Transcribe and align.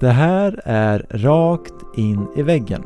Det 0.00 0.08
här 0.08 0.60
är 0.64 1.06
Rakt 1.10 1.74
in 1.94 2.26
i 2.36 2.42
väggen. 2.42 2.82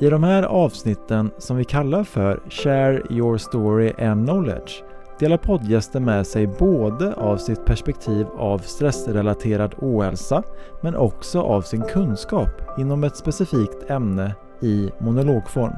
I 0.00 0.10
de 0.10 0.22
här 0.22 0.42
avsnitten 0.42 1.30
som 1.38 1.56
vi 1.56 1.64
kallar 1.64 2.04
för 2.04 2.40
Share 2.50 3.02
your 3.10 3.38
story 3.38 3.92
and 3.98 4.28
knowledge 4.28 4.82
delar 5.18 5.36
poddgäster 5.36 6.00
med 6.00 6.26
sig 6.26 6.46
både 6.46 7.14
av 7.14 7.36
sitt 7.36 7.64
perspektiv 7.64 8.26
av 8.38 8.58
stressrelaterad 8.58 9.74
ohälsa 9.78 10.42
men 10.80 10.96
också 10.96 11.40
av 11.40 11.62
sin 11.62 11.82
kunskap 11.82 12.78
inom 12.78 13.04
ett 13.04 13.16
specifikt 13.16 13.90
ämne 13.90 14.34
i 14.60 14.90
monologform. 14.98 15.74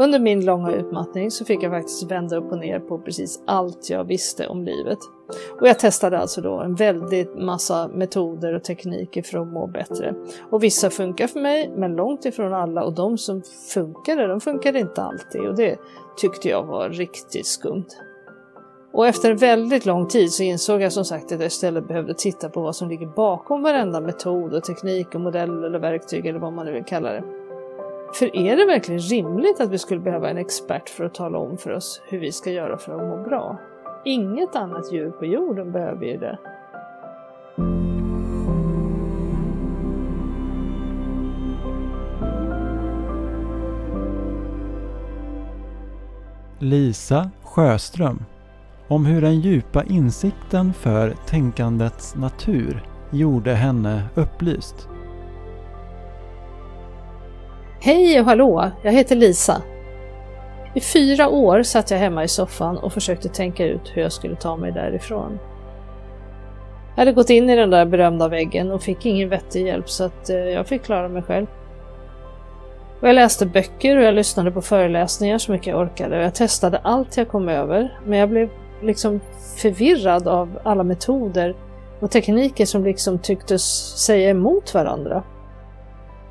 Under 0.00 0.18
min 0.18 0.44
långa 0.44 0.72
utmattning 0.72 1.30
så 1.30 1.44
fick 1.44 1.62
jag 1.62 1.72
faktiskt 1.72 2.10
vända 2.10 2.36
upp 2.36 2.52
och 2.52 2.58
ner 2.58 2.80
på 2.80 2.98
precis 2.98 3.42
allt 3.46 3.90
jag 3.90 4.04
visste 4.04 4.46
om 4.46 4.64
livet. 4.64 4.98
Och 5.60 5.68
jag 5.68 5.78
testade 5.78 6.18
alltså 6.18 6.40
då 6.40 6.60
en 6.60 6.74
väldigt 6.74 7.34
massa 7.38 7.88
metoder 7.88 8.54
och 8.54 8.64
tekniker 8.64 9.22
för 9.22 9.38
att 9.38 9.46
må 9.46 9.66
bättre. 9.66 10.14
Och 10.50 10.62
vissa 10.62 10.90
funkar 10.90 11.26
för 11.26 11.40
mig, 11.40 11.72
men 11.76 11.96
långt 11.96 12.24
ifrån 12.24 12.54
alla. 12.54 12.84
Och 12.84 12.94
de 12.94 13.18
som 13.18 13.42
funkade, 13.74 14.26
de 14.26 14.40
funkade 14.40 14.78
inte 14.78 15.02
alltid. 15.02 15.40
Och 15.40 15.56
det 15.56 15.78
tyckte 16.16 16.48
jag 16.48 16.66
var 16.66 16.88
riktigt 16.88 17.46
skumt. 17.46 17.88
Och 18.92 19.06
efter 19.06 19.34
väldigt 19.34 19.86
lång 19.86 20.08
tid 20.08 20.32
så 20.32 20.42
insåg 20.42 20.82
jag 20.82 20.92
som 20.92 21.04
sagt 21.04 21.24
att 21.24 21.40
jag 21.40 21.46
istället 21.46 21.88
behövde 21.88 22.14
titta 22.14 22.48
på 22.48 22.60
vad 22.60 22.76
som 22.76 22.88
ligger 22.88 23.06
bakom 23.06 23.62
varenda 23.62 24.00
metod 24.00 24.54
och 24.54 24.64
teknik 24.64 25.14
och 25.14 25.20
modell 25.20 25.64
eller 25.64 25.78
verktyg 25.78 26.26
eller 26.26 26.38
vad 26.38 26.52
man 26.52 26.66
nu 26.66 26.72
vill 26.72 26.84
kalla 26.84 27.12
det. 27.12 27.39
För 28.14 28.36
är 28.36 28.56
det 28.56 28.66
verkligen 28.66 29.00
rimligt 29.00 29.60
att 29.60 29.70
vi 29.70 29.78
skulle 29.78 30.00
behöva 30.00 30.30
en 30.30 30.38
expert 30.38 30.88
för 30.88 31.04
att 31.04 31.14
tala 31.14 31.38
om 31.38 31.56
för 31.56 31.70
oss 31.70 32.02
hur 32.08 32.18
vi 32.18 32.32
ska 32.32 32.50
göra 32.50 32.78
för 32.78 32.92
att 32.92 33.08
må 33.08 33.28
bra? 33.28 33.58
Inget 34.04 34.56
annat 34.56 34.92
djur 34.92 35.10
på 35.10 35.26
jorden 35.26 35.72
behöver 35.72 36.06
ju 36.06 36.16
det. 36.16 36.38
Lisa 46.58 47.30
Sjöström 47.42 48.24
om 48.88 49.06
hur 49.06 49.20
den 49.20 49.40
djupa 49.40 49.84
insikten 49.84 50.72
för 50.72 51.14
tänkandets 51.26 52.14
natur 52.14 52.82
gjorde 53.10 53.52
henne 53.52 54.02
upplyst. 54.14 54.88
Hej 57.82 58.20
och 58.20 58.26
hallå! 58.26 58.70
Jag 58.82 58.92
heter 58.92 59.16
Lisa. 59.16 59.62
I 60.74 60.80
fyra 60.80 61.28
år 61.28 61.62
satt 61.62 61.90
jag 61.90 61.98
hemma 61.98 62.24
i 62.24 62.28
soffan 62.28 62.78
och 62.78 62.92
försökte 62.92 63.28
tänka 63.28 63.66
ut 63.66 63.92
hur 63.94 64.02
jag 64.02 64.12
skulle 64.12 64.36
ta 64.36 64.56
mig 64.56 64.72
därifrån. 64.72 65.38
Jag 66.94 67.00
hade 67.00 67.12
gått 67.12 67.30
in 67.30 67.50
i 67.50 67.56
den 67.56 67.70
där 67.70 67.84
berömda 67.84 68.28
väggen 68.28 68.70
och 68.70 68.82
fick 68.82 69.06
ingen 69.06 69.28
vettig 69.28 69.66
hjälp 69.66 69.90
så 69.90 70.04
att 70.04 70.30
eh, 70.30 70.36
jag 70.36 70.66
fick 70.66 70.82
klara 70.82 71.08
mig 71.08 71.22
själv. 71.22 71.46
Och 73.00 73.08
jag 73.08 73.14
läste 73.14 73.46
böcker 73.46 73.96
och 73.96 74.02
jag 74.02 74.14
lyssnade 74.14 74.50
på 74.50 74.62
föreläsningar 74.62 75.38
så 75.38 75.52
mycket 75.52 75.66
jag 75.66 75.80
orkade 75.80 76.16
och 76.18 76.24
jag 76.24 76.34
testade 76.34 76.78
allt 76.78 77.16
jag 77.16 77.28
kom 77.28 77.48
över 77.48 77.98
men 78.06 78.18
jag 78.18 78.28
blev 78.28 78.48
liksom 78.82 79.20
förvirrad 79.56 80.28
av 80.28 80.58
alla 80.62 80.82
metoder 80.82 81.56
och 82.00 82.10
tekniker 82.10 82.66
som 82.66 82.84
liksom 82.84 83.18
tycktes 83.18 83.62
säga 84.04 84.30
emot 84.30 84.74
varandra. 84.74 85.22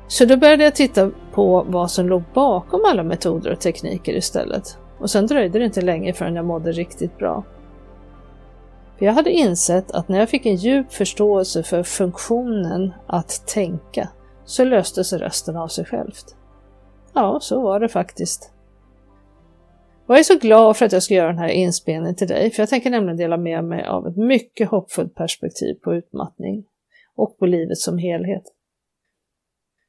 Så 0.08 0.24
då 0.24 0.36
började 0.36 0.64
jag 0.64 0.74
titta 0.74 1.10
på 1.32 1.66
vad 1.68 1.90
som 1.90 2.08
låg 2.08 2.22
bakom 2.34 2.80
alla 2.84 3.02
metoder 3.02 3.52
och 3.52 3.60
tekniker 3.60 4.16
istället. 4.16 4.78
Och 4.98 5.10
sen 5.10 5.26
dröjde 5.26 5.58
det 5.58 5.64
inte 5.64 5.80
länge 5.80 6.12
förrän 6.12 6.36
jag 6.36 6.44
mådde 6.44 6.72
riktigt 6.72 7.18
bra. 7.18 7.44
För 8.98 9.06
jag 9.06 9.12
hade 9.12 9.30
insett 9.30 9.90
att 9.90 10.08
när 10.08 10.18
jag 10.18 10.28
fick 10.28 10.46
en 10.46 10.56
djup 10.56 10.92
förståelse 10.92 11.62
för 11.62 11.82
funktionen 11.82 12.92
att 13.06 13.46
tänka 13.46 14.08
så 14.44 14.64
löste 14.64 15.04
sig 15.04 15.18
resten 15.18 15.56
av 15.56 15.68
sig 15.68 15.84
självt. 15.84 16.36
Ja, 17.14 17.38
så 17.42 17.60
var 17.62 17.80
det 17.80 17.88
faktiskt. 17.88 18.52
Och 20.06 20.14
jag 20.14 20.18
är 20.18 20.24
så 20.24 20.38
glad 20.38 20.76
för 20.76 20.86
att 20.86 20.92
jag 20.92 21.02
ska 21.02 21.14
göra 21.14 21.28
den 21.28 21.38
här 21.38 21.48
inspelningen 21.48 22.16
till 22.16 22.28
dig, 22.28 22.50
för 22.50 22.62
jag 22.62 22.68
tänker 22.68 22.90
nämligen 22.90 23.16
dela 23.16 23.36
med 23.36 23.64
mig 23.64 23.84
av 23.84 24.06
ett 24.06 24.16
mycket 24.16 24.68
hoppfullt 24.68 25.14
perspektiv 25.14 25.74
på 25.74 25.94
utmattning 25.94 26.64
och 27.16 27.38
på 27.38 27.46
livet 27.46 27.78
som 27.78 27.98
helhet. 27.98 28.42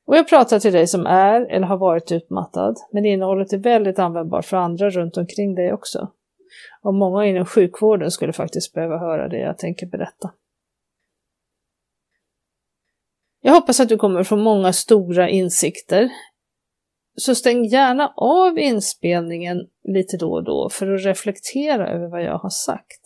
Och 0.06 0.18
jag 0.18 0.30
pratar 0.30 0.60
till 0.60 0.74
dig 0.74 0.88
som 0.88 1.06
är 1.06 1.42
eller 1.52 1.68
har 1.68 1.78
varit 1.78 2.12
utmattad, 2.12 2.76
men 2.92 3.06
innehållet 3.06 3.54
är 3.54 3.58
väldigt 3.58 4.00
användbart 4.00 4.46
för 4.46 4.58
andra 4.58 4.90
runt 4.90 5.18
omkring 5.18 5.56
dig 5.56 5.74
också. 5.74 6.12
Och 6.82 6.94
många 6.94 7.26
inom 7.26 7.46
sjukvården 7.46 8.12
skulle 8.12 8.34
faktiskt 8.34 8.74
behöva 8.74 8.98
höra 8.98 9.28
det 9.28 9.40
jag 9.40 9.58
tänker 9.58 9.86
berätta. 9.86 10.32
Jag 13.42 13.54
hoppas 13.54 13.80
att 13.80 13.90
du 13.90 13.98
kommer 13.98 14.24
få 14.24 14.36
många 14.36 14.74
stora 14.74 15.30
insikter. 15.30 16.10
Så 17.16 17.36
stäng 17.36 17.66
gärna 17.66 18.14
av 18.16 18.60
inspelningen 18.60 19.58
lite 19.84 20.18
då 20.18 20.34
och 20.34 20.44
då 20.44 20.70
för 20.70 20.94
att 20.94 21.06
reflektera 21.06 21.90
över 21.90 22.08
vad 22.08 22.24
jag 22.24 22.38
har 22.38 22.50
sagt. 22.50 23.02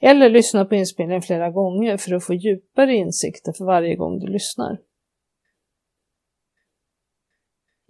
Eller 0.00 0.30
lyssna 0.30 0.64
på 0.64 0.74
inspelningen 0.74 1.22
flera 1.22 1.50
gånger 1.50 1.96
för 1.96 2.14
att 2.14 2.24
få 2.24 2.34
djupare 2.34 2.94
insikter 2.94 3.52
för 3.52 3.64
varje 3.64 3.96
gång 3.96 4.18
du 4.18 4.26
lyssnar. 4.26 4.78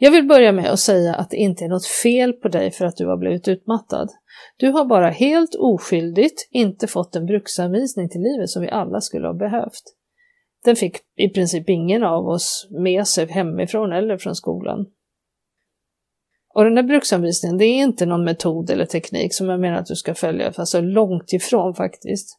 Jag 0.04 0.10
vill 0.10 0.26
börja 0.26 0.52
med 0.52 0.70
att 0.70 0.80
säga 0.80 1.14
att 1.14 1.30
det 1.30 1.36
inte 1.36 1.64
är 1.64 1.68
något 1.68 1.86
fel 1.86 2.32
på 2.32 2.48
dig 2.48 2.70
för 2.70 2.84
att 2.84 2.96
du 2.96 3.06
har 3.06 3.16
blivit 3.16 3.48
utmattad. 3.48 4.08
Du 4.56 4.68
har 4.68 4.84
bara 4.84 5.10
helt 5.10 5.54
oskyldigt 5.54 6.48
inte 6.50 6.86
fått 6.86 7.16
en 7.16 7.26
bruksanvisning 7.26 8.08
till 8.08 8.20
livet 8.20 8.50
som 8.50 8.62
vi 8.62 8.70
alla 8.70 9.00
skulle 9.00 9.26
ha 9.26 9.34
behövt. 9.34 9.82
Den 10.64 10.76
fick 10.76 10.96
i 11.16 11.28
princip 11.28 11.68
ingen 11.68 12.02
av 12.02 12.28
oss 12.28 12.68
med 12.70 13.06
sig 13.06 13.26
hemifrån 13.26 13.92
eller 13.92 14.18
från 14.18 14.34
skolan. 14.34 14.86
Och 16.54 16.64
den 16.64 16.74
där 16.74 16.82
bruksanvisningen, 16.82 17.58
det 17.58 17.64
är 17.64 17.82
inte 17.82 18.06
någon 18.06 18.24
metod 18.24 18.70
eller 18.70 18.86
teknik 18.86 19.34
som 19.34 19.48
jag 19.48 19.60
menar 19.60 19.78
att 19.78 19.86
du 19.86 19.96
ska 19.96 20.14
följa, 20.14 20.52
alltså 20.56 20.80
långt 20.80 21.32
ifrån 21.32 21.74
faktiskt. 21.74 22.38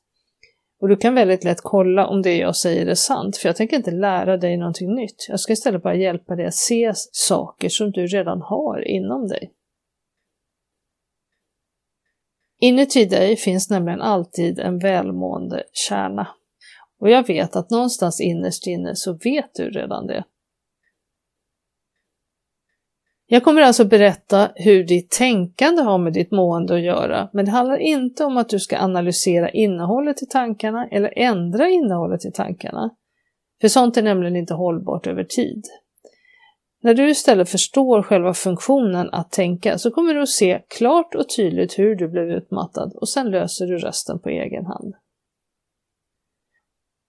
Och 0.83 0.89
du 0.89 0.95
kan 0.97 1.15
väldigt 1.15 1.43
lätt 1.43 1.61
kolla 1.61 2.07
om 2.07 2.21
det 2.21 2.37
jag 2.37 2.55
säger 2.55 2.87
är 2.87 2.95
sant, 2.95 3.37
för 3.37 3.49
jag 3.49 3.55
tänker 3.55 3.77
inte 3.77 3.91
lära 3.91 4.37
dig 4.37 4.57
någonting 4.57 4.95
nytt. 4.95 5.25
Jag 5.29 5.39
ska 5.39 5.53
istället 5.53 5.83
bara 5.83 5.95
hjälpa 5.95 6.35
dig 6.35 6.45
att 6.45 6.55
se 6.55 6.91
saker 7.11 7.69
som 7.69 7.91
du 7.91 8.07
redan 8.07 8.41
har 8.41 8.87
inom 8.87 9.27
dig. 9.27 9.51
Inuti 12.59 13.05
dig 13.05 13.35
finns 13.35 13.69
nämligen 13.69 14.01
alltid 14.01 14.59
en 14.59 14.79
välmående 14.79 15.63
kärna. 15.87 16.27
Och 16.99 17.09
jag 17.09 17.27
vet 17.27 17.55
att 17.55 17.69
någonstans 17.69 18.21
innerst 18.21 18.67
inne 18.67 18.95
så 18.95 19.13
vet 19.13 19.55
du 19.55 19.69
redan 19.69 20.07
det. 20.07 20.23
Jag 23.33 23.43
kommer 23.43 23.61
alltså 23.61 23.85
berätta 23.85 24.51
hur 24.55 24.83
ditt 24.83 25.11
tänkande 25.11 25.81
har 25.81 25.97
med 25.97 26.13
ditt 26.13 26.31
mående 26.31 26.75
att 26.75 26.81
göra, 26.81 27.29
men 27.33 27.45
det 27.45 27.51
handlar 27.51 27.77
inte 27.77 28.25
om 28.25 28.37
att 28.37 28.49
du 28.49 28.59
ska 28.59 28.77
analysera 28.77 29.49
innehållet 29.49 30.23
i 30.23 30.25
tankarna 30.25 30.87
eller 30.91 31.13
ändra 31.15 31.69
innehållet 31.69 32.25
i 32.25 32.31
tankarna. 32.31 32.89
För 33.61 33.67
sånt 33.67 33.97
är 33.97 34.03
nämligen 34.03 34.35
inte 34.35 34.53
hållbart 34.53 35.07
över 35.07 35.23
tid. 35.23 35.63
När 36.83 36.93
du 36.93 37.09
istället 37.09 37.49
förstår 37.49 38.01
själva 38.01 38.33
funktionen 38.33 39.09
att 39.11 39.31
tänka 39.31 39.77
så 39.77 39.91
kommer 39.91 40.13
du 40.13 40.21
att 40.21 40.29
se 40.29 40.61
klart 40.67 41.15
och 41.15 41.29
tydligt 41.29 41.79
hur 41.79 41.95
du 41.95 42.07
blev 42.07 42.29
utmattad 42.29 42.93
och 42.95 43.09
sen 43.09 43.31
löser 43.31 43.67
du 43.67 43.77
resten 43.77 44.19
på 44.19 44.29
egen 44.29 44.65
hand. 44.65 44.93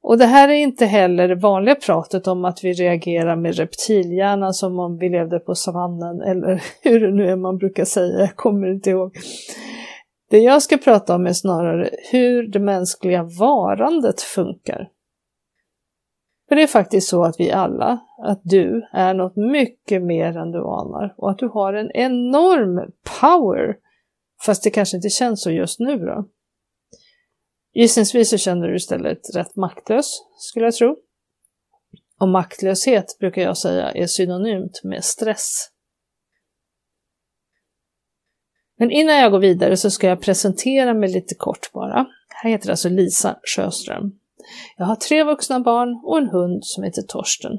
Och 0.07 0.19
det 0.19 0.27
här 0.27 0.49
är 0.49 0.53
inte 0.53 0.87
heller 0.87 1.29
det 1.29 1.35
vanliga 1.35 1.75
pratet 1.75 2.27
om 2.27 2.45
att 2.45 2.65
vi 2.65 2.73
reagerar 2.73 3.37
med 3.37 3.57
reptilhjärnan 3.57 4.55
som 4.55 4.79
om 4.79 4.99
vi 4.99 5.09
levde 5.09 5.39
på 5.39 5.55
savannen 5.55 6.21
eller 6.21 6.63
hur 6.83 7.01
det 7.01 7.11
nu 7.11 7.31
är 7.31 7.37
man 7.37 7.59
brukar 7.59 7.85
säga, 7.85 8.21
jag 8.21 8.37
kommer 8.37 8.69
inte 8.69 8.91
ihåg. 8.91 9.17
Det 10.31 10.39
jag 10.39 10.63
ska 10.63 10.77
prata 10.77 11.15
om 11.15 11.27
är 11.27 11.33
snarare 11.33 11.91
hur 12.13 12.49
det 12.49 12.59
mänskliga 12.59 13.23
varandet 13.23 14.21
funkar. 14.21 14.89
För 16.49 16.57
det 16.57 16.63
är 16.63 16.67
faktiskt 16.67 17.09
så 17.09 17.25
att 17.25 17.41
vi 17.41 17.53
alla, 17.53 17.99
att 18.23 18.41
du 18.43 18.89
är 18.93 19.15
något 19.15 19.37
mycket 19.37 20.03
mer 20.03 20.37
än 20.37 20.51
du 20.51 20.59
anar 20.59 21.15
och 21.17 21.31
att 21.31 21.39
du 21.39 21.49
har 21.49 21.73
en 21.73 21.91
enorm 21.91 22.91
power. 23.21 23.77
Fast 24.47 24.65
det 24.65 24.71
kanske 24.71 24.97
inte 24.97 25.11
känns 25.11 25.43
så 25.43 25.51
just 25.51 25.81
nu 25.81 25.99
då. 25.99 26.25
Gissningsvis 27.75 28.31
så 28.31 28.39
känner 28.39 28.69
du 28.69 28.77
istället 28.77 29.35
rätt 29.35 29.57
maktlös, 29.57 30.23
skulle 30.37 30.65
jag 30.65 30.75
tro. 30.75 30.97
Och 32.21 32.29
maktlöshet 32.29 33.19
brukar 33.19 33.43
jag 33.43 33.59
säga 33.59 33.91
är 33.91 34.07
synonymt 34.07 34.81
med 34.85 35.05
stress. 35.05 35.71
Men 38.79 38.91
innan 38.91 39.17
jag 39.17 39.33
går 39.33 39.39
vidare 39.39 39.77
så 39.77 39.91
ska 39.91 40.07
jag 40.07 40.21
presentera 40.21 40.95
mig 40.95 41.13
lite 41.13 41.35
kort 41.35 41.73
bara. 41.73 42.07
Jag 42.43 42.51
heter 42.51 42.71
alltså 42.71 42.89
Lisa 42.89 43.39
Sjöström. 43.57 44.19
Jag 44.77 44.85
har 44.85 44.97
tre 44.97 45.25
vuxna 45.25 45.61
barn 45.61 46.01
och 46.05 46.19
en 46.19 46.29
hund 46.29 46.65
som 46.65 46.85
heter 46.85 47.03
Torsten. 47.03 47.59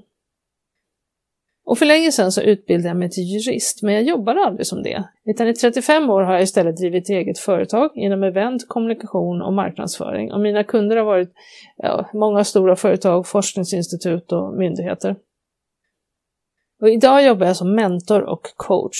Och 1.65 1.77
för 1.77 1.85
länge 1.85 2.12
sedan 2.12 2.31
så 2.31 2.41
utbildade 2.41 2.88
jag 2.88 2.97
mig 2.97 3.09
till 3.09 3.23
jurist, 3.23 3.83
men 3.83 3.94
jag 3.94 4.03
jobbade 4.03 4.41
aldrig 4.41 4.67
som 4.67 4.83
det. 4.83 5.03
Utan 5.25 5.47
i 5.47 5.53
35 5.53 6.09
år 6.09 6.21
har 6.21 6.33
jag 6.33 6.41
istället 6.41 6.77
drivit 6.77 7.09
eget 7.09 7.39
företag 7.39 7.91
inom 7.95 8.23
event, 8.23 8.67
kommunikation 8.67 9.41
och 9.41 9.53
marknadsföring. 9.53 10.31
Och 10.31 10.39
mina 10.39 10.63
kunder 10.63 10.97
har 10.97 11.06
varit 11.06 11.33
ja, 11.77 12.09
många 12.13 12.44
stora 12.44 12.75
företag, 12.75 13.27
forskningsinstitut 13.27 14.31
och 14.31 14.57
myndigheter. 14.57 15.15
Och 16.81 16.89
idag 16.89 17.25
jobbar 17.25 17.47
jag 17.47 17.56
som 17.56 17.75
mentor 17.75 18.21
och 18.21 18.47
coach. 18.56 18.97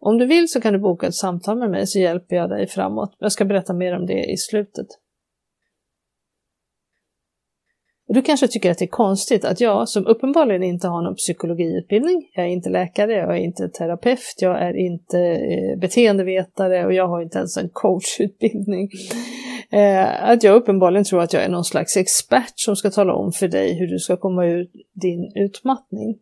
Om 0.00 0.18
du 0.18 0.26
vill 0.26 0.48
så 0.48 0.60
kan 0.60 0.72
du 0.72 0.78
boka 0.78 1.06
ett 1.06 1.14
samtal 1.14 1.58
med 1.58 1.70
mig 1.70 1.86
så 1.86 1.98
hjälper 1.98 2.36
jag 2.36 2.50
dig 2.50 2.66
framåt. 2.66 3.16
Jag 3.18 3.32
ska 3.32 3.44
berätta 3.44 3.72
mer 3.72 3.96
om 3.96 4.06
det 4.06 4.24
i 4.24 4.36
slutet. 4.36 4.86
Och 8.10 8.14
du 8.14 8.22
kanske 8.22 8.48
tycker 8.48 8.70
att 8.70 8.78
det 8.78 8.84
är 8.84 8.88
konstigt 8.88 9.44
att 9.44 9.60
jag, 9.60 9.88
som 9.88 10.06
uppenbarligen 10.06 10.62
inte 10.62 10.88
har 10.88 11.02
någon 11.02 11.14
psykologiutbildning, 11.14 12.30
jag 12.34 12.44
är 12.44 12.48
inte 12.48 12.70
läkare, 12.70 13.12
jag 13.12 13.36
är 13.36 13.40
inte 13.40 13.68
terapeut, 13.68 14.34
jag 14.40 14.62
är 14.62 14.76
inte 14.76 15.18
eh, 15.20 15.78
beteendevetare 15.78 16.86
och 16.86 16.92
jag 16.92 17.08
har 17.08 17.22
inte 17.22 17.38
ens 17.38 17.56
en 17.56 17.68
coachutbildning. 17.72 18.88
Eh, 19.72 20.30
att 20.30 20.42
jag 20.42 20.56
uppenbarligen 20.56 21.04
tror 21.04 21.20
att 21.22 21.32
jag 21.32 21.42
är 21.42 21.48
någon 21.48 21.64
slags 21.64 21.96
expert 21.96 22.52
som 22.54 22.76
ska 22.76 22.90
tala 22.90 23.14
om 23.14 23.32
för 23.32 23.48
dig 23.48 23.78
hur 23.78 23.86
du 23.86 23.98
ska 23.98 24.16
komma 24.16 24.46
ur 24.46 24.68
din 25.02 25.32
utmattning. 25.34 26.18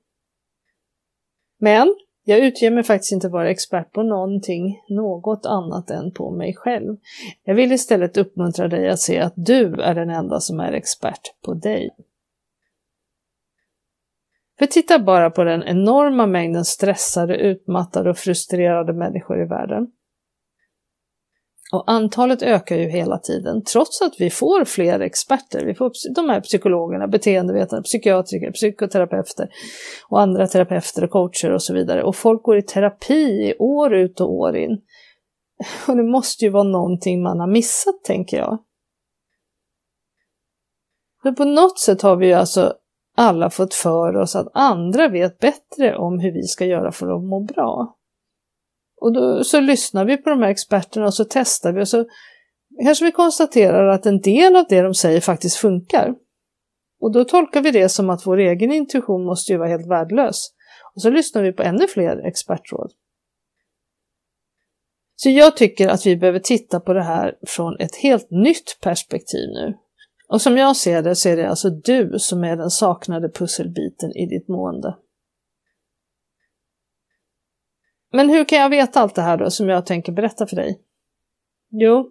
Men 1.60 1.94
jag 2.28 2.38
utger 2.38 2.70
mig 2.70 2.84
faktiskt 2.84 3.12
inte 3.12 3.28
vara 3.28 3.50
expert 3.50 3.92
på 3.92 4.02
någonting, 4.02 4.82
något 4.88 5.46
annat 5.46 5.90
än 5.90 6.12
på 6.12 6.30
mig 6.30 6.54
själv. 6.54 6.96
Jag 7.44 7.54
vill 7.54 7.72
istället 7.72 8.16
uppmuntra 8.16 8.68
dig 8.68 8.88
att 8.88 9.00
se 9.00 9.18
att 9.18 9.32
du 9.36 9.80
är 9.80 9.94
den 9.94 10.10
enda 10.10 10.40
som 10.40 10.60
är 10.60 10.72
expert 10.72 11.20
på 11.44 11.54
dig. 11.54 11.90
För 14.58 14.66
titta 14.66 14.98
bara 14.98 15.30
på 15.30 15.44
den 15.44 15.62
enorma 15.62 16.26
mängden 16.26 16.64
stressade, 16.64 17.36
utmattade 17.36 18.10
och 18.10 18.18
frustrerade 18.18 18.92
människor 18.92 19.42
i 19.42 19.44
världen. 19.44 19.90
Och 21.72 21.84
antalet 21.86 22.42
ökar 22.42 22.76
ju 22.76 22.88
hela 22.88 23.18
tiden, 23.18 23.64
trots 23.64 24.02
att 24.02 24.14
vi 24.18 24.30
får 24.30 24.64
fler 24.64 25.00
experter. 25.00 25.64
Vi 25.64 25.74
får 25.74 25.92
de 26.14 26.28
här 26.28 26.40
psykologerna, 26.40 27.08
beteendevetare, 27.08 27.82
psykiatriker, 27.82 28.50
psykoterapeuter 28.50 29.48
och 30.08 30.20
andra 30.20 30.46
terapeuter 30.46 31.04
och 31.04 31.10
coacher 31.10 31.52
och 31.52 31.62
så 31.62 31.74
vidare. 31.74 32.02
Och 32.02 32.16
folk 32.16 32.42
går 32.42 32.58
i 32.58 32.62
terapi 32.62 33.54
år 33.58 33.94
ut 33.94 34.20
och 34.20 34.32
år 34.32 34.56
in. 34.56 34.80
Och 35.88 35.96
det 35.96 36.02
måste 36.02 36.44
ju 36.44 36.50
vara 36.50 36.62
någonting 36.62 37.22
man 37.22 37.40
har 37.40 37.46
missat, 37.46 38.04
tänker 38.04 38.36
jag. 38.36 38.58
Men 41.22 41.34
på 41.34 41.44
något 41.44 41.78
sätt 41.78 42.02
har 42.02 42.16
vi 42.16 42.26
ju 42.26 42.32
alltså 42.32 42.74
alla 43.16 43.50
fått 43.50 43.74
för 43.74 44.16
oss 44.16 44.36
att 44.36 44.48
andra 44.54 45.08
vet 45.08 45.38
bättre 45.38 45.96
om 45.96 46.18
hur 46.18 46.32
vi 46.32 46.42
ska 46.42 46.64
göra 46.64 46.92
för 46.92 47.16
att 47.16 47.24
må 47.24 47.40
bra. 47.40 47.97
Och 49.00 49.12
då 49.12 49.44
så 49.44 49.60
lyssnar 49.60 50.04
vi 50.04 50.16
på 50.16 50.30
de 50.30 50.42
här 50.42 50.50
experterna 50.50 51.06
och 51.06 51.14
så 51.14 51.24
testar 51.24 51.72
vi 51.72 51.82
och 51.82 51.88
så 51.88 52.04
kanske 52.84 53.04
vi 53.04 53.12
konstaterar 53.12 53.88
att 53.88 54.06
en 54.06 54.20
del 54.20 54.56
av 54.56 54.64
det 54.68 54.82
de 54.82 54.94
säger 54.94 55.20
faktiskt 55.20 55.56
funkar. 55.56 56.14
Och 57.00 57.12
då 57.12 57.24
tolkar 57.24 57.60
vi 57.60 57.70
det 57.70 57.88
som 57.88 58.10
att 58.10 58.26
vår 58.26 58.38
egen 58.38 58.72
intuition 58.72 59.24
måste 59.24 59.52
ju 59.52 59.58
vara 59.58 59.68
helt 59.68 59.90
värdelös. 59.90 60.50
Och 60.94 61.02
så 61.02 61.10
lyssnar 61.10 61.42
vi 61.42 61.52
på 61.52 61.62
ännu 61.62 61.86
fler 61.86 62.26
expertråd. 62.26 62.92
Så 65.16 65.30
jag 65.30 65.56
tycker 65.56 65.88
att 65.88 66.06
vi 66.06 66.16
behöver 66.16 66.38
titta 66.38 66.80
på 66.80 66.92
det 66.92 67.02
här 67.02 67.38
från 67.46 67.76
ett 67.80 67.96
helt 67.96 68.30
nytt 68.30 68.78
perspektiv 68.80 69.48
nu. 69.48 69.74
Och 70.28 70.42
som 70.42 70.56
jag 70.56 70.76
ser 70.76 71.02
det 71.02 71.16
så 71.16 71.28
är 71.28 71.36
det 71.36 71.48
alltså 71.48 71.70
du 71.70 72.14
som 72.18 72.44
är 72.44 72.56
den 72.56 72.70
saknade 72.70 73.28
pusselbiten 73.28 74.16
i 74.16 74.26
ditt 74.26 74.48
mående. 74.48 74.96
Men 78.12 78.30
hur 78.30 78.44
kan 78.44 78.58
jag 78.58 78.70
veta 78.70 79.00
allt 79.00 79.14
det 79.14 79.22
här 79.22 79.36
då 79.36 79.50
som 79.50 79.68
jag 79.68 79.86
tänker 79.86 80.12
berätta 80.12 80.46
för 80.46 80.56
dig? 80.56 80.80
Jo, 81.70 82.10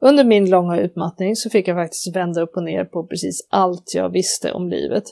under 0.00 0.24
min 0.24 0.50
långa 0.50 0.80
utmattning 0.80 1.36
så 1.36 1.50
fick 1.50 1.68
jag 1.68 1.76
faktiskt 1.76 2.16
vända 2.16 2.40
upp 2.40 2.56
och 2.56 2.62
ner 2.62 2.84
på 2.84 3.06
precis 3.06 3.46
allt 3.50 3.94
jag 3.94 4.10
visste 4.10 4.52
om 4.52 4.68
livet. 4.68 5.04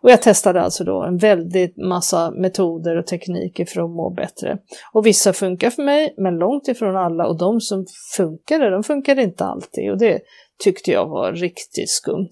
Och 0.00 0.10
jag 0.10 0.22
testade 0.22 0.60
alltså 0.60 0.84
då 0.84 1.02
en 1.02 1.18
väldigt 1.18 1.76
massa 1.76 2.30
metoder 2.30 2.96
och 2.96 3.06
tekniker 3.06 3.64
för 3.64 3.80
att 3.80 3.90
må 3.90 4.10
bättre. 4.10 4.58
Och 4.92 5.06
vissa 5.06 5.32
funkar 5.32 5.70
för 5.70 5.82
mig, 5.82 6.14
men 6.18 6.36
långt 6.36 6.68
ifrån 6.68 6.96
alla. 6.96 7.26
Och 7.26 7.38
de 7.38 7.60
som 7.60 7.86
funkade, 8.16 8.70
de 8.70 8.82
funkade 8.82 9.22
inte 9.22 9.44
alltid. 9.44 9.90
Och 9.90 9.98
det 9.98 10.20
tyckte 10.64 10.90
jag 10.90 11.08
var 11.08 11.32
riktigt 11.32 11.90
skumt. 11.90 12.30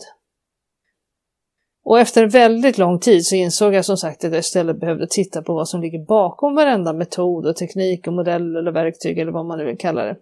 Och 1.90 2.00
efter 2.00 2.26
väldigt 2.26 2.78
lång 2.78 2.98
tid 2.98 3.26
så 3.26 3.36
insåg 3.36 3.74
jag 3.74 3.84
som 3.84 3.96
sagt 3.96 4.24
att 4.24 4.32
jag 4.32 4.38
istället 4.38 4.80
behövde 4.80 5.06
titta 5.10 5.42
på 5.42 5.54
vad 5.54 5.68
som 5.68 5.80
ligger 5.80 6.06
bakom 6.06 6.54
varenda 6.54 6.92
metod 6.92 7.46
och 7.46 7.56
teknik 7.56 8.06
och 8.06 8.12
modell 8.12 8.56
eller 8.56 8.72
verktyg 8.72 9.18
eller 9.18 9.32
vad 9.32 9.46
man 9.46 9.58
nu 9.58 9.64
vill 9.64 9.78
kalla 9.78 10.04
det. 10.04 10.16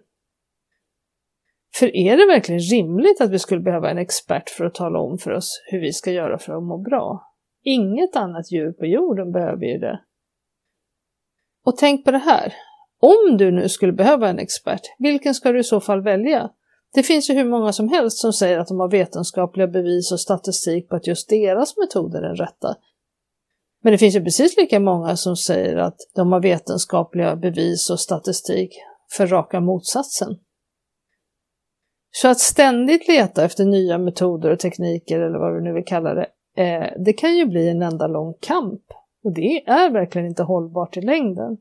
För 1.75 1.95
är 1.95 2.17
det 2.17 2.25
verkligen 2.25 2.61
rimligt 2.61 3.21
att 3.21 3.29
vi 3.29 3.39
skulle 3.39 3.61
behöva 3.61 3.89
en 3.89 3.97
expert 3.97 4.49
för 4.49 4.65
att 4.65 4.73
tala 4.73 4.99
om 4.99 5.17
för 5.17 5.31
oss 5.31 5.63
hur 5.65 5.81
vi 5.81 5.93
ska 5.93 6.11
göra 6.11 6.37
för 6.37 6.53
att 6.53 6.63
må 6.63 6.77
bra? 6.77 7.23
Inget 7.63 8.15
annat 8.15 8.51
djur 8.51 8.71
på 8.71 8.85
jorden 8.85 9.31
behöver 9.31 9.65
ju 9.65 9.77
det. 9.77 9.99
Och 11.65 11.77
tänk 11.77 12.05
på 12.05 12.11
det 12.11 12.17
här. 12.17 12.53
Om 12.99 13.37
du 13.37 13.51
nu 13.51 13.69
skulle 13.69 13.93
behöva 13.93 14.29
en 14.29 14.39
expert, 14.39 14.81
vilken 14.99 15.33
ska 15.33 15.51
du 15.51 15.59
i 15.59 15.63
så 15.63 15.79
fall 15.79 16.03
välja? 16.03 16.49
Det 16.93 17.03
finns 17.03 17.29
ju 17.29 17.33
hur 17.33 17.45
många 17.45 17.73
som 17.73 17.89
helst 17.89 18.17
som 18.17 18.33
säger 18.33 18.57
att 18.57 18.67
de 18.67 18.79
har 18.79 18.91
vetenskapliga 18.91 19.67
bevis 19.67 20.11
och 20.11 20.19
statistik 20.19 20.89
på 20.89 20.95
att 20.95 21.07
just 21.07 21.29
deras 21.29 21.77
metoder 21.77 22.19
är 22.19 22.27
den 22.27 22.35
rätta. 22.35 22.75
Men 23.83 23.91
det 23.91 23.97
finns 23.97 24.15
ju 24.15 24.23
precis 24.23 24.57
lika 24.57 24.79
många 24.79 25.17
som 25.17 25.35
säger 25.35 25.77
att 25.77 25.97
de 26.15 26.31
har 26.31 26.41
vetenskapliga 26.41 27.35
bevis 27.35 27.89
och 27.89 27.99
statistik 27.99 28.73
för 29.11 29.27
raka 29.27 29.59
motsatsen. 29.59 30.37
Så 32.11 32.27
att 32.27 32.39
ständigt 32.39 33.07
leta 33.07 33.43
efter 33.43 33.65
nya 33.65 33.97
metoder 33.97 34.51
och 34.51 34.59
tekniker 34.59 35.19
eller 35.19 35.39
vad 35.39 35.53
du 35.53 35.61
nu 35.61 35.73
vill 35.73 35.85
kalla 35.85 36.13
det, 36.13 36.27
eh, 36.57 36.93
det 37.05 37.13
kan 37.13 37.37
ju 37.37 37.45
bli 37.45 37.69
en 37.69 37.81
enda 37.81 38.07
lång 38.07 38.33
kamp. 38.39 38.81
Och 39.23 39.33
det 39.33 39.63
är 39.67 39.89
verkligen 39.89 40.27
inte 40.27 40.43
hållbart 40.43 40.97
i 40.97 41.01
längden. 41.01 41.57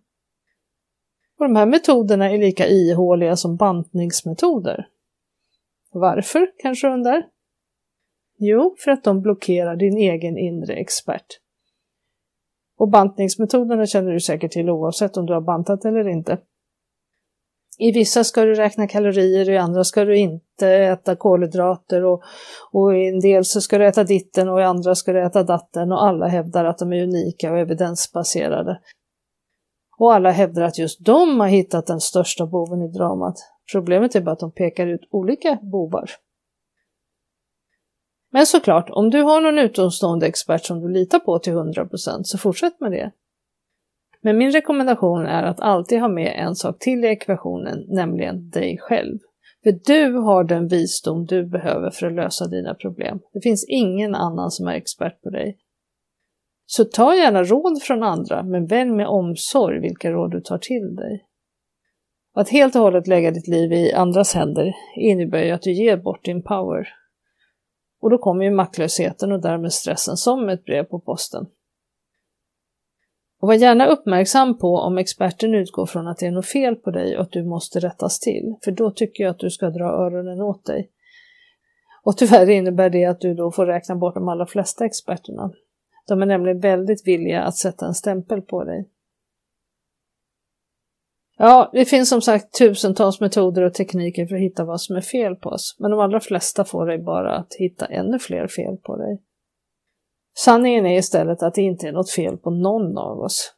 Och 1.38 1.44
de 1.44 1.56
här 1.56 1.66
metoderna 1.66 2.30
är 2.30 2.38
lika 2.38 2.66
ihåliga 2.66 3.36
som 3.36 3.56
bantningsmetoder. 3.56 4.86
Varför, 5.98 6.50
kanske 6.58 6.86
du 6.86 6.92
undrar? 6.92 7.22
Jo, 8.38 8.76
för 8.78 8.90
att 8.90 9.04
de 9.04 9.20
blockerar 9.20 9.76
din 9.76 9.96
egen 9.96 10.38
inre 10.38 10.74
expert. 10.74 11.26
Och 12.78 12.90
bantningsmetoderna 12.90 13.86
känner 13.86 14.12
du 14.12 14.20
säkert 14.20 14.52
till 14.52 14.70
oavsett 14.70 15.16
om 15.16 15.26
du 15.26 15.32
har 15.32 15.40
bantat 15.40 15.84
eller 15.84 16.08
inte. 16.08 16.38
I 17.78 17.92
vissa 17.92 18.24
ska 18.24 18.44
du 18.44 18.54
räkna 18.54 18.86
kalorier, 18.86 19.50
i 19.50 19.58
andra 19.58 19.84
ska 19.84 20.04
du 20.04 20.18
inte 20.18 20.68
äta 20.68 21.16
kolhydrater 21.16 22.04
och, 22.04 22.22
och 22.72 22.96
i 22.96 23.08
en 23.08 23.20
del 23.20 23.44
så 23.44 23.60
ska 23.60 23.78
du 23.78 23.86
äta 23.86 24.04
ditten 24.04 24.48
och 24.48 24.60
i 24.60 24.64
andra 24.64 24.94
ska 24.94 25.12
du 25.12 25.26
äta 25.26 25.42
datten 25.42 25.92
och 25.92 26.04
alla 26.04 26.26
hävdar 26.26 26.64
att 26.64 26.78
de 26.78 26.92
är 26.92 27.02
unika 27.02 27.52
och 27.52 27.58
evidensbaserade. 27.58 28.80
Och 29.98 30.14
alla 30.14 30.30
hävdar 30.30 30.62
att 30.62 30.78
just 30.78 31.04
de 31.04 31.40
har 31.40 31.48
hittat 31.48 31.86
den 31.86 32.00
största 32.00 32.46
boven 32.46 32.82
i 32.82 32.88
dramat. 32.88 33.34
Problemet 33.72 34.14
är 34.14 34.20
bara 34.20 34.32
att 34.32 34.38
de 34.38 34.52
pekar 34.52 34.86
ut 34.86 35.08
olika 35.10 35.58
bovar. 35.62 36.10
Men 38.30 38.46
såklart, 38.46 38.90
om 38.90 39.10
du 39.10 39.22
har 39.22 39.40
någon 39.40 39.58
utomstående 39.58 40.26
expert 40.26 40.64
som 40.64 40.80
du 40.80 40.88
litar 40.88 41.18
på 41.18 41.38
till 41.38 41.52
100% 41.52 42.22
så 42.22 42.38
fortsätt 42.38 42.80
med 42.80 42.92
det. 42.92 43.12
Men 44.20 44.38
min 44.38 44.52
rekommendation 44.52 45.26
är 45.26 45.42
att 45.42 45.60
alltid 45.60 46.00
ha 46.00 46.08
med 46.08 46.34
en 46.36 46.54
sak 46.54 46.78
till 46.78 47.04
i 47.04 47.08
ekvationen, 47.08 47.84
nämligen 47.88 48.50
dig 48.50 48.78
själv. 48.78 49.18
För 49.62 49.72
du 49.84 50.12
har 50.12 50.44
den 50.44 50.68
visdom 50.68 51.26
du 51.26 51.46
behöver 51.46 51.90
för 51.90 52.06
att 52.06 52.12
lösa 52.12 52.46
dina 52.46 52.74
problem. 52.74 53.20
Det 53.32 53.40
finns 53.40 53.64
ingen 53.68 54.14
annan 54.14 54.50
som 54.50 54.68
är 54.68 54.72
expert 54.72 55.22
på 55.22 55.30
dig. 55.30 55.58
Så 56.70 56.84
ta 56.84 57.14
gärna 57.14 57.42
råd 57.42 57.82
från 57.82 58.02
andra, 58.02 58.42
men 58.42 58.66
välj 58.66 58.90
med 58.90 59.06
omsorg 59.06 59.80
vilka 59.80 60.10
råd 60.10 60.30
du 60.30 60.40
tar 60.40 60.58
till 60.58 60.96
dig. 60.96 61.24
Att 62.34 62.48
helt 62.48 62.76
och 62.76 62.82
hållet 62.82 63.06
lägga 63.06 63.30
ditt 63.30 63.48
liv 63.48 63.72
i 63.72 63.92
andras 63.92 64.34
händer 64.34 64.72
innebär 64.96 65.42
ju 65.42 65.50
att 65.50 65.62
du 65.62 65.72
ger 65.72 65.96
bort 65.96 66.24
din 66.24 66.42
power. 66.42 66.88
Och 68.00 68.10
då 68.10 68.18
kommer 68.18 68.44
ju 68.44 68.50
maktlösheten 68.50 69.32
och 69.32 69.42
därmed 69.42 69.72
stressen 69.72 70.16
som 70.16 70.48
ett 70.48 70.64
brev 70.64 70.84
på 70.84 71.00
posten. 71.00 71.46
Och 73.40 73.48
var 73.48 73.54
gärna 73.54 73.86
uppmärksam 73.86 74.58
på 74.58 74.76
om 74.76 74.98
experten 74.98 75.54
utgår 75.54 75.86
från 75.86 76.08
att 76.08 76.18
det 76.18 76.26
är 76.26 76.30
något 76.30 76.46
fel 76.46 76.76
på 76.76 76.90
dig 76.90 77.16
och 77.16 77.22
att 77.22 77.32
du 77.32 77.44
måste 77.44 77.80
rättas 77.80 78.20
till, 78.20 78.54
för 78.64 78.70
då 78.70 78.90
tycker 78.90 79.24
jag 79.24 79.30
att 79.30 79.38
du 79.38 79.50
ska 79.50 79.70
dra 79.70 79.84
öronen 79.84 80.40
åt 80.40 80.64
dig. 80.64 80.90
Och 82.04 82.16
tyvärr 82.16 82.50
innebär 82.50 82.90
det 82.90 83.04
att 83.04 83.20
du 83.20 83.34
då 83.34 83.52
får 83.52 83.66
räkna 83.66 83.96
bort 83.96 84.14
de 84.14 84.28
allra 84.28 84.46
flesta 84.46 84.84
experterna. 84.84 85.50
De 86.08 86.22
är 86.22 86.26
nämligen 86.26 86.60
väldigt 86.60 87.06
villiga 87.06 87.42
att 87.42 87.56
sätta 87.56 87.86
en 87.86 87.94
stämpel 87.94 88.42
på 88.42 88.64
dig. 88.64 88.88
Ja, 91.36 91.70
det 91.72 91.84
finns 91.84 92.08
som 92.08 92.22
sagt 92.22 92.58
tusentals 92.58 93.20
metoder 93.20 93.62
och 93.62 93.74
tekniker 93.74 94.26
för 94.26 94.34
att 94.34 94.42
hitta 94.42 94.64
vad 94.64 94.80
som 94.80 94.96
är 94.96 95.00
fel 95.00 95.36
på 95.36 95.48
oss, 95.48 95.76
men 95.78 95.90
de 95.90 96.00
allra 96.00 96.20
flesta 96.20 96.64
får 96.64 96.86
dig 96.86 96.98
bara 96.98 97.36
att 97.36 97.54
hitta 97.54 97.86
ännu 97.86 98.18
fler 98.18 98.46
fel 98.46 98.76
på 98.76 98.96
dig. 98.96 99.22
Sanningen 100.36 100.86
är 100.86 100.98
istället 100.98 101.42
att 101.42 101.54
det 101.54 101.62
inte 101.62 101.88
är 101.88 101.92
något 101.92 102.10
fel 102.10 102.36
på 102.36 102.50
någon 102.50 102.98
av 102.98 103.18
oss. 103.18 103.54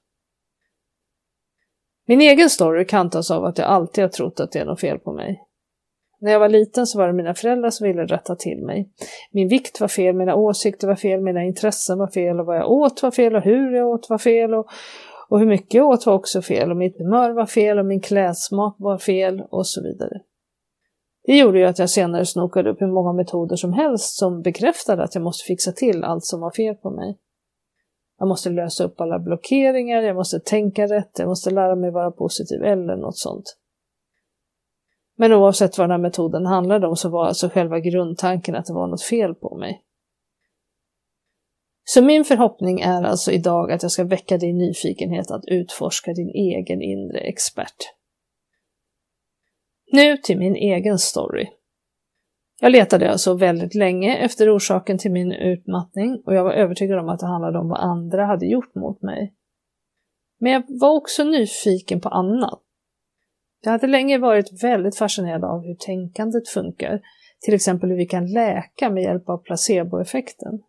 Min 2.06 2.20
egen 2.20 2.50
story 2.50 2.84
kantas 2.84 3.30
av 3.30 3.44
att 3.44 3.58
jag 3.58 3.66
alltid 3.66 4.04
har 4.04 4.08
trott 4.08 4.40
att 4.40 4.52
det 4.52 4.58
är 4.58 4.64
något 4.64 4.80
fel 4.80 4.98
på 4.98 5.12
mig. 5.12 5.42
När 6.20 6.32
jag 6.32 6.40
var 6.40 6.48
liten 6.48 6.86
så 6.86 6.98
var 6.98 7.06
det 7.06 7.12
mina 7.12 7.34
föräldrar 7.34 7.70
som 7.70 7.86
ville 7.86 8.06
rätta 8.06 8.36
till 8.36 8.64
mig. 8.64 8.90
Min 9.30 9.48
vikt 9.48 9.80
var 9.80 9.88
fel, 9.88 10.16
mina 10.16 10.34
åsikter 10.34 10.88
var 10.88 10.94
fel, 10.94 11.20
mina 11.20 11.44
intressen 11.44 11.98
var 11.98 12.06
fel 12.06 12.40
och 12.40 12.46
vad 12.46 12.56
jag 12.56 12.70
åt 12.70 13.02
var 13.02 13.10
fel 13.10 13.36
och 13.36 13.42
hur 13.42 13.76
jag 13.76 13.88
åt 13.88 14.10
var 14.10 14.18
fel 14.18 14.54
och, 14.54 14.66
och 15.28 15.38
hur 15.38 15.46
mycket 15.46 15.74
jag 15.74 15.88
åt 15.88 16.06
var 16.06 16.14
också 16.14 16.42
fel 16.42 16.70
och 16.70 16.76
mitt 16.76 16.98
humör 16.98 17.30
var 17.30 17.46
fel 17.46 17.78
och 17.78 17.86
min 17.86 18.00
klädsmak 18.00 18.76
var 18.78 18.98
fel 18.98 19.42
och 19.50 19.66
så 19.66 19.82
vidare. 19.82 20.20
Det 21.26 21.38
gjorde 21.38 21.58
ju 21.58 21.64
att 21.64 21.78
jag 21.78 21.90
senare 21.90 22.26
snokade 22.26 22.70
upp 22.70 22.80
hur 22.80 22.92
många 22.92 23.12
metoder 23.12 23.56
som 23.56 23.72
helst 23.72 24.18
som 24.18 24.42
bekräftade 24.42 25.02
att 25.02 25.14
jag 25.14 25.24
måste 25.24 25.46
fixa 25.46 25.72
till 25.72 26.04
allt 26.04 26.24
som 26.24 26.40
var 26.40 26.50
fel 26.50 26.74
på 26.74 26.90
mig. 26.90 27.18
Jag 28.18 28.28
måste 28.28 28.50
lösa 28.50 28.84
upp 28.84 29.00
alla 29.00 29.18
blockeringar, 29.18 30.02
jag 30.02 30.16
måste 30.16 30.40
tänka 30.40 30.86
rätt, 30.86 31.18
jag 31.18 31.28
måste 31.28 31.50
lära 31.50 31.74
mig 31.74 31.90
vara 31.90 32.10
positiv 32.10 32.62
eller 32.62 32.96
något 32.96 33.18
sånt. 33.18 33.56
Men 35.20 35.32
oavsett 35.32 35.78
vad 35.78 35.84
den 35.84 35.90
här 35.90 35.98
metoden 35.98 36.46
handlade 36.46 36.86
om 36.86 36.96
så 36.96 37.08
var 37.08 37.26
alltså 37.26 37.48
själva 37.48 37.80
grundtanken 37.80 38.54
att 38.54 38.66
det 38.66 38.72
var 38.72 38.86
något 38.86 39.02
fel 39.02 39.34
på 39.34 39.56
mig. 39.56 39.82
Så 41.84 42.02
min 42.02 42.24
förhoppning 42.24 42.80
är 42.80 43.02
alltså 43.02 43.32
idag 43.32 43.72
att 43.72 43.82
jag 43.82 43.92
ska 43.92 44.04
väcka 44.04 44.38
din 44.38 44.58
nyfikenhet 44.58 45.30
att 45.30 45.44
utforska 45.46 46.12
din 46.12 46.28
egen 46.28 46.82
inre 46.82 47.18
expert. 47.18 47.76
Nu 49.92 50.16
till 50.16 50.38
min 50.38 50.56
egen 50.56 50.98
story. 50.98 51.46
Jag 52.60 52.72
letade 52.72 53.10
alltså 53.10 53.34
väldigt 53.34 53.74
länge 53.74 54.16
efter 54.16 54.56
orsaken 54.56 54.98
till 54.98 55.12
min 55.12 55.32
utmattning 55.32 56.22
och 56.26 56.34
jag 56.34 56.44
var 56.44 56.52
övertygad 56.52 56.98
om 56.98 57.08
att 57.08 57.20
det 57.20 57.26
handlade 57.26 57.58
om 57.58 57.68
vad 57.68 57.80
andra 57.80 58.26
hade 58.26 58.46
gjort 58.46 58.74
mot 58.74 59.02
mig. 59.02 59.34
Men 60.38 60.52
jag 60.52 60.62
var 60.80 60.96
också 60.96 61.24
nyfiken 61.24 62.00
på 62.00 62.08
annat. 62.08 62.62
Jag 63.62 63.70
hade 63.70 63.86
länge 63.86 64.18
varit 64.18 64.62
väldigt 64.62 64.98
fascinerad 64.98 65.44
av 65.44 65.62
hur 65.62 65.74
tänkandet 65.74 66.48
funkar, 66.48 67.00
till 67.40 67.54
exempel 67.54 67.90
hur 67.90 67.96
vi 67.96 68.06
kan 68.06 68.32
läka 68.32 68.90
med 68.90 69.02
hjälp 69.02 69.28
av 69.28 69.38
placeboeffekten. 69.38 70.60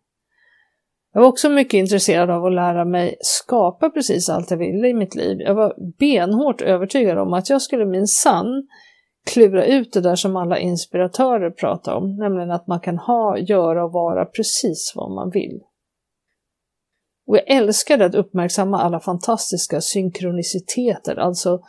Jag 1.14 1.20
var 1.20 1.28
också 1.28 1.48
mycket 1.48 1.74
intresserad 1.74 2.30
av 2.30 2.44
att 2.44 2.52
lära 2.52 2.84
mig 2.84 3.16
skapa 3.20 3.90
precis 3.90 4.28
allt 4.28 4.50
jag 4.50 4.58
ville 4.58 4.88
i 4.88 4.94
mitt 4.94 5.14
liv. 5.14 5.40
Jag 5.40 5.54
var 5.54 5.74
benhårt 5.98 6.62
övertygad 6.62 7.18
om 7.18 7.32
att 7.32 7.50
jag 7.50 7.62
skulle 7.62 7.86
minsann 7.86 8.68
klura 9.26 9.64
ut 9.64 9.92
det 9.92 10.00
där 10.00 10.16
som 10.16 10.36
alla 10.36 10.58
inspiratörer 10.58 11.50
pratar 11.50 11.94
om, 11.94 12.16
nämligen 12.16 12.50
att 12.50 12.66
man 12.66 12.80
kan 12.80 12.98
ha, 12.98 13.38
göra 13.38 13.84
och 13.84 13.92
vara 13.92 14.24
precis 14.24 14.92
vad 14.96 15.10
man 15.10 15.30
vill. 15.30 15.60
Och 17.26 17.36
jag 17.36 17.50
älskade 17.50 18.04
att 18.04 18.14
uppmärksamma 18.14 18.80
alla 18.80 19.00
fantastiska 19.00 19.80
synkroniciteter, 19.80 21.16
alltså 21.16 21.60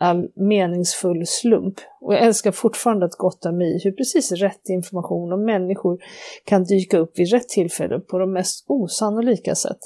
all 0.00 0.28
meningsfull 0.34 1.26
slump. 1.26 1.74
Och 2.00 2.14
jag 2.14 2.22
älskar 2.22 2.52
fortfarande 2.52 3.06
att 3.06 3.16
gotta 3.16 3.52
mig 3.52 3.76
i 3.76 3.80
hur 3.84 3.92
precis 3.92 4.32
rätt 4.32 4.68
information 4.68 5.32
om 5.32 5.44
människor 5.44 5.98
kan 6.44 6.64
dyka 6.64 6.98
upp 6.98 7.18
vid 7.18 7.32
rätt 7.32 7.48
tillfälle 7.48 8.00
på 8.00 8.18
de 8.18 8.32
mest 8.32 8.64
osannolika 8.68 9.54
sätt. 9.54 9.78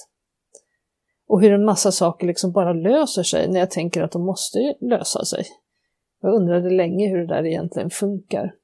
Och 1.29 1.43
hur 1.43 1.53
en 1.53 1.65
massa 1.65 1.93
saker 1.93 2.27
liksom 2.27 2.53
bara 2.53 2.73
löser 2.73 3.23
sig 3.23 3.49
när 3.49 3.61
jag 3.61 3.71
tänker 3.71 4.03
att 4.03 4.13
de 4.13 4.27
måste 4.27 4.59
lösa 4.81 5.25
sig. 5.25 5.45
Jag 6.23 6.35
undrade 6.35 6.71
länge 6.71 7.09
hur 7.09 7.19
det 7.19 7.27
där 7.27 7.47
egentligen 7.47 7.91
funkar. 7.91 8.55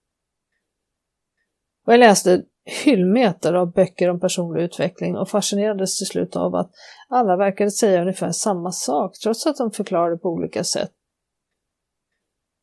Och 1.87 1.92
jag 1.92 2.00
läste 2.00 2.42
hyllmeter 2.85 3.54
av 3.54 3.73
böcker 3.73 4.11
om 4.11 4.21
personlig 4.21 4.62
utveckling 4.62 5.16
och 5.16 5.28
fascinerades 5.28 5.99
till 5.99 6.07
slut 6.07 6.37
av 6.37 6.54
att 6.54 6.71
alla 7.09 7.37
verkade 7.37 7.71
säga 7.71 8.00
ungefär 8.00 8.33
samma 8.33 8.73
sak 8.73 9.19
trots 9.23 9.47
att 9.47 9.57
de 9.57 9.71
förklarade 9.71 10.16
på 10.16 10.28
olika 10.28 10.64
sätt. 10.64 10.90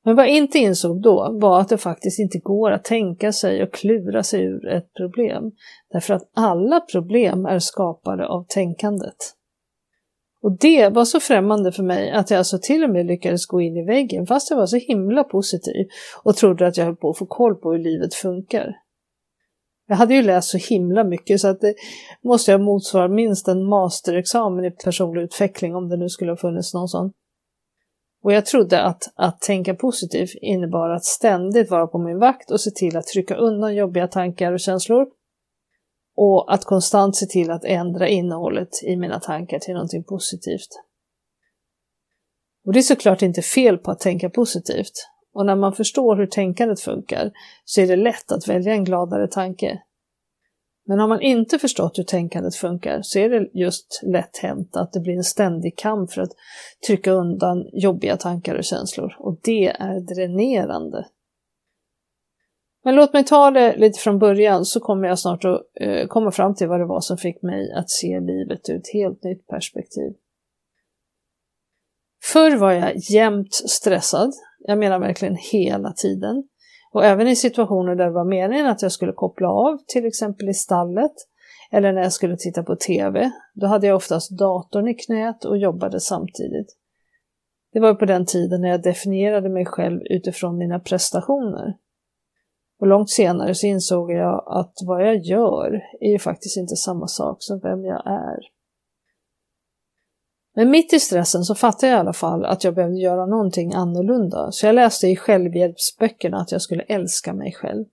Men 0.08 0.16
vad 0.16 0.26
jag 0.26 0.36
inte 0.36 0.60
insåg 0.60 1.02
då 1.02 1.38
var 1.42 1.60
att 1.60 1.70
det 1.70 1.78
faktiskt 1.78 2.20
inte 2.20 2.40
går 2.40 2.72
att 2.72 2.84
tänka 2.84 3.32
sig 3.32 3.64
och 3.64 3.74
klura 3.74 4.24
sig 4.24 4.44
ur 4.44 4.68
ett 4.68 4.94
problem. 4.94 5.52
Därför 5.92 6.14
att 6.14 6.30
alla 6.36 6.80
problem 6.80 7.46
är 7.46 7.60
skapade 7.60 8.28
av 8.28 8.46
tänkandet. 8.50 9.16
Och 10.42 10.58
det 10.60 10.90
var 10.90 11.06
så 11.06 11.20
främmande 11.20 11.72
för 11.72 11.84
mig 11.84 12.12
att 12.12 12.30
jag 12.30 12.38
alltså 12.38 12.60
till 12.62 12.84
och 12.84 12.90
med 12.90 13.06
lyckades 13.06 13.46
gå 13.46 13.62
in 13.62 13.78
i 13.78 13.86
väggen 13.86 14.28
fast 14.28 14.50
jag 14.50 14.58
var 14.58 14.66
så 14.66 14.78
himla 14.78 15.24
positiv 15.24 15.88
och 16.24 16.36
trodde 16.36 16.68
att 16.68 16.78
jag 16.78 16.86
höll 16.86 16.96
på 16.96 17.10
att 17.10 17.18
få 17.18 17.26
koll 17.26 17.56
på 17.56 17.72
hur 17.72 17.80
livet 17.80 18.14
funkar. 18.14 18.76
Jag 19.88 19.96
hade 19.96 20.14
ju 20.14 20.22
läst 20.22 20.50
så 20.50 20.58
himla 20.58 21.04
mycket 21.04 21.42
så 21.42 21.48
att 21.48 21.62
det 21.62 21.76
måste 22.24 22.52
jag 22.52 22.62
motsvara 22.62 23.08
minst 23.08 23.48
en 23.48 23.64
masterexamen 23.64 24.66
i 24.66 24.72
personlig 24.72 25.22
utveckling 25.22 25.76
om 25.76 25.90
det 25.90 25.98
nu 25.98 26.10
skulle 26.10 26.32
ha 26.32 26.38
funnits 26.38 26.74
någon 26.74 26.88
sån. 26.88 27.12
Och 28.24 28.34
jag 28.34 28.46
trodde 28.46 28.84
att 28.84 29.04
att 29.16 29.42
tänka 29.42 29.76
positivt 29.76 30.36
innebar 30.42 30.90
att 30.90 31.06
ständigt 31.06 31.72
vara 31.72 31.88
på 31.88 31.98
min 31.98 32.20
vakt 32.20 32.52
och 32.52 32.62
se 32.62 32.72
till 32.72 32.98
att 32.98 33.08
trycka 33.08 33.36
undan 33.36 33.76
jobbiga 33.76 34.08
tankar 34.08 34.54
och 34.54 34.60
känslor 34.60 35.08
och 36.16 36.54
att 36.54 36.66
konstant 36.66 37.16
se 37.16 37.26
till 37.26 37.52
att 37.52 37.66
ändra 37.66 38.08
innehållet 38.08 38.84
i 38.84 38.96
mina 38.96 39.20
tankar 39.20 39.60
till 39.60 39.74
någonting 39.74 40.04
positivt. 40.04 40.70
Och 42.66 42.74
det 42.74 42.80
är 42.80 42.84
såklart 42.84 43.22
inte 43.22 43.42
fel 43.42 43.78
på 43.78 43.92
att 43.92 44.00
tänka 44.00 44.30
positivt. 44.30 44.94
Och 45.34 45.46
när 45.46 45.56
man 45.56 45.74
förstår 45.74 46.16
hur 46.16 46.28
tänkandet 46.28 46.80
funkar 46.80 47.32
så 47.66 47.82
är 47.82 47.88
det 47.88 47.96
lätt 47.96 48.32
att 48.32 48.48
välja 48.48 48.74
en 48.74 48.84
gladare 48.84 49.28
tanke. 49.28 49.82
Men 50.88 51.00
har 51.00 51.08
man 51.08 51.22
inte 51.22 51.60
förstått 51.60 51.98
hur 51.98 52.04
tänkandet 52.04 52.56
funkar 52.56 53.00
så 53.02 53.20
är 53.20 53.30
det 53.30 53.50
just 53.54 54.02
lätt 54.04 54.38
hänt 54.38 54.76
att 54.76 54.94
det 54.94 55.00
blir 55.00 55.14
en 55.14 55.24
ständig 55.24 55.78
kamp 55.78 56.12
för 56.12 56.22
att 56.22 56.32
trycka 56.88 57.12
undan 57.12 57.70
jobbiga 57.74 58.18
tankar 58.18 58.56
och 58.56 58.64
känslor. 58.64 59.16
Och 59.20 59.40
det 59.44 59.68
är 59.68 60.16
dränerande. 60.16 61.08
Men 62.84 62.96
låt 62.96 63.14
mig 63.14 63.24
ta 63.24 63.52
det 63.52 63.78
lite 63.78 64.00
från 64.00 64.20
början 64.20 64.66
så 64.66 64.80
kommer 64.80 65.08
jag 65.08 65.20
snart 65.20 65.46
att 65.46 65.62
eh, 65.80 66.08
komma 66.08 66.32
fram 66.32 66.56
till 66.56 66.68
vad 66.68 66.80
det 66.80 66.86
var 66.86 67.02
som 67.02 67.18
fick 67.18 67.42
mig 67.42 67.74
att 67.74 67.90
se 67.90 68.20
livet 68.20 68.70
ur 68.70 68.76
ett 68.76 68.94
helt 68.94 69.24
nytt 69.24 69.48
perspektiv. 69.48 70.14
Förr 72.24 72.58
var 72.58 72.72
jag 72.72 72.96
jämt 72.96 73.54
stressad, 73.54 74.34
jag 74.60 74.78
menar 74.78 75.00
verkligen 75.00 75.36
hela 75.36 75.94
tiden. 75.94 76.44
Och 76.92 77.06
även 77.06 77.28
i 77.28 77.36
situationer 77.36 77.96
där 77.96 78.06
det 78.06 78.12
var 78.12 78.26
meningen 78.26 78.68
att 78.68 78.82
jag 78.82 78.92
skulle 78.92 79.14
koppla 79.14 79.50
av, 79.50 79.78
till 79.88 80.06
exempel 80.06 80.50
i 80.50 80.54
stallet, 80.54 81.12
eller 81.72 81.94
när 81.94 82.02
jag 82.02 82.14
skulle 82.14 82.38
titta 82.38 82.64
på 82.64 82.76
TV, 82.76 83.32
då 83.54 83.68
hade 83.68 83.88
jag 83.88 83.96
oftast 83.96 84.38
datorn 84.38 84.88
i 84.88 84.94
knät 84.94 85.46
och 85.46 85.58
jobbade 85.58 86.00
samtidigt. 86.00 86.68
Det 87.74 87.80
var 87.80 87.94
på 87.94 88.06
den 88.06 88.26
tiden 88.26 88.62
när 88.62 88.70
jag 88.70 88.84
definierade 88.84 89.50
mig 89.50 89.66
själv 89.66 90.02
utifrån 90.02 90.58
mina 90.58 90.80
prestationer. 90.80 91.78
Och 92.80 92.88
långt 92.88 93.10
senare 93.10 93.56
så 93.56 93.68
insåg 93.68 94.12
jag 94.12 94.44
att 94.48 94.74
vad 94.88 95.08
jag 95.08 95.18
gör 95.18 95.82
är 96.00 96.12
ju 96.12 96.20
faktiskt 96.20 96.58
inte 96.58 96.76
samma 96.76 97.08
sak 97.08 97.38
som 97.40 97.60
vem 97.60 97.86
jag 97.86 98.08
är. 98.08 98.57
Men 100.58 100.70
mitt 100.70 100.94
i 100.94 101.00
stressen 101.00 101.44
så 101.44 101.56
fattade 101.56 101.92
jag 101.92 101.98
i 101.98 102.00
alla 102.00 102.14
fall 102.14 102.46
att 102.46 102.64
jag 102.64 102.76
behövde 102.76 103.00
göra 103.00 103.26
någonting 103.26 103.74
annorlunda, 103.74 104.52
så 104.52 104.66
jag 104.66 104.76
läste 104.76 105.08
i 105.08 105.16
självhjälpsböckerna 105.16 106.38
att 106.38 106.52
jag 106.52 106.62
skulle 106.62 106.84
älska 106.84 107.34
mig 107.34 107.54
själv. 107.54 107.86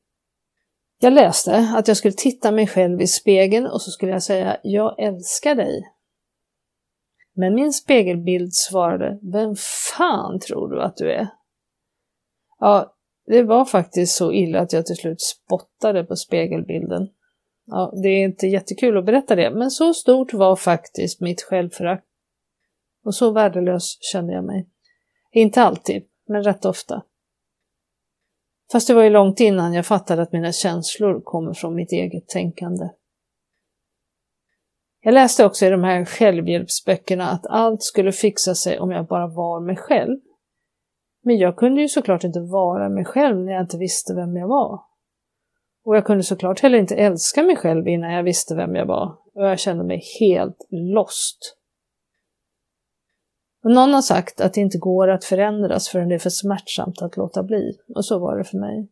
Jag 1.00 1.12
läste 1.12 1.74
att 1.76 1.88
jag 1.88 1.96
skulle 1.96 2.14
titta 2.14 2.52
mig 2.52 2.66
själv 2.66 3.00
i 3.00 3.06
spegeln 3.06 3.66
och 3.66 3.82
så 3.82 3.90
skulle 3.90 4.12
jag 4.12 4.22
säga 4.22 4.56
”Jag 4.62 4.98
älskar 4.98 5.54
dig”. 5.54 5.82
Men 7.34 7.54
min 7.54 7.72
spegelbild 7.72 8.54
svarade 8.54 9.18
”Vem 9.22 9.54
fan 9.96 10.40
tror 10.40 10.68
du 10.68 10.82
att 10.82 10.96
du 10.96 11.12
är?” 11.12 11.28
Ja, 12.60 12.94
det 13.26 13.42
var 13.42 13.64
faktiskt 13.64 14.16
så 14.16 14.32
illa 14.32 14.60
att 14.60 14.72
jag 14.72 14.86
till 14.86 14.96
slut 14.96 15.20
spottade 15.20 16.04
på 16.04 16.16
spegelbilden. 16.16 17.08
Ja, 17.66 17.92
det 18.02 18.08
är 18.08 18.24
inte 18.24 18.46
jättekul 18.46 18.98
att 18.98 19.06
berätta 19.06 19.34
det, 19.34 19.50
men 19.50 19.70
så 19.70 19.94
stort 19.94 20.34
var 20.34 20.56
faktiskt 20.56 21.20
mitt 21.20 21.42
självförakt. 21.42 22.04
Och 23.04 23.14
så 23.14 23.30
värdelös 23.30 23.98
kände 24.00 24.32
jag 24.32 24.44
mig. 24.44 24.68
Inte 25.32 25.62
alltid, 25.62 26.04
men 26.28 26.44
rätt 26.44 26.64
ofta. 26.64 27.02
Fast 28.72 28.88
det 28.88 28.94
var 28.94 29.02
ju 29.02 29.10
långt 29.10 29.40
innan 29.40 29.74
jag 29.74 29.86
fattade 29.86 30.22
att 30.22 30.32
mina 30.32 30.52
känslor 30.52 31.20
kommer 31.20 31.52
från 31.52 31.74
mitt 31.74 31.92
eget 31.92 32.28
tänkande. 32.28 32.88
Jag 35.00 35.14
läste 35.14 35.44
också 35.44 35.66
i 35.66 35.70
de 35.70 35.84
här 35.84 36.04
självhjälpsböckerna 36.04 37.30
att 37.30 37.46
allt 37.46 37.82
skulle 37.82 38.12
fixa 38.12 38.54
sig 38.54 38.80
om 38.80 38.90
jag 38.90 39.06
bara 39.06 39.26
var 39.26 39.60
mig 39.60 39.76
själv. 39.76 40.18
Men 41.22 41.38
jag 41.38 41.56
kunde 41.56 41.80
ju 41.80 41.88
såklart 41.88 42.24
inte 42.24 42.40
vara 42.40 42.88
mig 42.88 43.04
själv 43.04 43.38
när 43.38 43.52
jag 43.52 43.62
inte 43.62 43.78
visste 43.78 44.14
vem 44.14 44.36
jag 44.36 44.48
var. 44.48 44.80
Och 45.84 45.96
jag 45.96 46.04
kunde 46.04 46.22
såklart 46.24 46.60
heller 46.60 46.78
inte 46.78 46.94
älska 46.94 47.42
mig 47.42 47.56
själv 47.56 47.88
innan 47.88 48.12
jag 48.12 48.22
visste 48.22 48.54
vem 48.54 48.74
jag 48.74 48.86
var. 48.86 49.16
Och 49.34 49.46
jag 49.46 49.58
kände 49.58 49.84
mig 49.84 50.02
helt 50.20 50.66
lost. 50.70 51.56
Och 53.64 53.70
någon 53.70 53.94
har 53.94 54.02
sagt 54.02 54.40
att 54.40 54.54
det 54.54 54.60
inte 54.60 54.78
går 54.78 55.08
att 55.08 55.24
förändras 55.24 55.88
förrän 55.88 56.08
det 56.08 56.14
är 56.14 56.18
för 56.18 56.30
smärtsamt 56.30 57.02
att 57.02 57.16
låta 57.16 57.42
bli. 57.42 57.78
Och 57.94 58.04
så 58.04 58.18
var 58.18 58.38
det 58.38 58.44
för 58.44 58.58
mig. 58.58 58.88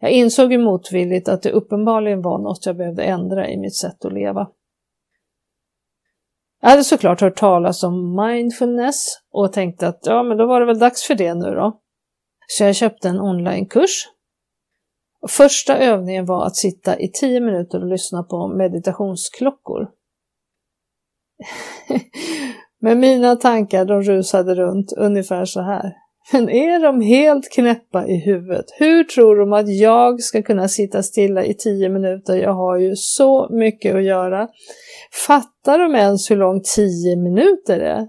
Jag 0.00 0.10
insåg 0.10 0.52
ju 0.52 0.58
motvilligt 0.58 1.28
att 1.28 1.42
det 1.42 1.50
uppenbarligen 1.50 2.22
var 2.22 2.38
något 2.38 2.66
jag 2.66 2.76
behövde 2.76 3.02
ändra 3.02 3.48
i 3.48 3.56
mitt 3.56 3.76
sätt 3.76 4.04
att 4.04 4.12
leva. 4.12 4.48
Jag 6.60 6.70
hade 6.70 6.84
såklart 6.84 7.20
hört 7.20 7.36
talas 7.36 7.82
om 7.82 8.16
mindfulness 8.16 9.06
och 9.30 9.52
tänkte 9.52 9.88
att 9.88 10.00
ja, 10.02 10.22
men 10.22 10.36
då 10.36 10.46
var 10.46 10.60
det 10.60 10.66
väl 10.66 10.78
dags 10.78 11.06
för 11.06 11.14
det 11.14 11.34
nu 11.34 11.54
då. 11.54 11.80
Så 12.48 12.64
jag 12.64 12.76
köpte 12.76 13.08
en 13.08 13.20
onlinekurs. 13.20 14.08
Första 15.28 15.78
övningen 15.78 16.26
var 16.26 16.46
att 16.46 16.56
sitta 16.56 16.98
i 16.98 17.10
tio 17.10 17.40
minuter 17.40 17.80
och 17.80 17.88
lyssna 17.88 18.22
på 18.22 18.48
meditationsklockor. 18.48 19.90
Men 22.82 23.00
mina 23.00 23.36
tankar 23.36 23.84
de 23.84 24.02
rusade 24.02 24.54
runt 24.54 24.92
ungefär 24.96 25.44
så 25.44 25.60
här. 25.60 25.92
Men 26.32 26.50
är 26.50 26.80
de 26.80 27.00
helt 27.00 27.52
knäppa 27.52 28.06
i 28.06 28.16
huvudet? 28.16 28.64
Hur 28.78 29.04
tror 29.04 29.36
de 29.36 29.52
att 29.52 29.76
jag 29.78 30.20
ska 30.20 30.42
kunna 30.42 30.68
sitta 30.68 31.02
stilla 31.02 31.44
i 31.44 31.54
tio 31.54 31.88
minuter? 31.88 32.36
Jag 32.36 32.54
har 32.54 32.78
ju 32.78 32.96
så 32.96 33.48
mycket 33.50 33.94
att 33.94 34.04
göra. 34.04 34.48
Fattar 35.26 35.78
de 35.78 35.94
ens 35.94 36.30
hur 36.30 36.36
lång 36.36 36.60
tio 36.76 37.16
minuter 37.16 37.80
är? 37.80 38.06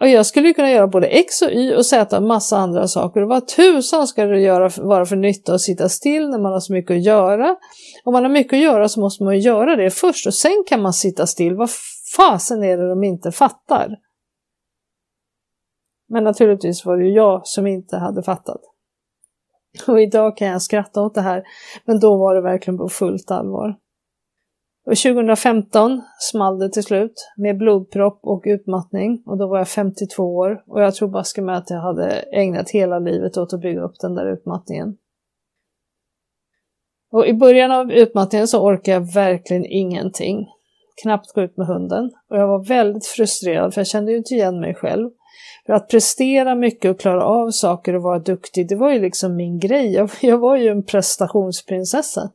Och 0.00 0.08
jag 0.08 0.26
skulle 0.26 0.52
kunna 0.52 0.70
göra 0.70 0.86
både 0.86 1.06
X 1.06 1.42
och 1.42 1.50
Y 1.50 1.74
och 1.74 1.86
Z 1.86 2.16
och 2.16 2.22
massa 2.22 2.56
andra 2.56 2.88
saker. 2.88 3.22
Och 3.22 3.28
vad 3.28 3.48
tusan 3.48 4.06
ska 4.06 4.24
det 4.24 4.40
göra, 4.40 4.70
vara 4.76 5.06
för 5.06 5.16
nytta 5.16 5.54
att 5.54 5.60
sitta 5.60 5.88
still 5.88 6.28
när 6.28 6.38
man 6.38 6.52
har 6.52 6.60
så 6.60 6.72
mycket 6.72 6.96
att 6.96 7.04
göra? 7.04 7.56
Om 8.04 8.12
man 8.12 8.22
har 8.22 8.30
mycket 8.30 8.52
att 8.52 8.62
göra 8.62 8.88
så 8.88 9.00
måste 9.00 9.24
man 9.24 9.34
ju 9.34 9.40
göra 9.40 9.76
det 9.76 9.90
först 9.90 10.26
och 10.26 10.34
sen 10.34 10.64
kan 10.66 10.82
man 10.82 10.92
sitta 10.92 11.26
still. 11.26 11.54
Vad 11.54 11.70
fasen 12.16 12.62
är 12.62 12.76
det 12.76 12.88
de 12.88 13.04
inte 13.04 13.32
fattar? 13.32 13.96
Men 16.08 16.24
naturligtvis 16.24 16.84
var 16.84 16.96
det 16.96 17.04
ju 17.04 17.12
jag 17.12 17.46
som 17.46 17.66
inte 17.66 17.96
hade 17.96 18.22
fattat. 18.22 18.60
Och 19.86 20.00
idag 20.00 20.36
kan 20.36 20.48
jag 20.48 20.62
skratta 20.62 21.02
åt 21.02 21.14
det 21.14 21.20
här, 21.20 21.44
men 21.84 22.00
då 22.00 22.16
var 22.16 22.34
det 22.34 22.40
verkligen 22.40 22.78
på 22.78 22.88
fullt 22.88 23.30
allvar. 23.30 23.78
Och 24.86 24.96
2015 24.96 26.02
small 26.18 26.58
det 26.58 26.68
till 26.68 26.82
slut 26.82 27.14
med 27.36 27.58
blodpropp 27.58 28.20
och 28.22 28.42
utmattning 28.46 29.22
och 29.26 29.38
då 29.38 29.46
var 29.46 29.58
jag 29.58 29.68
52 29.68 30.36
år 30.36 30.64
och 30.66 30.82
jag 30.82 30.94
tror 30.94 31.08
baske 31.08 31.42
med 31.42 31.56
att 31.56 31.70
jag 31.70 31.80
hade 31.80 32.10
ägnat 32.10 32.70
hela 32.70 32.98
livet 32.98 33.36
åt 33.36 33.52
att 33.52 33.60
bygga 33.60 33.82
upp 33.82 33.94
den 34.00 34.14
där 34.14 34.26
utmattningen. 34.26 34.96
Och 37.10 37.26
i 37.26 37.34
början 37.34 37.72
av 37.72 37.92
utmattningen 37.92 38.48
så 38.48 38.62
orkade 38.62 38.94
jag 38.94 39.12
verkligen 39.12 39.66
ingenting. 39.66 40.46
Knappt 41.02 41.32
gå 41.32 41.42
ut 41.42 41.56
med 41.56 41.66
hunden 41.66 42.10
och 42.30 42.36
jag 42.36 42.48
var 42.48 42.64
väldigt 42.64 43.06
frustrerad 43.06 43.74
för 43.74 43.80
jag 43.80 43.86
kände 43.86 44.12
ju 44.12 44.18
inte 44.18 44.34
igen 44.34 44.60
mig 44.60 44.74
själv. 44.74 45.10
För 45.66 45.72
att 45.72 45.88
prestera 45.88 46.54
mycket 46.54 46.90
och 46.90 47.00
klara 47.00 47.24
av 47.24 47.50
saker 47.50 47.94
och 47.94 48.02
vara 48.02 48.18
duktig, 48.18 48.68
det 48.68 48.76
var 48.76 48.92
ju 48.92 49.00
liksom 49.00 49.36
min 49.36 49.58
grej. 49.58 49.92
Jag, 49.92 50.10
jag 50.20 50.38
var 50.38 50.56
ju 50.56 50.68
en 50.68 50.82
prestationsprinsessa. 50.82 52.30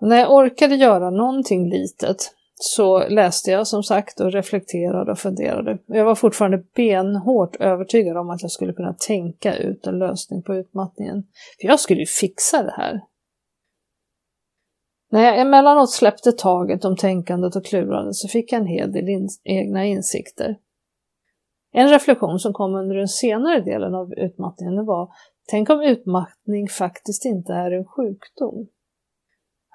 Och 0.00 0.08
när 0.08 0.18
jag 0.18 0.32
orkade 0.32 0.74
göra 0.74 1.10
någonting 1.10 1.70
litet 1.70 2.34
så 2.54 3.08
läste 3.08 3.50
jag 3.50 3.66
som 3.66 3.82
sagt 3.82 4.20
och 4.20 4.32
reflekterade 4.32 5.12
och 5.12 5.18
funderade. 5.18 5.78
Jag 5.86 6.04
var 6.04 6.14
fortfarande 6.14 6.62
benhårt 6.76 7.56
övertygad 7.56 8.16
om 8.16 8.30
att 8.30 8.42
jag 8.42 8.50
skulle 8.50 8.72
kunna 8.72 8.94
tänka 8.94 9.56
ut 9.56 9.86
en 9.86 9.98
lösning 9.98 10.42
på 10.42 10.54
utmattningen. 10.54 11.22
För 11.60 11.68
jag 11.68 11.80
skulle 11.80 12.00
ju 12.00 12.06
fixa 12.06 12.62
det 12.62 12.74
här. 12.76 13.00
När 15.12 15.24
jag 15.24 15.40
emellanåt 15.40 15.90
släppte 15.90 16.32
taget 16.32 16.84
om 16.84 16.96
tänkandet 16.96 17.56
och 17.56 17.64
klurandet 17.64 18.14
så 18.14 18.28
fick 18.28 18.52
jag 18.52 18.60
en 18.60 18.66
hel 18.66 18.92
del 18.92 19.08
in 19.08 19.28
egna 19.44 19.84
insikter. 19.84 20.56
En 21.72 21.88
reflektion 21.88 22.38
som 22.38 22.52
kom 22.52 22.74
under 22.74 22.96
den 22.96 23.08
senare 23.08 23.60
delen 23.60 23.94
av 23.94 24.12
utmattningen 24.12 24.86
var 24.86 25.12
Tänk 25.48 25.70
om 25.70 25.80
utmattning 25.80 26.68
faktiskt 26.68 27.24
inte 27.24 27.52
är 27.52 27.70
en 27.70 27.84
sjukdom? 27.84 28.68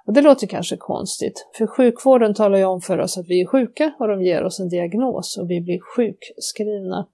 Och 0.06 0.13
det 0.13 0.22
låter 0.22 0.48
kanske 0.48 0.77
konstigt, 0.77 1.50
för 1.58 1.67
sjukvården 1.67 2.34
talar 2.34 2.58
ju 2.58 2.65
om 2.65 2.82
för 2.82 2.97
oss 2.97 3.17
att 3.17 3.28
vi 3.28 3.41
är 3.41 3.45
sjuka 3.45 3.93
och 4.00 4.08
de 4.08 4.21
ger 4.21 4.43
oss 4.43 4.60
en 4.60 4.69
diagnos 4.69 5.38
och 5.38 5.50
vi 5.50 5.62
blir 5.62 5.80
sjukskrivna. 5.95 7.08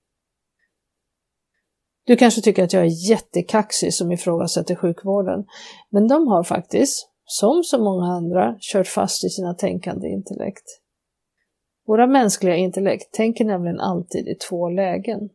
Du 2.06 2.16
kanske 2.16 2.42
tycker 2.42 2.64
att 2.64 2.74
jag 2.74 2.84
är 2.84 3.10
jättekaxig 3.10 3.94
som 3.94 4.12
ifrågasätter 4.12 4.76
sjukvården, 4.76 5.46
men 5.90 6.08
de 6.08 6.28
har 6.28 6.44
faktiskt, 6.44 7.13
som 7.26 7.64
så 7.64 7.84
många 7.84 8.06
andra, 8.06 8.56
kört 8.60 8.88
fast 8.88 9.24
i 9.24 9.30
sina 9.30 9.54
tänkande 9.54 10.08
intellekt. 10.08 10.64
Våra 11.88 12.08
mänskliga 12.08 12.56
intellekt 12.56 13.14
tänker 13.14 13.46
nämligen 13.46 13.80
alltid 13.80 14.28
i 14.28 14.36
två 14.36 14.70
lägen. 14.70 15.30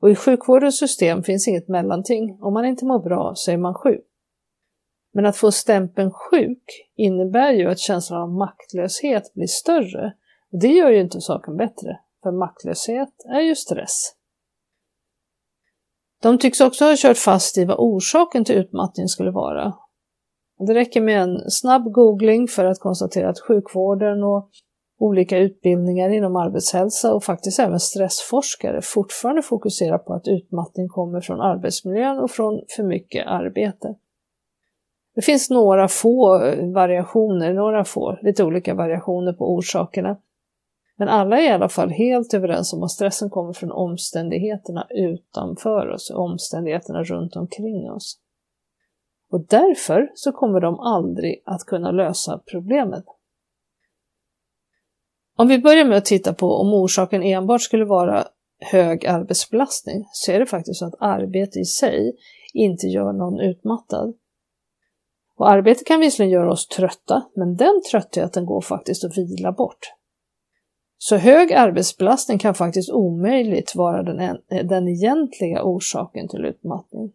Och 0.00 0.10
i 0.10 0.14
sjukvårdens 0.14 0.78
system 0.78 1.22
finns 1.22 1.48
inget 1.48 1.68
mellanting. 1.68 2.38
Om 2.40 2.54
man 2.54 2.64
inte 2.64 2.84
mår 2.84 2.98
bra 2.98 3.32
så 3.34 3.50
är 3.50 3.56
man 3.56 3.74
sjuk. 3.74 4.06
Men 5.12 5.26
att 5.26 5.36
få 5.36 5.52
stämpeln 5.52 6.10
sjuk 6.10 6.64
innebär 6.96 7.52
ju 7.52 7.70
att 7.70 7.78
känslan 7.78 8.22
av 8.22 8.30
maktlöshet 8.30 9.34
blir 9.34 9.46
större. 9.46 10.12
Och 10.52 10.60
det 10.60 10.68
gör 10.68 10.90
ju 10.90 11.00
inte 11.00 11.20
saken 11.20 11.56
bättre, 11.56 12.00
för 12.22 12.32
maktlöshet 12.32 13.14
är 13.28 13.40
ju 13.40 13.56
stress. 13.56 14.14
De 16.22 16.38
tycks 16.38 16.60
också 16.60 16.84
ha 16.84 16.94
kört 16.96 17.18
fast 17.18 17.58
i 17.58 17.64
vad 17.64 17.76
orsaken 17.78 18.44
till 18.44 18.54
utmattning 18.54 19.08
skulle 19.08 19.30
vara. 19.30 19.74
Det 20.66 20.74
räcker 20.74 21.00
med 21.00 21.22
en 21.22 21.50
snabb 21.50 21.92
googling 21.92 22.48
för 22.48 22.64
att 22.64 22.78
konstatera 22.78 23.28
att 23.28 23.40
sjukvården 23.40 24.24
och 24.24 24.50
olika 24.98 25.38
utbildningar 25.38 26.10
inom 26.10 26.36
arbetshälsa 26.36 27.14
och 27.14 27.24
faktiskt 27.24 27.58
även 27.58 27.80
stressforskare 27.80 28.80
fortfarande 28.82 29.42
fokuserar 29.42 29.98
på 29.98 30.14
att 30.14 30.28
utmattning 30.28 30.88
kommer 30.88 31.20
från 31.20 31.40
arbetsmiljön 31.40 32.18
och 32.18 32.30
från 32.30 32.60
för 32.76 32.82
mycket 32.82 33.26
arbete. 33.26 33.94
Det 35.14 35.22
finns 35.22 35.50
några 35.50 35.88
få 35.88 36.38
variationer, 36.74 37.52
några 37.52 37.84
få, 37.84 38.18
lite 38.22 38.44
olika 38.44 38.74
variationer 38.74 39.32
på 39.32 39.54
orsakerna. 39.54 40.16
Men 40.96 41.08
alla 41.08 41.40
är 41.40 41.44
i 41.44 41.52
alla 41.52 41.68
fall 41.68 41.90
helt 41.90 42.34
överens 42.34 42.72
om 42.72 42.82
att 42.82 42.90
stressen 42.90 43.30
kommer 43.30 43.52
från 43.52 43.72
omständigheterna 43.72 44.86
utanför 44.90 45.88
oss, 45.88 46.10
omständigheterna 46.10 47.02
runt 47.02 47.36
omkring 47.36 47.90
oss. 47.90 48.18
Och 49.30 49.46
därför 49.46 50.10
så 50.14 50.32
kommer 50.32 50.60
de 50.60 50.80
aldrig 50.80 51.42
att 51.44 51.60
kunna 51.60 51.90
lösa 51.90 52.42
problemet. 52.50 53.04
Om 55.36 55.48
vi 55.48 55.58
börjar 55.58 55.84
med 55.84 55.98
att 55.98 56.04
titta 56.04 56.34
på 56.34 56.46
om 56.46 56.74
orsaken 56.74 57.22
enbart 57.22 57.62
skulle 57.62 57.84
vara 57.84 58.28
hög 58.60 59.06
arbetsbelastning 59.06 60.04
så 60.12 60.32
är 60.32 60.38
det 60.38 60.46
faktiskt 60.46 60.78
så 60.78 60.86
att 60.86 60.94
arbete 61.00 61.58
i 61.58 61.64
sig 61.64 62.16
inte 62.54 62.86
gör 62.86 63.12
någon 63.12 63.40
utmattad. 63.40 64.14
Och 65.36 65.50
arbete 65.50 65.84
kan 65.84 66.00
visserligen 66.00 66.32
göra 66.32 66.52
oss 66.52 66.68
trötta, 66.68 67.22
men 67.36 67.56
den 67.56 67.82
tröttheten 67.90 68.46
går 68.46 68.60
faktiskt 68.60 69.04
att 69.04 69.18
vila 69.18 69.52
bort. 69.52 69.92
Så 70.98 71.16
hög 71.16 71.52
arbetsbelastning 71.52 72.38
kan 72.38 72.54
faktiskt 72.54 72.90
omöjligt 72.90 73.74
vara 73.74 74.02
den, 74.02 74.38
den 74.68 74.88
egentliga 74.88 75.62
orsaken 75.62 76.28
till 76.28 76.44
utmattning. 76.44 77.12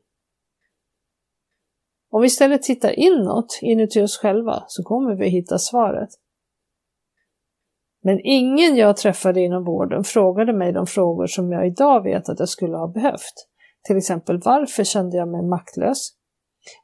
Om 2.16 2.22
vi 2.22 2.28
istället 2.28 2.64
tittar 2.64 3.00
inåt, 3.00 3.60
inuti 3.62 4.02
oss 4.02 4.18
själva, 4.18 4.64
så 4.68 4.84
kommer 4.84 5.16
vi 5.16 5.30
hitta 5.30 5.58
svaret. 5.58 6.10
Men 8.04 8.20
ingen 8.24 8.76
jag 8.76 8.98
träffade 8.98 9.42
inom 9.42 9.64
vården 9.64 10.04
frågade 10.04 10.54
mig 10.54 10.74
de 10.74 10.88
frågor 10.88 11.28
som 11.28 11.52
jag 11.52 11.68
idag 11.68 12.04
vet 12.04 12.30
att 12.30 12.40
jag 12.40 12.50
skulle 12.50 12.78
ha 12.78 12.88
behövt. 12.88 13.48
Till 13.88 13.98
exempel 13.98 14.42
varför 14.46 14.84
kände 14.84 15.18
jag 15.18 15.28
mig 15.28 15.42
maktlös? 15.42 16.10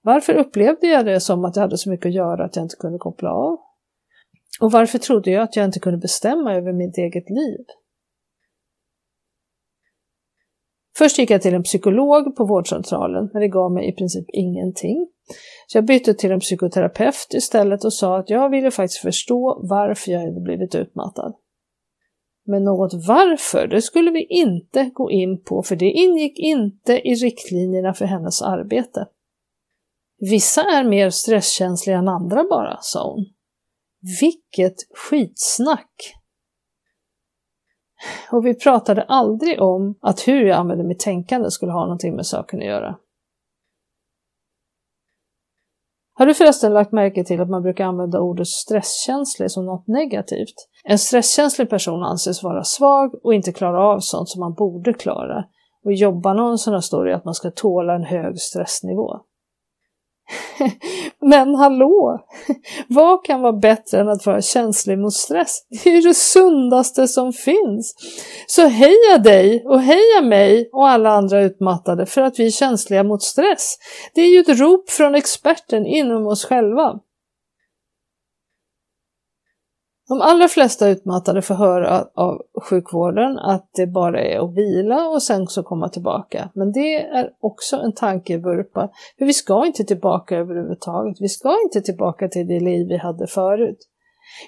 Varför 0.01 0.33
upplevde 0.33 0.87
jag 0.87 1.05
det 1.05 1.19
som 1.19 1.45
att 1.45 1.55
jag 1.55 1.63
hade 1.63 1.77
så 1.77 1.89
mycket 1.89 2.05
att 2.05 2.15
göra 2.15 2.45
att 2.45 2.55
jag 2.55 2.65
inte 2.65 2.75
kunde 2.75 2.97
koppla 2.97 3.29
av? 3.31 3.57
Och 4.61 4.71
varför 4.71 4.97
trodde 4.97 5.31
jag 5.31 5.43
att 5.43 5.55
jag 5.55 5.65
inte 5.65 5.79
kunde 5.79 5.97
bestämma 5.99 6.53
över 6.53 6.73
mitt 6.73 6.97
eget 6.97 7.29
liv? 7.29 7.65
Först 10.97 11.19
gick 11.19 11.29
jag 11.29 11.41
till 11.41 11.53
en 11.53 11.63
psykolog 11.63 12.35
på 12.35 12.45
vårdcentralen, 12.45 13.29
men 13.33 13.41
det 13.41 13.47
gav 13.47 13.71
mig 13.71 13.89
i 13.89 13.91
princip 13.91 14.25
ingenting. 14.33 15.07
Så 15.67 15.77
jag 15.77 15.85
bytte 15.85 16.13
till 16.13 16.31
en 16.31 16.39
psykoterapeut 16.39 17.33
istället 17.33 17.85
och 17.85 17.93
sa 17.93 18.17
att 18.17 18.29
jag 18.29 18.49
ville 18.49 18.71
faktiskt 18.71 19.01
förstå 19.01 19.59
varför 19.69 20.11
jag 20.11 20.19
hade 20.19 20.41
blivit 20.41 20.75
utmattad. 20.75 21.33
Men 22.45 22.63
något 22.63 22.93
varför, 23.07 23.67
det 23.67 23.81
skulle 23.81 24.11
vi 24.11 24.25
inte 24.25 24.91
gå 24.93 25.11
in 25.11 25.41
på, 25.43 25.63
för 25.63 25.75
det 25.75 25.91
ingick 25.91 26.39
inte 26.39 26.93
i 27.07 27.15
riktlinjerna 27.15 27.93
för 27.93 28.05
hennes 28.05 28.41
arbete. 28.41 29.07
Vissa 30.19 30.61
är 30.61 30.83
mer 30.83 31.09
stresskänsliga 31.09 31.97
än 31.97 32.07
andra 32.07 32.43
bara, 32.49 32.77
sa 32.81 33.13
hon. 33.13 33.25
Vilket 34.21 34.75
skitsnack! 34.95 36.20
Och 38.31 38.45
vi 38.45 38.53
pratade 38.53 39.03
aldrig 39.03 39.61
om 39.61 39.95
att 40.01 40.27
hur 40.27 40.45
jag 40.45 40.57
använde 40.57 40.83
mitt 40.83 40.99
tänkande 40.99 41.51
skulle 41.51 41.71
ha 41.71 41.81
någonting 41.81 42.15
med 42.15 42.25
saken 42.25 42.59
att 42.59 42.65
göra. 42.65 42.95
Har 46.13 46.25
du 46.25 46.33
förresten 46.33 46.73
lagt 46.73 46.91
märke 46.91 47.23
till 47.23 47.41
att 47.41 47.49
man 47.49 47.63
brukar 47.63 47.85
använda 47.85 48.19
ordet 48.19 48.47
stresskänslig 48.47 49.51
som 49.51 49.65
något 49.65 49.87
negativt? 49.87 50.55
En 50.83 50.99
stresskänslig 50.99 51.69
person 51.69 52.03
anses 52.03 52.43
vara 52.43 52.63
svag 52.63 53.25
och 53.25 53.33
inte 53.33 53.51
klara 53.51 53.83
av 53.83 53.99
sånt 53.99 54.29
som 54.29 54.39
man 54.39 54.53
borde 54.53 54.93
klara. 54.93 55.43
Och 55.85 55.91
i 55.91 55.95
jobbannonserna 55.95 56.81
står 56.81 57.05
det 57.05 57.15
att 57.15 57.25
man 57.25 57.33
ska 57.33 57.51
tåla 57.51 57.95
en 57.95 58.03
hög 58.03 58.39
stressnivå. 58.39 59.19
Men 61.21 61.55
hallå! 61.55 62.19
Vad 62.87 63.25
kan 63.25 63.41
vara 63.41 63.53
bättre 63.53 63.99
än 63.99 64.09
att 64.09 64.25
vara 64.25 64.41
känslig 64.41 64.99
mot 64.99 65.13
stress? 65.13 65.57
Det 65.83 65.89
är 65.89 66.07
det 66.07 66.13
sundaste 66.13 67.07
som 67.07 67.33
finns. 67.33 67.95
Så 68.47 68.67
heja 68.67 69.17
dig 69.23 69.63
och 69.65 69.81
heja 69.81 70.21
mig 70.23 70.69
och 70.73 70.89
alla 70.89 71.09
andra 71.09 71.41
utmattade 71.41 72.05
för 72.05 72.21
att 72.21 72.39
vi 72.39 72.45
är 72.45 72.51
känsliga 72.51 73.03
mot 73.03 73.23
stress. 73.23 73.77
Det 74.13 74.21
är 74.21 74.29
ju 74.29 74.39
ett 74.39 74.59
rop 74.59 74.89
från 74.89 75.15
experten 75.15 75.85
inom 75.85 76.27
oss 76.27 76.45
själva. 76.45 76.99
De 80.11 80.21
allra 80.21 80.47
flesta 80.47 80.87
utmattade 80.89 81.41
får 81.41 81.55
höra 81.55 82.05
av 82.15 82.41
sjukvården 82.69 83.37
att 83.37 83.69
det 83.75 83.87
bara 83.87 84.21
är 84.21 84.39
att 84.39 84.57
vila 84.57 85.09
och 85.09 85.23
sen 85.23 85.47
så 85.47 85.63
komma 85.63 85.89
tillbaka. 85.89 86.49
Men 86.53 86.71
det 86.71 86.95
är 86.95 87.29
också 87.39 87.75
en 87.75 87.93
tankevurpa, 87.93 88.89
för 89.17 89.25
vi 89.25 89.33
ska 89.33 89.65
inte 89.65 89.83
tillbaka 89.83 90.37
överhuvudtaget. 90.37 91.17
Vi 91.19 91.29
ska 91.29 91.57
inte 91.63 91.81
tillbaka 91.81 92.27
till 92.27 92.47
det 92.47 92.59
liv 92.59 92.87
vi 92.87 92.97
hade 92.97 93.27
förut. 93.27 93.77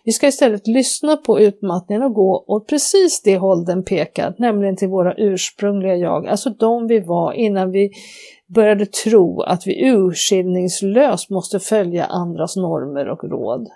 Vi 0.03 0.11
ska 0.11 0.27
istället 0.27 0.67
lyssna 0.67 1.17
på 1.17 1.39
utmattningen 1.39 2.03
och 2.03 2.13
gå 2.13 2.45
åt 2.47 2.67
precis 2.67 3.21
det 3.21 3.37
håll 3.37 3.65
den 3.65 3.83
pekar, 3.83 4.35
nämligen 4.37 4.75
till 4.75 4.89
våra 4.89 5.13
ursprungliga 5.17 5.95
jag, 5.95 6.27
alltså 6.27 6.49
de 6.49 6.87
vi 6.87 6.99
var 6.99 7.33
innan 7.33 7.71
vi 7.71 7.91
började 8.55 8.85
tro 8.85 9.41
att 9.41 9.67
vi 9.67 9.89
urskillningslöst 9.89 11.29
måste 11.29 11.59
följa 11.59 12.05
andras 12.05 12.55
normer 12.55 13.09
och 13.09 13.23
råd. 13.23 13.67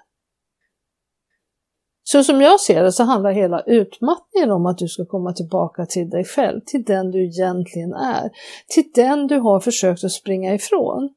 Så 2.09 2.23
som 2.23 2.41
jag 2.41 2.59
ser 2.59 2.83
det 2.83 2.91
så 2.91 3.03
handlar 3.03 3.31
hela 3.31 3.61
utmattningen 3.61 4.51
om 4.51 4.65
att 4.65 4.77
du 4.77 4.87
ska 4.87 5.05
komma 5.05 5.33
tillbaka 5.33 5.85
till 5.85 6.09
dig 6.09 6.25
själv, 6.25 6.61
till 6.65 6.83
den 6.83 7.11
du 7.11 7.25
egentligen 7.25 7.93
är, 7.93 8.29
till 8.67 8.91
den 8.93 9.27
du 9.27 9.39
har 9.39 9.59
försökt 9.59 10.03
att 10.03 10.11
springa 10.11 10.53
ifrån. 10.53 11.13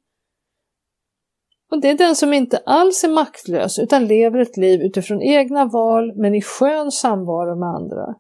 Och 1.71 1.81
det 1.81 1.91
är 1.91 1.99
den 1.99 2.17
som 2.17 2.33
inte 2.33 2.63
alls 2.67 3.05
är 3.05 3.09
maktlös 3.09 3.79
utan 3.79 4.07
lever 4.07 4.39
ett 4.39 4.57
liv 4.57 4.81
utifrån 4.81 5.23
egna 5.23 5.65
val 5.65 6.13
men 6.17 6.35
i 6.35 6.43
skön 6.43 6.91
samvaro 6.91 7.57
med 7.57 7.69
andra. 7.69 8.15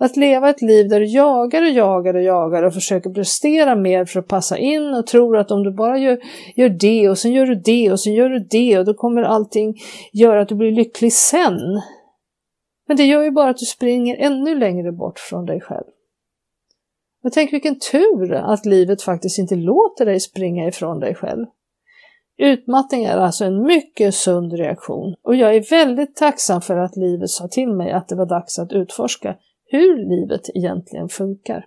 Att 0.00 0.16
leva 0.16 0.50
ett 0.50 0.62
liv 0.62 0.88
där 0.88 1.00
du 1.00 1.06
jagar 1.06 1.62
och 1.62 1.70
jagar 1.70 2.14
och 2.14 2.22
jagar 2.22 2.62
och 2.62 2.74
försöker 2.74 3.10
prestera 3.10 3.76
mer 3.76 4.04
för 4.04 4.20
att 4.20 4.28
passa 4.28 4.58
in 4.58 4.94
och 4.94 5.06
tror 5.06 5.36
att 5.36 5.50
om 5.50 5.62
du 5.62 5.72
bara 5.72 5.98
gör, 5.98 6.18
gör 6.56 6.68
det 6.68 7.08
och 7.08 7.18
sen 7.18 7.32
gör 7.32 7.46
du 7.46 7.54
det 7.54 7.92
och 7.92 8.00
sen 8.00 8.14
gör 8.14 8.28
du 8.28 8.38
det 8.38 8.78
och 8.78 8.84
då 8.84 8.94
kommer 8.94 9.22
allting 9.22 9.74
göra 10.12 10.40
att 10.40 10.48
du 10.48 10.54
blir 10.54 10.72
lycklig 10.72 11.12
sen. 11.12 11.58
Men 12.88 12.96
det 12.96 13.04
gör 13.04 13.22
ju 13.22 13.30
bara 13.30 13.50
att 13.50 13.56
du 13.56 13.66
springer 13.66 14.16
ännu 14.16 14.54
längre 14.54 14.92
bort 14.92 15.18
från 15.18 15.46
dig 15.46 15.60
själv. 15.60 15.86
Och 17.24 17.32
tänk 17.32 17.52
vilken 17.52 17.78
tur 17.78 18.32
att 18.32 18.66
livet 18.66 19.02
faktiskt 19.02 19.38
inte 19.38 19.54
låter 19.54 20.06
dig 20.06 20.20
springa 20.20 20.68
ifrån 20.68 21.00
dig 21.00 21.14
själv. 21.14 21.46
Utmattning 22.36 23.04
är 23.04 23.16
alltså 23.16 23.44
en 23.44 23.62
mycket 23.62 24.14
sund 24.14 24.52
reaktion 24.52 25.14
och 25.22 25.36
jag 25.36 25.56
är 25.56 25.70
väldigt 25.70 26.16
tacksam 26.16 26.60
för 26.60 26.76
att 26.76 26.96
livet 26.96 27.30
sa 27.30 27.48
till 27.48 27.72
mig 27.72 27.92
att 27.92 28.08
det 28.08 28.16
var 28.16 28.26
dags 28.26 28.58
att 28.58 28.72
utforska 28.72 29.36
hur 29.68 29.96
livet 29.96 30.40
egentligen 30.54 31.08
funkar. 31.08 31.66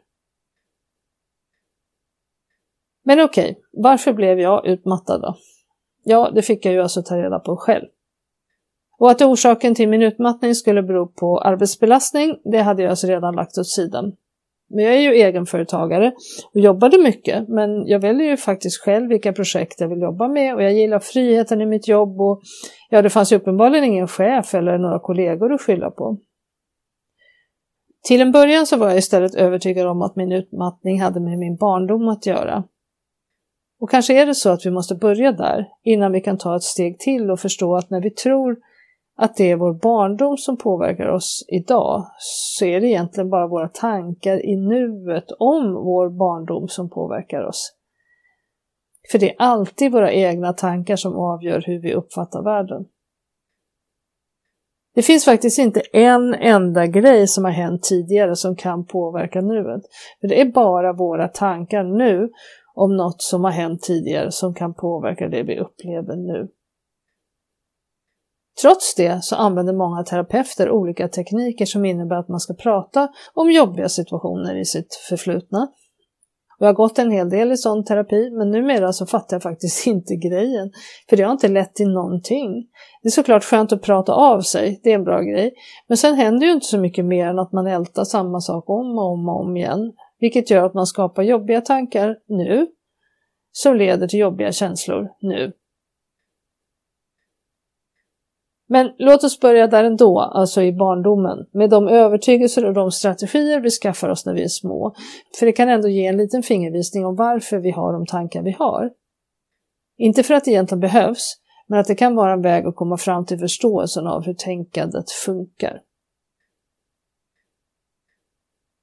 Men 3.04 3.20
okej, 3.20 3.52
okay, 3.52 3.64
varför 3.72 4.14
blev 4.14 4.40
jag 4.40 4.68
utmattad 4.68 5.22
då? 5.22 5.36
Ja, 6.04 6.32
det 6.36 6.42
fick 6.42 6.66
jag 6.66 6.74
ju 6.74 6.82
alltså 6.82 7.04
ta 7.04 7.18
reda 7.18 7.40
på 7.40 7.58
själv. 7.58 7.86
Och 8.98 9.12
att 9.12 9.22
orsaken 9.22 9.76
till 9.76 9.90
min 9.90 10.02
utmattning 10.02 10.56
skulle 10.56 10.84
bero 10.84 11.08
på 11.08 11.40
arbetsbelastning, 11.40 12.40
det 12.44 12.58
hade 12.58 12.82
jag 12.82 12.90
alltså 12.90 13.08
redan 13.08 13.36
lagt 13.36 13.58
åt 13.58 13.68
sidan. 13.68 14.16
Men 14.70 14.86
jag 14.86 14.94
är 14.94 15.00
ju 15.00 15.14
egenföretagare 15.14 16.12
och 16.54 16.60
jobbade 16.60 16.98
mycket, 16.98 17.48
men 17.48 17.88
jag 17.88 18.00
väljer 18.00 18.30
ju 18.30 18.38
faktiskt 18.38 18.82
själv 18.82 19.10
vilka 19.10 19.34
projekt 19.34 19.82
jag 19.82 19.88
vill 19.88 20.02
jobba 20.02 20.28
med 20.28 20.56
och 20.56 20.64
jag 20.64 20.74
gillar 20.74 21.00
friheten 21.00 21.62
i 21.62 21.66
mitt 21.66 21.88
jobb 21.88 22.22
och 22.22 22.42
ja, 22.90 23.02
det 23.02 23.10
fanns 23.10 23.32
ju 23.32 23.36
uppenbarligen 23.36 23.86
ingen 23.86 24.08
chef 24.08 24.54
eller 24.54 24.78
några 24.78 25.00
kollegor 25.00 25.54
att 25.54 25.62
skylla 25.62 25.92
på. 25.92 26.18
Till 28.04 28.22
en 28.22 28.32
början 28.32 28.66
så 28.66 28.78
var 28.78 28.88
jag 28.88 28.98
istället 28.98 29.36
övertygad 29.36 29.88
om 29.88 30.02
att 30.02 30.16
min 30.16 30.32
utmattning 30.32 31.02
hade 31.02 31.20
med 31.20 31.40
min 31.40 31.56
barndom 31.56 32.08
att 32.08 32.26
göra. 32.26 32.64
Och 33.80 33.90
kanske 33.90 34.22
är 34.22 34.26
det 34.26 34.36
så 34.36 34.50
att 34.50 34.66
vi 34.66 34.72
måste 34.72 34.96
börja 34.96 35.32
där 35.32 35.68
innan 35.84 36.12
vi 36.12 36.22
kan 36.22 36.38
ta 36.38 36.56
ett 36.56 36.64
steg 36.64 37.00
till 37.00 37.32
och 37.32 37.40
förstå 37.40 37.76
att 37.76 37.90
när 37.90 38.02
vi 38.02 38.10
tror 38.10 38.58
att 39.18 39.36
det 39.36 39.52
är 39.52 39.56
vår 39.56 39.74
barndom 39.74 40.38
som 40.38 40.58
påverkar 40.58 41.08
oss 41.08 41.46
idag 41.48 42.08
så 42.20 42.66
är 42.66 42.82
det 42.82 42.88
egentligen 42.88 43.30
bara 43.30 43.48
våra 43.48 43.68
tankar 43.68 44.46
i 44.46 44.56
nuet 44.56 45.32
om 45.40 45.74
vår 45.74 46.10
barndom 46.10 46.68
som 46.68 46.90
påverkar 46.90 47.44
oss. 47.44 47.74
För 49.12 49.20
det 49.20 49.30
är 49.30 49.36
alltid 49.40 49.92
våra 49.92 50.12
egna 50.12 50.54
tankar 50.54 50.96
som 50.96 51.16
avgör 51.16 51.64
hur 51.66 51.80
vi 51.80 51.94
uppfattar 51.94 52.44
världen. 52.44 52.86
Det 54.96 55.02
finns 55.02 55.26
faktiskt 55.26 55.60
inte 55.60 55.80
en 55.94 56.34
enda 56.34 56.88
grej 56.88 57.28
som 57.28 57.44
har 57.46 57.52
hänt 57.52 57.84
tidigare 57.84 58.36
som 58.36 58.56
kan 58.56 58.86
påverka 58.86 59.42
nuet. 59.42 59.82
För 60.22 60.28
det 60.28 60.42
är 60.42 60.46
bara 60.46 60.94
våra 60.94 61.28
tankar 61.28 61.84
nu 61.84 62.30
om 62.74 62.98
något 62.98 63.22
som 63.22 63.44
har 63.44 63.52
hänt 63.52 63.82
tidigare 63.82 64.32
som 64.32 64.54
kan 64.54 64.74
påverka 64.74 65.28
det 65.28 65.44
vi 65.44 65.60
upplever 65.60 66.16
nu. 66.16 66.48
Trots 68.62 68.96
det 68.96 69.24
så 69.24 69.36
använder 69.36 69.74
många 69.74 70.04
terapeuter 70.04 70.70
olika 70.70 71.08
tekniker 71.08 71.66
som 71.66 71.86
innebär 71.86 72.16
att 72.16 72.28
man 72.28 72.40
ska 72.40 72.54
prata 72.54 73.08
om 73.34 73.52
jobbiga 73.52 73.90
situationer 73.90 74.56
i 74.56 74.66
sitt 74.66 74.96
förflutna. 75.10 75.68
Och 76.62 76.68
jag 76.68 76.70
har 76.70 76.76
gått 76.76 77.00
en 77.00 77.12
hel 77.12 77.30
del 77.30 77.52
i 77.52 77.58
sån 77.58 77.86
terapi, 77.86 78.30
men 78.32 78.52
numera 78.52 78.94
så 78.94 79.06
fattar 79.06 79.36
jag 79.36 79.44
faktiskt 79.44 79.88
inte 79.88 80.16
grejen. 80.16 80.72
För 81.10 81.18
det 81.18 81.24
har 81.24 81.32
inte 81.32 81.48
lett 81.48 81.76
till 81.76 81.90
någonting. 81.90 82.68
Det 83.02 83.08
är 83.08 83.12
såklart 83.12 83.44
skönt 83.44 83.72
att 83.72 83.82
prata 83.82 84.14
av 84.14 84.42
sig, 84.42 84.80
det 84.84 84.92
är 84.92 84.96
en 84.96 85.04
bra 85.04 85.22
grej. 85.22 85.54
Men 85.88 85.98
sen 85.98 86.16
händer 86.16 86.48
ju 86.48 86.54
inte 86.54 86.66
så 86.66 86.78
mycket 86.78 87.06
mer 87.06 87.28
än 87.28 87.40
att 87.40 87.52
man 87.52 87.68
ältar 87.68 88.04
samma 88.04 88.40
sak 88.40 88.70
om 88.70 88.98
och 88.98 89.12
om 89.12 89.30
och 89.30 89.42
om 89.42 89.58
igen. 89.58 89.94
Vilket 90.20 90.52
gör 90.52 90.66
att 90.66 90.74
man 90.74 90.86
skapar 90.86 91.24
jobbiga 91.24 91.62
tankar 91.62 92.18
nu, 92.28 92.68
som 93.52 93.76
leder 93.76 94.08
till 94.08 94.20
jobbiga 94.20 94.52
känslor 94.52 95.10
nu. 95.22 95.52
Men 98.72 98.92
låt 98.98 99.24
oss 99.24 99.40
börja 99.40 99.68
där 99.68 99.84
ändå, 99.84 100.20
alltså 100.20 100.62
i 100.62 100.74
barndomen, 100.74 101.38
med 101.52 101.70
de 101.70 101.88
övertygelser 101.88 102.66
och 102.66 102.74
de 102.74 102.92
strategier 102.92 103.60
vi 103.60 103.70
skaffar 103.70 104.10
oss 104.10 104.26
när 104.26 104.34
vi 104.34 104.44
är 104.44 104.48
små. 104.48 104.96
För 105.40 105.46
det 105.46 105.52
kan 105.52 105.70
ändå 105.70 105.88
ge 105.88 106.06
en 106.06 106.18
liten 106.18 106.44
fingervisning 106.44 107.06
om 107.06 107.16
varför 107.16 107.58
vi 107.58 107.72
har 107.72 107.94
de 107.94 108.06
tankar 108.06 108.44
vi 108.44 108.52
har. 108.52 108.92
Inte 109.98 110.24
för 110.24 110.34
att 110.34 110.46
det 110.46 110.52
egentligen 110.52 110.80
behövs, 110.80 111.36
men 111.68 111.80
att 111.80 111.88
det 111.88 111.96
kan 111.96 112.16
vara 112.16 112.34
en 112.34 112.42
väg 112.42 112.66
att 112.66 112.76
komma 112.76 112.98
fram 112.98 113.26
till 113.26 113.40
förståelsen 113.40 114.08
av 114.08 114.26
hur 114.26 114.34
tänkandet 114.34 115.12
funkar. 115.12 115.82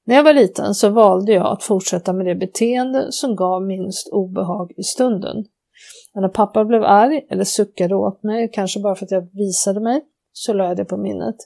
När 0.04 0.14
jag 0.14 0.24
var 0.24 0.34
liten 0.34 0.74
så 0.74 0.88
valde 0.88 1.32
jag 1.32 1.46
att 1.46 1.62
fortsätta 1.62 2.12
med 2.12 2.26
det 2.26 2.34
beteende 2.34 3.12
som 3.12 3.36
gav 3.36 3.62
minst 3.62 4.08
obehag 4.12 4.72
i 4.76 4.82
stunden. 4.82 5.44
Men 6.18 6.22
när 6.22 6.28
pappa 6.28 6.64
blev 6.64 6.82
arg 6.82 7.26
eller 7.30 7.44
suckade 7.44 7.94
åt 7.94 8.22
mig, 8.22 8.50
kanske 8.52 8.80
bara 8.80 8.94
för 8.94 9.04
att 9.04 9.10
jag 9.10 9.28
visade 9.32 9.80
mig, 9.80 10.00
så 10.32 10.52
lade 10.52 10.68
jag 10.68 10.76
det 10.76 10.84
på 10.84 10.96
minnet. 10.96 11.36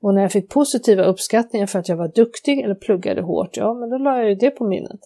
Och 0.00 0.14
när 0.14 0.22
jag 0.22 0.32
fick 0.32 0.50
positiva 0.50 1.04
uppskattningar 1.04 1.66
för 1.66 1.78
att 1.78 1.88
jag 1.88 1.96
var 1.96 2.08
duktig 2.08 2.60
eller 2.60 2.74
pluggade 2.74 3.22
hårt, 3.22 3.56
ja 3.56 3.74
men 3.74 3.90
då 3.90 3.98
lade 3.98 4.18
jag 4.18 4.28
ju 4.28 4.34
det 4.34 4.50
på 4.50 4.64
minnet. 4.64 5.00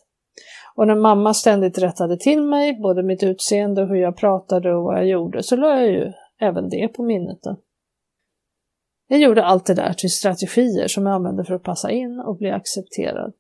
Och 0.77 0.87
när 0.87 0.95
mamma 0.95 1.35
ständigt 1.35 1.79
rättade 1.79 2.17
till 2.17 2.43
mig, 2.43 2.81
både 2.81 3.03
mitt 3.03 3.23
utseende 3.23 3.83
och 3.83 3.89
hur 3.89 3.97
jag 3.97 4.17
pratade 4.17 4.75
och 4.75 4.83
vad 4.83 4.99
jag 4.99 5.07
gjorde, 5.07 5.43
så 5.43 5.57
lade 5.57 5.81
jag 5.81 5.91
ju 5.91 6.13
även 6.41 6.69
det 6.69 6.89
på 6.89 7.03
minnet. 7.03 7.39
Då. 7.43 7.57
Jag 9.09 9.21
gjorde 9.21 9.45
allt 9.45 9.67
det 9.67 9.75
där 9.75 9.93
till 9.93 10.11
strategier 10.11 10.89
som 10.89 11.07
jag 11.07 11.15
använde 11.15 11.45
för 11.45 11.55
att 11.55 11.63
passa 11.63 11.91
in 11.91 12.21
och 12.21 12.37
bli 12.37 12.51
accepterad. 12.51 13.33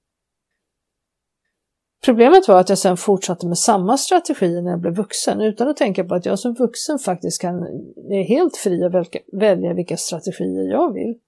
Problemet 2.04 2.48
var 2.48 2.60
att 2.60 2.68
jag 2.68 2.78
sen 2.78 2.96
fortsatte 2.96 3.46
med 3.46 3.58
samma 3.58 3.96
strategi 3.96 4.62
när 4.62 4.70
jag 4.70 4.80
blev 4.80 4.94
vuxen 4.94 5.40
utan 5.40 5.68
att 5.68 5.76
tänka 5.76 6.04
på 6.04 6.14
att 6.14 6.26
jag 6.26 6.38
som 6.38 6.54
vuxen 6.54 6.98
faktiskt 6.98 7.40
kan, 7.40 7.62
är 8.10 8.28
helt 8.28 8.56
fri 8.56 8.84
att 8.84 8.92
välja 9.32 9.74
vilka 9.74 9.96
strategier 9.96 10.70
jag 10.70 10.92
vill. 10.92 11.18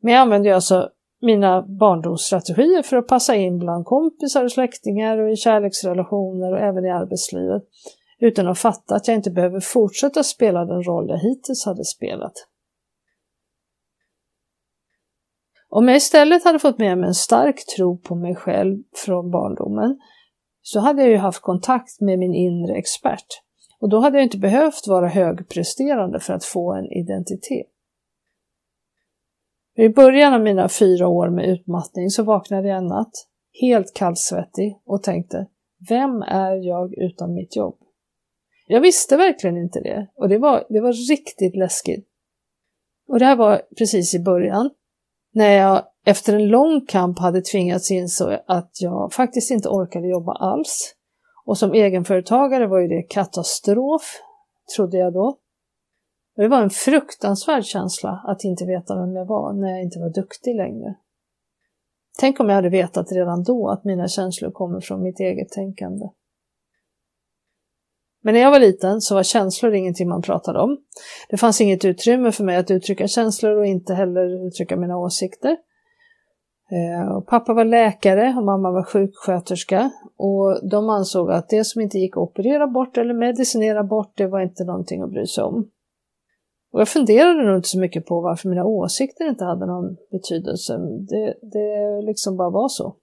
Men 0.00 0.12
jag 0.12 0.20
använde 0.20 0.54
alltså 0.54 0.90
mina 1.20 1.62
barndomsstrategier 1.62 2.82
för 2.82 2.96
att 2.96 3.06
passa 3.06 3.34
in 3.34 3.58
bland 3.58 3.84
kompisar 3.84 4.44
och 4.44 4.52
släktingar 4.52 5.18
och 5.18 5.30
i 5.30 5.36
kärleksrelationer 5.36 6.52
och 6.52 6.58
även 6.58 6.84
i 6.84 6.90
arbetslivet 6.90 7.62
utan 8.18 8.48
att 8.48 8.58
fatta 8.58 8.94
att 8.94 9.08
jag 9.08 9.14
inte 9.14 9.30
behöver 9.30 9.60
fortsätta 9.60 10.22
spela 10.22 10.64
den 10.64 10.82
roll 10.82 11.08
jag 11.08 11.18
hittills 11.18 11.64
hade 11.64 11.84
spelat. 11.84 12.32
Om 15.70 15.88
jag 15.88 15.96
istället 15.96 16.44
hade 16.44 16.58
fått 16.58 16.78
med 16.78 16.98
mig 16.98 17.08
en 17.08 17.14
stark 17.14 17.66
tro 17.76 17.98
på 17.98 18.14
mig 18.14 18.34
själv 18.34 18.82
från 19.04 19.30
barndomen 19.30 19.98
så 20.62 20.80
hade 20.80 21.02
jag 21.02 21.10
ju 21.10 21.16
haft 21.16 21.42
kontakt 21.42 22.00
med 22.00 22.18
min 22.18 22.34
inre 22.34 22.76
expert 22.76 23.26
och 23.80 23.88
då 23.88 24.00
hade 24.00 24.18
jag 24.18 24.24
inte 24.24 24.38
behövt 24.38 24.86
vara 24.86 25.08
högpresterande 25.08 26.20
för 26.20 26.32
att 26.32 26.44
få 26.44 26.72
en 26.72 26.92
identitet. 26.92 27.66
I 29.76 29.88
början 29.88 30.34
av 30.34 30.40
mina 30.40 30.68
fyra 30.68 31.08
år 31.08 31.30
med 31.30 31.48
utmattning 31.48 32.10
så 32.10 32.22
vaknade 32.22 32.68
jag 32.68 32.78
en 32.78 32.86
natt, 32.86 33.12
helt 33.60 33.94
kallsvettig 33.94 34.80
och 34.84 35.02
tänkte, 35.02 35.46
vem 35.88 36.22
är 36.22 36.54
jag 36.54 36.94
utan 36.94 37.34
mitt 37.34 37.56
jobb? 37.56 37.78
Jag 38.66 38.80
visste 38.80 39.16
verkligen 39.16 39.56
inte 39.56 39.80
det 39.80 40.08
och 40.14 40.28
det 40.28 40.38
var, 40.38 40.64
det 40.68 40.80
var 40.80 41.10
riktigt 41.10 41.56
läskigt. 41.56 42.08
Och 43.08 43.18
det 43.18 43.24
här 43.24 43.36
var 43.36 43.62
precis 43.78 44.14
i 44.14 44.18
början, 44.18 44.70
när 45.32 45.50
jag 45.50 45.82
efter 46.04 46.34
en 46.34 46.48
lång 46.48 46.86
kamp 46.86 47.18
hade 47.18 47.40
tvingats 47.40 47.90
inse 47.90 48.42
att 48.46 48.70
jag 48.80 49.12
faktiskt 49.12 49.50
inte 49.50 49.68
orkade 49.68 50.08
jobba 50.08 50.32
alls. 50.32 50.94
Och 51.44 51.58
som 51.58 51.72
egenföretagare 51.72 52.66
var 52.66 52.78
ju 52.78 52.88
det 52.88 53.02
katastrof, 53.02 54.22
trodde 54.76 54.98
jag 54.98 55.12
då. 55.12 55.38
Och 56.36 56.42
det 56.42 56.48
var 56.48 56.62
en 56.62 56.70
fruktansvärd 56.70 57.64
känsla 57.64 58.22
att 58.24 58.44
inte 58.44 58.64
veta 58.64 59.00
vem 59.00 59.16
jag 59.16 59.24
var 59.26 59.52
när 59.52 59.68
jag 59.68 59.82
inte 59.82 59.98
var 59.98 60.10
duktig 60.10 60.56
längre. 60.56 60.94
Tänk 62.18 62.40
om 62.40 62.48
jag 62.48 62.56
hade 62.56 62.68
vetat 62.68 63.12
redan 63.12 63.42
då 63.42 63.68
att 63.68 63.84
mina 63.84 64.08
känslor 64.08 64.50
kommer 64.50 64.80
från 64.80 65.02
mitt 65.02 65.20
eget 65.20 65.48
tänkande. 65.48 66.08
Men 68.28 68.34
när 68.34 68.40
jag 68.40 68.50
var 68.50 68.60
liten 68.60 69.00
så 69.00 69.14
var 69.14 69.22
känslor 69.22 69.74
ingenting 69.74 70.08
man 70.08 70.22
pratade 70.22 70.60
om. 70.60 70.78
Det 71.30 71.36
fanns 71.36 71.60
inget 71.60 71.84
utrymme 71.84 72.32
för 72.32 72.44
mig 72.44 72.56
att 72.56 72.70
uttrycka 72.70 73.08
känslor 73.08 73.56
och 73.56 73.66
inte 73.66 73.94
heller 73.94 74.46
uttrycka 74.46 74.76
mina 74.76 74.98
åsikter. 74.98 75.56
Eh, 76.70 77.16
och 77.16 77.26
pappa 77.26 77.54
var 77.54 77.64
läkare 77.64 78.34
och 78.36 78.44
mamma 78.44 78.70
var 78.70 78.82
sjuksköterska 78.82 79.90
och 80.16 80.68
de 80.70 80.88
ansåg 80.88 81.30
att 81.30 81.48
det 81.48 81.64
som 81.64 81.82
inte 81.82 81.98
gick 81.98 82.16
att 82.16 82.22
operera 82.22 82.66
bort 82.66 82.96
eller 82.96 83.14
medicinera 83.14 83.84
bort, 83.84 84.12
det 84.16 84.26
var 84.26 84.40
inte 84.40 84.64
någonting 84.64 85.02
att 85.02 85.10
bry 85.10 85.26
sig 85.26 85.44
om. 85.44 85.70
Och 86.72 86.80
jag 86.80 86.88
funderade 86.88 87.46
nog 87.46 87.56
inte 87.56 87.68
så 87.68 87.78
mycket 87.78 88.06
på 88.06 88.20
varför 88.20 88.48
mina 88.48 88.64
åsikter 88.64 89.28
inte 89.28 89.44
hade 89.44 89.66
någon 89.66 89.96
betydelse. 90.10 90.78
Det, 91.08 91.34
det 91.42 92.02
liksom 92.02 92.36
bara 92.36 92.50
var 92.50 92.68
så. 92.68 92.96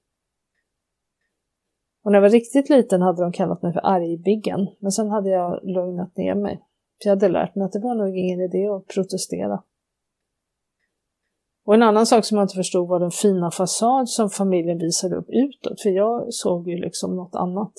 Och 2.05 2.11
när 2.11 2.17
jag 2.17 2.21
var 2.21 2.29
riktigt 2.29 2.69
liten 2.69 3.01
hade 3.01 3.21
de 3.21 3.31
kallat 3.31 3.61
mig 3.61 3.73
för 3.73 3.85
argbiggen, 3.85 4.67
men 4.79 4.91
sen 4.91 5.09
hade 5.09 5.29
jag 5.29 5.59
lugnat 5.63 6.17
ner 6.17 6.35
mig. 6.35 6.61
För 7.03 7.09
jag 7.09 7.15
hade 7.15 7.29
lärt 7.29 7.55
mig 7.55 7.65
att 7.65 7.71
det 7.71 7.79
var 7.79 7.95
nog 7.95 8.17
ingen 8.17 8.41
idé 8.41 8.67
att 8.67 8.87
protestera. 8.87 9.63
Och 11.65 11.73
en 11.73 11.83
annan 11.83 12.05
sak 12.05 12.25
som 12.25 12.37
jag 12.37 12.45
inte 12.45 12.55
förstod 12.55 12.87
var 12.87 12.99
den 12.99 13.11
fina 13.11 13.51
fasad 13.51 14.09
som 14.09 14.29
familjen 14.29 14.77
visade 14.77 15.15
upp 15.15 15.29
utåt, 15.29 15.81
för 15.81 15.89
jag 15.89 16.33
såg 16.33 16.67
ju 16.67 16.77
liksom 16.77 17.15
något 17.15 17.35
annat. 17.35 17.73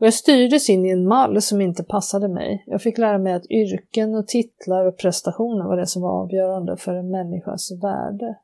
Och 0.00 0.06
jag 0.06 0.14
styrdes 0.14 0.70
in 0.70 0.86
i 0.86 0.90
en 0.90 1.08
mall 1.08 1.42
som 1.42 1.60
inte 1.60 1.84
passade 1.84 2.28
mig. 2.28 2.64
Jag 2.66 2.82
fick 2.82 2.98
lära 2.98 3.18
mig 3.18 3.32
att 3.32 3.50
yrken 3.50 4.14
och 4.14 4.28
titlar 4.28 4.86
och 4.86 4.98
prestationer 4.98 5.64
var 5.64 5.76
det 5.76 5.86
som 5.86 6.02
var 6.02 6.22
avgörande 6.22 6.76
för 6.76 6.94
en 6.94 7.10
människas 7.10 7.70
värde. 7.82 8.38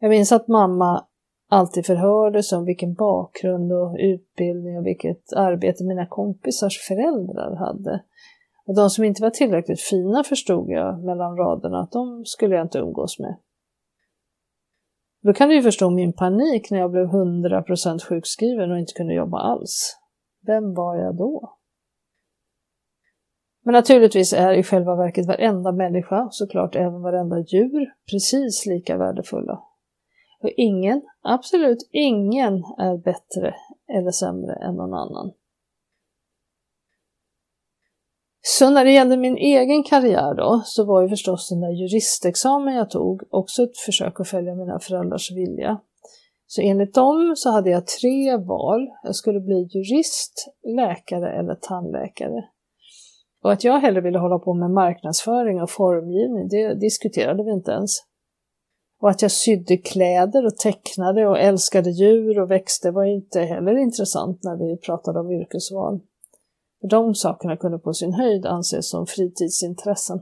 Jag 0.00 0.10
minns 0.10 0.32
att 0.32 0.48
mamma 0.48 1.04
alltid 1.48 1.86
förhördes 1.86 2.52
om 2.52 2.64
vilken 2.64 2.94
bakgrund 2.94 3.72
och 3.72 3.96
utbildning 3.98 4.78
och 4.78 4.86
vilket 4.86 5.32
arbete 5.32 5.84
mina 5.84 6.06
kompisars 6.06 6.78
föräldrar 6.88 7.56
hade. 7.56 8.04
Och 8.66 8.74
de 8.74 8.90
som 8.90 9.04
inte 9.04 9.22
var 9.22 9.30
tillräckligt 9.30 9.80
fina 9.80 10.24
förstod 10.24 10.70
jag 10.70 11.04
mellan 11.04 11.36
raderna 11.36 11.80
att 11.80 11.92
de 11.92 12.24
skulle 12.24 12.54
jag 12.54 12.64
inte 12.64 12.78
umgås 12.78 13.18
med. 13.18 13.36
Då 15.22 15.32
kan 15.32 15.48
du 15.48 15.54
ju 15.54 15.62
förstå 15.62 15.90
min 15.90 16.12
panik 16.12 16.70
när 16.70 16.78
jag 16.78 16.90
blev 16.90 17.06
100% 17.06 17.98
sjukskriven 18.08 18.70
och 18.70 18.78
inte 18.78 18.92
kunde 18.92 19.14
jobba 19.14 19.38
alls. 19.38 19.96
Vem 20.46 20.74
var 20.74 20.96
jag 20.96 21.16
då? 21.16 21.58
Men 23.64 23.72
naturligtvis 23.72 24.32
är 24.32 24.52
i 24.52 24.62
själva 24.62 24.96
verket 24.96 25.26
varenda 25.26 25.72
människa, 25.72 26.28
såklart 26.30 26.76
även 26.76 27.02
varenda 27.02 27.38
djur, 27.38 27.92
precis 28.10 28.66
lika 28.66 28.96
värdefulla. 28.96 29.62
Och 30.42 30.50
ingen, 30.56 31.02
absolut 31.22 31.88
ingen, 31.92 32.54
är 32.78 32.96
bättre 32.96 33.54
eller 33.88 34.10
sämre 34.10 34.54
än 34.54 34.74
någon 34.74 34.94
annan. 34.94 35.32
Så 38.40 38.70
när 38.70 38.84
det 38.84 38.92
gällde 38.92 39.16
min 39.16 39.36
egen 39.36 39.82
karriär 39.82 40.34
då, 40.34 40.62
så 40.64 40.84
var 40.84 41.02
ju 41.02 41.08
förstås 41.08 41.48
den 41.48 41.60
där 41.60 41.70
juristexamen 41.70 42.74
jag 42.74 42.90
tog 42.90 43.22
också 43.30 43.62
ett 43.62 43.78
försök 43.86 44.20
att 44.20 44.28
följa 44.28 44.54
mina 44.54 44.78
föräldrars 44.78 45.30
vilja. 45.32 45.80
Så 46.46 46.62
enligt 46.62 46.94
dem 46.94 47.34
så 47.36 47.50
hade 47.50 47.70
jag 47.70 47.86
tre 47.86 48.36
val. 48.36 48.88
Jag 49.02 49.14
skulle 49.14 49.40
bli 49.40 49.68
jurist, 49.74 50.48
läkare 50.76 51.38
eller 51.38 51.54
tandläkare. 51.54 52.44
Och 53.42 53.52
att 53.52 53.64
jag 53.64 53.80
hellre 53.80 54.00
ville 54.00 54.18
hålla 54.18 54.38
på 54.38 54.54
med 54.54 54.70
marknadsföring 54.70 55.62
och 55.62 55.70
formgivning, 55.70 56.48
det 56.48 56.74
diskuterade 56.74 57.44
vi 57.44 57.50
inte 57.50 57.70
ens. 57.70 57.90
Och 59.00 59.10
att 59.10 59.22
jag 59.22 59.30
sydde 59.30 59.76
kläder 59.76 60.46
och 60.46 60.56
tecknade 60.56 61.26
och 61.26 61.38
älskade 61.38 61.90
djur 61.90 62.40
och 62.40 62.50
växter 62.50 62.90
var 62.90 63.04
inte 63.04 63.40
heller 63.40 63.78
intressant 63.78 64.44
när 64.44 64.56
vi 64.56 64.76
pratade 64.76 65.20
om 65.20 65.30
yrkesval. 65.30 66.00
De 66.90 67.14
sakerna 67.14 67.56
kunde 67.56 67.78
på 67.78 67.94
sin 67.94 68.12
höjd 68.12 68.46
anses 68.46 68.90
som 68.90 69.06
fritidsintressen. 69.06 70.20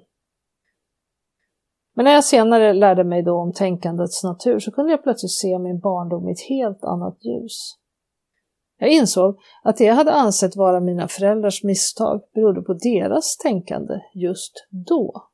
Men 1.94 2.04
när 2.04 2.12
jag 2.12 2.24
senare 2.24 2.72
lärde 2.72 3.04
mig 3.04 3.22
då 3.22 3.34
om 3.34 3.52
tänkandets 3.52 4.24
natur 4.24 4.58
så 4.58 4.70
kunde 4.70 4.90
jag 4.90 5.02
plötsligt 5.02 5.32
se 5.32 5.58
min 5.58 5.80
barndom 5.80 6.28
i 6.28 6.32
ett 6.32 6.48
helt 6.48 6.84
annat 6.84 7.24
ljus. 7.24 7.76
Jag 8.78 8.90
insåg 8.90 9.38
att 9.62 9.76
det 9.76 9.84
jag 9.84 9.94
hade 9.94 10.12
ansett 10.12 10.56
vara 10.56 10.80
mina 10.80 11.08
föräldrars 11.08 11.64
misstag 11.64 12.20
berodde 12.34 12.62
på 12.62 12.74
deras 12.74 13.36
tänkande 13.36 13.94
just 14.14 14.66
då. 14.70 15.28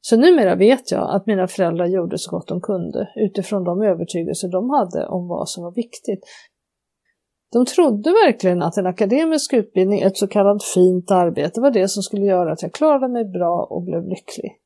Så 0.00 0.16
numera 0.16 0.54
vet 0.54 0.90
jag 0.90 1.14
att 1.14 1.26
mina 1.26 1.48
föräldrar 1.48 1.86
gjorde 1.86 2.18
så 2.18 2.30
gott 2.30 2.48
de 2.48 2.60
kunde 2.60 3.12
utifrån 3.16 3.64
de 3.64 3.82
övertygelser 3.82 4.48
de 4.48 4.70
hade 4.70 5.06
om 5.06 5.28
vad 5.28 5.48
som 5.48 5.64
var 5.64 5.72
viktigt. 5.72 6.24
De 7.52 7.66
trodde 7.66 8.10
verkligen 8.10 8.62
att 8.62 8.76
en 8.76 8.86
akademisk 8.86 9.52
utbildning, 9.52 10.00
ett 10.00 10.16
så 10.16 10.28
kallat 10.28 10.64
fint 10.64 11.10
arbete, 11.10 11.60
var 11.60 11.70
det 11.70 11.88
som 11.88 12.02
skulle 12.02 12.24
göra 12.26 12.52
att 12.52 12.62
jag 12.62 12.72
klarade 12.72 13.08
mig 13.08 13.24
bra 13.24 13.66
och 13.70 13.82
blev 13.82 14.08
lycklig. 14.08 14.56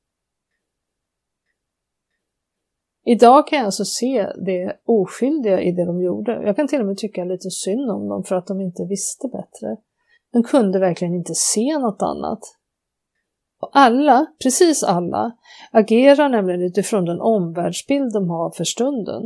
Idag 3.07 3.47
kan 3.47 3.59
jag 3.59 3.67
alltså 3.67 3.85
se 3.85 4.33
det 4.47 4.77
oskyldiga 4.85 5.61
i 5.61 5.73
det 5.73 5.85
de 5.85 6.03
gjorde. 6.03 6.33
Jag 6.33 6.57
kan 6.57 6.69
till 6.69 6.81
och 6.81 6.87
med 6.87 6.99
tycka 6.99 7.25
lite 7.25 7.51
synd 7.51 7.91
om 7.91 8.09
dem 8.09 8.25
för 8.25 8.37
att 8.37 8.47
de 8.47 8.61
inte 8.61 8.85
visste 8.85 9.29
bättre. 9.29 9.77
De 10.33 10.43
kunde 10.43 10.79
verkligen 10.79 11.15
inte 11.15 11.35
se 11.35 11.79
något 11.79 12.03
annat. 12.03 12.41
Och 13.65 13.71
alla, 13.73 14.27
precis 14.43 14.83
alla, 14.83 15.33
agerar 15.73 16.29
nämligen 16.29 16.63
utifrån 16.63 17.05
den 17.05 17.21
omvärldsbild 17.21 18.13
de 18.13 18.31
har 18.31 18.51
för 18.51 18.65
stunden. 18.65 19.23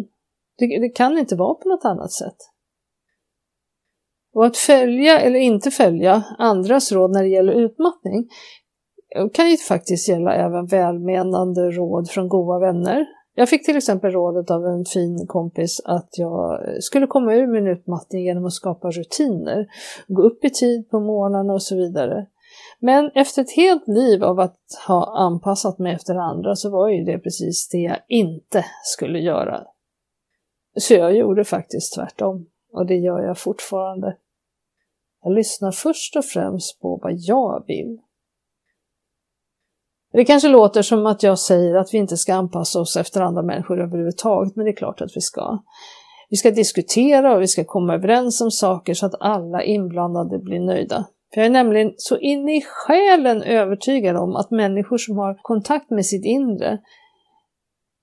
Det, 0.58 0.80
det 0.80 0.88
kan 0.88 1.18
inte 1.18 1.36
vara 1.36 1.54
på 1.54 1.68
något 1.68 1.84
annat 1.84 2.12
sätt. 2.12 2.36
Och 4.34 4.46
att 4.46 4.56
följa 4.56 5.20
eller 5.20 5.38
inte 5.38 5.70
följa 5.70 6.22
andras 6.38 6.92
råd 6.92 7.10
när 7.10 7.22
det 7.22 7.28
gäller 7.28 7.52
utmattning 7.52 8.28
eh, 9.16 9.28
kan 9.28 9.50
ju 9.50 9.56
faktiskt 9.56 10.08
gälla 10.08 10.34
även 10.34 10.66
välmenande 10.66 11.70
råd 11.70 12.10
från 12.10 12.28
goda 12.28 12.58
vänner. 12.58 13.06
Jag 13.34 13.48
fick 13.48 13.64
till 13.64 13.76
exempel 13.76 14.12
rådet 14.12 14.50
av 14.50 14.66
en 14.66 14.84
fin 14.84 15.26
kompis 15.26 15.80
att 15.84 16.08
jag 16.12 16.60
skulle 16.80 17.06
komma 17.06 17.34
ur 17.34 17.46
min 17.46 17.66
utmattning 17.66 18.24
genom 18.24 18.44
att 18.44 18.52
skapa 18.52 18.90
rutiner, 18.90 19.66
gå 20.08 20.22
upp 20.22 20.44
i 20.44 20.50
tid 20.50 20.90
på 20.90 21.00
morgnarna 21.00 21.52
och 21.52 21.62
så 21.62 21.76
vidare. 21.76 22.26
Men 22.78 23.10
efter 23.14 23.42
ett 23.42 23.56
helt 23.56 23.88
liv 23.88 24.24
av 24.24 24.40
att 24.40 24.58
ha 24.86 25.18
anpassat 25.18 25.78
mig 25.78 25.94
efter 25.94 26.14
andra 26.14 26.56
så 26.56 26.70
var 26.70 26.88
ju 26.88 27.04
det 27.04 27.18
precis 27.18 27.68
det 27.68 27.78
jag 27.78 27.98
inte 28.08 28.64
skulle 28.84 29.18
göra. 29.18 29.64
Så 30.80 30.94
jag 30.94 31.16
gjorde 31.16 31.44
faktiskt 31.44 31.94
tvärtom 31.94 32.46
och 32.72 32.86
det 32.86 32.96
gör 32.96 33.20
jag 33.20 33.38
fortfarande. 33.38 34.16
Jag 35.22 35.32
lyssnar 35.32 35.72
först 35.72 36.16
och 36.16 36.24
främst 36.24 36.80
på 36.80 37.00
vad 37.02 37.12
jag 37.16 37.64
vill. 37.66 37.98
Det 40.12 40.24
kanske 40.24 40.48
låter 40.48 40.82
som 40.82 41.06
att 41.06 41.22
jag 41.22 41.38
säger 41.38 41.74
att 41.74 41.94
vi 41.94 41.98
inte 41.98 42.16
ska 42.16 42.34
anpassa 42.34 42.80
oss 42.80 42.96
efter 42.96 43.20
andra 43.20 43.42
människor 43.42 43.80
överhuvudtaget, 43.80 44.56
men 44.56 44.64
det 44.64 44.70
är 44.70 44.76
klart 44.76 45.00
att 45.00 45.16
vi 45.16 45.20
ska. 45.20 45.58
Vi 46.30 46.36
ska 46.36 46.50
diskutera 46.50 47.34
och 47.34 47.42
vi 47.42 47.48
ska 47.48 47.64
komma 47.64 47.94
överens 47.94 48.40
om 48.40 48.50
saker 48.50 48.94
så 48.94 49.06
att 49.06 49.14
alla 49.20 49.62
inblandade 49.62 50.38
blir 50.38 50.60
nöjda. 50.60 51.06
För 51.34 51.40
jag 51.40 51.46
är 51.46 51.50
nämligen 51.50 51.94
så 51.96 52.18
in 52.18 52.48
i 52.48 52.62
själen 52.62 53.42
övertygad 53.42 54.16
om 54.16 54.36
att 54.36 54.50
människor 54.50 54.98
som 54.98 55.18
har 55.18 55.38
kontakt 55.42 55.90
med 55.90 56.06
sitt 56.06 56.24
inre, 56.24 56.78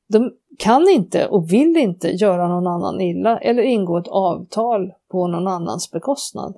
de 0.08 0.32
kan 0.58 0.90
inte 0.90 1.28
och 1.28 1.54
vill 1.54 1.78
inte 1.78 2.08
göra 2.08 2.48
någon 2.48 2.68
annan 2.68 3.02
illa 3.02 3.40
eller 3.40 3.64
ingå 3.64 3.98
ett 3.98 4.08
avtal 4.08 4.92
på 5.12 5.28
någon 5.28 5.48
annans 5.48 5.92
bekostnad. 5.92 6.56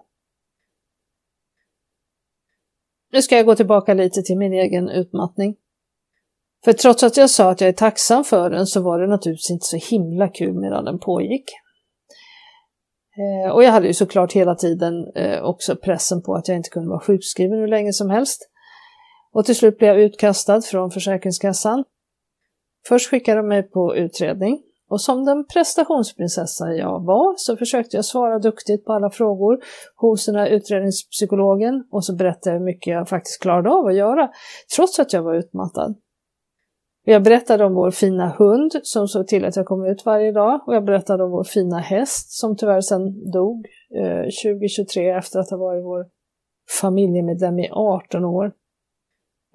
Nu 3.12 3.22
ska 3.22 3.36
jag 3.36 3.46
gå 3.46 3.56
tillbaka 3.56 3.94
lite 3.94 4.22
till 4.22 4.38
min 4.38 4.54
egen 4.54 4.90
utmattning. 4.90 5.56
För 6.66 6.74
trots 6.74 7.04
att 7.04 7.18
jag 7.18 7.30
sa 7.30 7.52
att 7.52 7.62
jag 7.62 7.68
är 7.68 7.74
tacksam 7.74 8.24
för 8.24 8.50
den 8.50 8.68
så 8.68 8.82
var 8.82 9.00
det 9.00 9.08
naturligtvis 9.08 9.52
inte 9.52 9.66
så 9.66 9.78
himla 9.78 10.28
kul 10.28 10.54
medan 10.54 10.86
den 10.86 11.00
pågick. 11.00 11.46
Eh, 13.18 13.52
och 13.52 13.64
jag 13.64 13.72
hade 13.72 13.88
ju 13.88 13.94
såklart 13.94 14.34
hela 14.34 14.56
tiden 14.56 15.12
eh, 15.16 15.42
också 15.44 15.76
pressen 15.76 16.22
på 16.22 16.36
att 16.36 16.48
jag 16.48 16.58
inte 16.58 16.70
kunde 16.70 16.90
vara 16.90 17.00
sjukskriven 17.00 17.60
hur 17.60 17.68
länge 17.68 17.94
som 17.94 18.10
helst. 18.10 18.50
Och 19.34 19.46
till 19.46 19.56
slut 19.56 19.78
blev 19.78 19.90
jag 19.90 20.04
utkastad 20.04 20.62
från 20.62 20.92
Försäkringskassan. 20.92 21.84
Först 22.88 23.10
skickade 23.10 23.38
de 23.38 23.48
mig 23.48 23.64
på 23.64 23.96
utredning 23.96 24.64
Och 24.90 25.02
som 25.02 25.26
den 25.26 25.46
prestationsprinsessa 25.46 26.74
jag 26.74 27.06
var 27.06 27.36
så 27.38 27.58
försökte 27.58 27.96
jag 27.96 28.06
svara 28.06 28.40
duktigt 28.40 28.86
på 28.86 28.94
alla 28.94 29.10
frågor 29.10 29.60
hos 29.96 30.26
den 30.26 30.36
här 30.36 30.48
utredningspsykologen 30.48 31.84
och 31.92 32.06
så 32.06 32.16
berättade 32.16 32.50
jag 32.50 32.60
hur 32.60 32.66
mycket 32.66 32.94
jag 32.94 33.10
faktiskt 33.10 33.42
klarade 33.42 33.70
av 33.70 33.86
att 33.86 33.96
göra, 33.96 34.30
trots 34.76 35.00
att 35.00 35.14
jag 35.14 35.22
var 35.22 35.36
utmattad. 35.36 35.96
Jag 37.10 37.24
berättade 37.24 37.66
om 37.66 37.74
vår 37.74 37.92
fina 37.92 38.30
hund 38.30 38.72
som 38.84 39.08
såg 39.08 39.28
till 39.28 39.46
att 39.46 39.56
jag 39.56 39.66
kom 39.66 39.86
ut 39.86 40.06
varje 40.06 40.32
dag 40.32 40.62
och 40.68 40.76
jag 40.76 40.86
berättade 40.86 41.24
om 41.24 41.32
vår 41.32 41.44
fina 41.44 41.78
häst 41.78 42.32
som 42.32 42.56
tyvärr 42.56 42.82
sen 42.82 43.32
dog 43.32 43.68
eh, 43.96 44.22
2023 44.44 45.10
efter 45.10 45.40
att 45.40 45.50
ha 45.50 45.58
varit 45.58 45.86
vår 45.86 46.06
familjemedlem 46.82 47.60
i 47.60 47.70
18 47.72 48.26
år. 48.26 48.52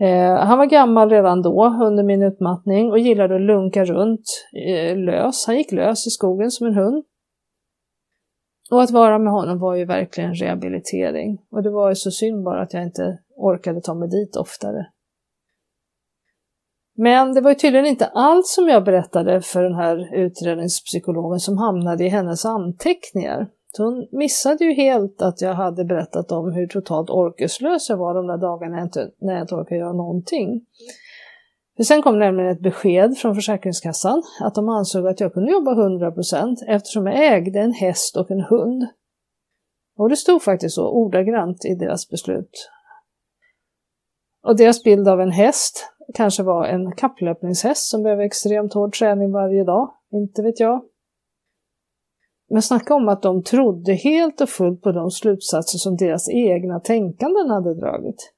Eh, 0.00 0.36
han 0.36 0.58
var 0.58 0.66
gammal 0.66 1.10
redan 1.10 1.42
då 1.42 1.64
under 1.82 2.02
min 2.02 2.22
utmattning 2.22 2.90
och 2.90 2.98
gillade 2.98 3.34
att 3.34 3.40
lunka 3.40 3.84
runt 3.84 4.24
eh, 4.66 4.96
lös. 4.96 5.46
Han 5.46 5.56
gick 5.56 5.72
lös 5.72 6.06
i 6.06 6.10
skogen 6.10 6.50
som 6.50 6.66
en 6.66 6.74
hund. 6.74 7.04
Och 8.70 8.82
att 8.82 8.90
vara 8.90 9.18
med 9.18 9.32
honom 9.32 9.58
var 9.58 9.74
ju 9.74 9.84
verkligen 9.84 10.34
rehabilitering. 10.34 11.38
Och 11.50 11.62
det 11.62 11.70
var 11.70 11.88
ju 11.88 11.94
så 11.94 12.10
synd 12.10 12.44
bara 12.44 12.62
att 12.62 12.74
jag 12.74 12.82
inte 12.82 13.18
orkade 13.36 13.80
ta 13.80 13.94
mig 13.94 14.08
dit 14.08 14.36
oftare. 14.36 14.86
Men 17.02 17.34
det 17.34 17.40
var 17.40 17.50
ju 17.50 17.54
tydligen 17.54 17.86
inte 17.86 18.06
allt 18.06 18.46
som 18.46 18.68
jag 18.68 18.84
berättade 18.84 19.40
för 19.40 19.62
den 19.62 19.74
här 19.74 20.14
utredningspsykologen 20.14 21.40
som 21.40 21.58
hamnade 21.58 22.04
i 22.04 22.08
hennes 22.08 22.44
anteckningar. 22.44 23.48
Så 23.76 23.84
hon 23.84 24.08
missade 24.12 24.64
ju 24.64 24.72
helt 24.72 25.22
att 25.22 25.40
jag 25.40 25.54
hade 25.54 25.84
berättat 25.84 26.32
om 26.32 26.52
hur 26.52 26.66
totalt 26.66 27.10
orkeslös 27.10 27.88
jag 27.88 27.96
var 27.96 28.14
de 28.14 28.26
där 28.26 28.38
dagarna 28.38 28.72
när 28.72 28.78
jag 28.78 28.86
inte, 28.86 29.10
när 29.20 29.32
jag 29.32 29.42
inte 29.42 29.54
orkade 29.54 29.80
göra 29.80 29.92
någonting. 29.92 30.60
För 31.76 31.84
sen 31.84 32.02
kom 32.02 32.18
nämligen 32.18 32.50
ett 32.50 32.62
besked 32.62 33.18
från 33.18 33.34
Försäkringskassan 33.34 34.22
att 34.40 34.54
de 34.54 34.68
ansåg 34.68 35.06
att 35.06 35.20
jag 35.20 35.32
kunde 35.32 35.52
jobba 35.52 35.70
100% 35.70 36.56
eftersom 36.68 37.06
jag 37.06 37.34
ägde 37.34 37.60
en 37.60 37.72
häst 37.72 38.16
och 38.16 38.30
en 38.30 38.40
hund. 38.40 38.86
Och 39.98 40.08
det 40.08 40.16
stod 40.16 40.42
faktiskt 40.42 40.74
så 40.74 40.88
ordagrant 40.88 41.64
i 41.64 41.74
deras 41.74 42.08
beslut. 42.08 42.68
Och 44.46 44.56
deras 44.56 44.82
bild 44.82 45.08
av 45.08 45.20
en 45.20 45.30
häst 45.30 45.91
kanske 46.14 46.42
var 46.42 46.66
en 46.66 46.92
kapplöpningshäst 46.92 47.90
som 47.90 48.02
behöver 48.02 48.24
extremt 48.24 48.74
hård 48.74 48.94
träning 48.94 49.32
varje 49.32 49.64
dag, 49.64 49.90
inte 50.12 50.42
vet 50.42 50.60
jag. 50.60 50.82
Men 52.50 52.62
snacka 52.62 52.94
om 52.94 53.08
att 53.08 53.22
de 53.22 53.42
trodde 53.42 53.92
helt 53.92 54.40
och 54.40 54.48
fullt 54.48 54.82
på 54.82 54.92
de 54.92 55.10
slutsatser 55.10 55.78
som 55.78 55.96
deras 55.96 56.28
egna 56.30 56.80
tänkanden 56.80 57.50
hade 57.50 57.74
dragit. 57.74 58.32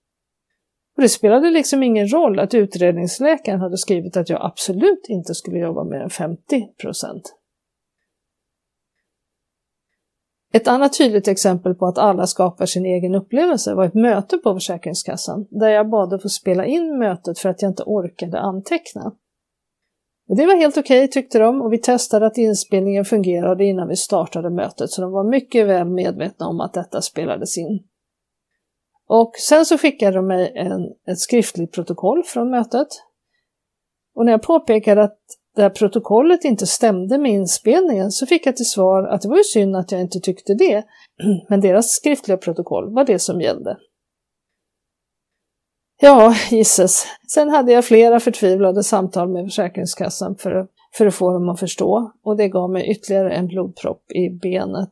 Och 0.96 1.03
det 1.03 1.09
spelade 1.09 1.50
liksom 1.50 1.83
ingen 1.83 2.09
roll 2.09 2.38
att 2.38 2.55
utredningsläkaren 2.55 3.61
hade 3.61 3.79
skrivit 3.79 4.16
att 4.16 4.29
jag 4.29 4.44
absolut 4.44 5.07
inte 5.09 5.35
skulle 5.35 5.59
jobba 5.59 5.85
mer 5.85 6.00
än 6.00 6.11
50 6.11 6.66
procent. 6.81 7.35
Ett 10.54 10.68
annat 10.68 10.98
tydligt 10.98 11.28
exempel 11.28 11.74
på 11.74 11.86
att 11.86 11.98
alla 11.98 12.26
skapar 12.26 12.66
sin 12.66 12.86
egen 12.86 13.14
upplevelse 13.14 13.74
var 13.74 13.84
ett 13.84 13.94
möte 13.94 14.38
på 14.38 14.54
Försäkringskassan 14.54 15.46
där 15.50 15.68
jag 15.68 15.90
bad 15.90 16.14
att 16.14 16.22
få 16.22 16.28
spela 16.28 16.66
in 16.66 16.98
mötet 16.98 17.38
för 17.38 17.48
att 17.48 17.62
jag 17.62 17.70
inte 17.70 17.82
orkade 17.82 18.40
anteckna. 18.40 19.12
Och 20.28 20.36
det 20.36 20.46
var 20.46 20.56
helt 20.56 20.76
okej 20.76 21.04
okay, 21.04 21.08
tyckte 21.08 21.38
de 21.38 21.62
och 21.62 21.72
vi 21.72 21.78
testade 21.78 22.26
att 22.26 22.38
inspelningen 22.38 23.04
fungerade 23.04 23.64
innan 23.64 23.88
vi 23.88 23.96
startade 23.96 24.50
mötet 24.50 24.90
så 24.90 25.02
de 25.02 25.12
var 25.12 25.24
mycket 25.24 25.66
väl 25.66 25.88
medvetna 25.88 26.46
om 26.46 26.60
att 26.60 26.74
detta 26.74 27.02
spelades 27.02 27.58
in. 27.58 27.82
Och 29.08 29.32
sen 29.36 29.66
så 29.66 29.78
skickade 29.78 30.16
de 30.16 30.26
mig 30.26 30.52
en, 30.54 31.12
ett 31.12 31.18
skriftligt 31.18 31.72
protokoll 31.72 32.22
från 32.24 32.50
mötet. 32.50 32.88
Och 34.14 34.24
när 34.24 34.32
jag 34.32 34.42
påpekade 34.42 35.02
att 35.02 35.18
där 35.56 35.70
protokollet 35.70 36.44
inte 36.44 36.66
stämde 36.66 37.18
med 37.18 37.32
inspelningen 37.32 38.10
så 38.10 38.26
fick 38.26 38.46
jag 38.46 38.56
till 38.56 38.70
svar 38.70 39.02
att 39.02 39.22
det 39.22 39.28
var 39.28 39.36
ju 39.36 39.44
synd 39.44 39.76
att 39.76 39.92
jag 39.92 40.00
inte 40.00 40.20
tyckte 40.20 40.54
det, 40.54 40.84
men 41.48 41.60
deras 41.60 41.90
skriftliga 41.90 42.36
protokoll 42.36 42.94
var 42.94 43.04
det 43.04 43.18
som 43.18 43.40
gällde. 43.40 43.76
Ja, 46.00 46.34
gisses. 46.50 47.06
Sen 47.34 47.50
hade 47.50 47.72
jag 47.72 47.84
flera 47.84 48.20
förtvivlade 48.20 48.82
samtal 48.82 49.28
med 49.28 49.44
Försäkringskassan 49.44 50.36
för 50.36 50.52
att, 50.52 50.70
för 50.94 51.06
att 51.06 51.14
få 51.14 51.32
dem 51.32 51.48
att 51.48 51.60
förstå 51.60 52.12
och 52.24 52.36
det 52.36 52.48
gav 52.48 52.70
mig 52.70 52.90
ytterligare 52.90 53.32
en 53.32 53.46
blodpropp 53.46 54.12
i 54.12 54.30
benet. 54.30 54.90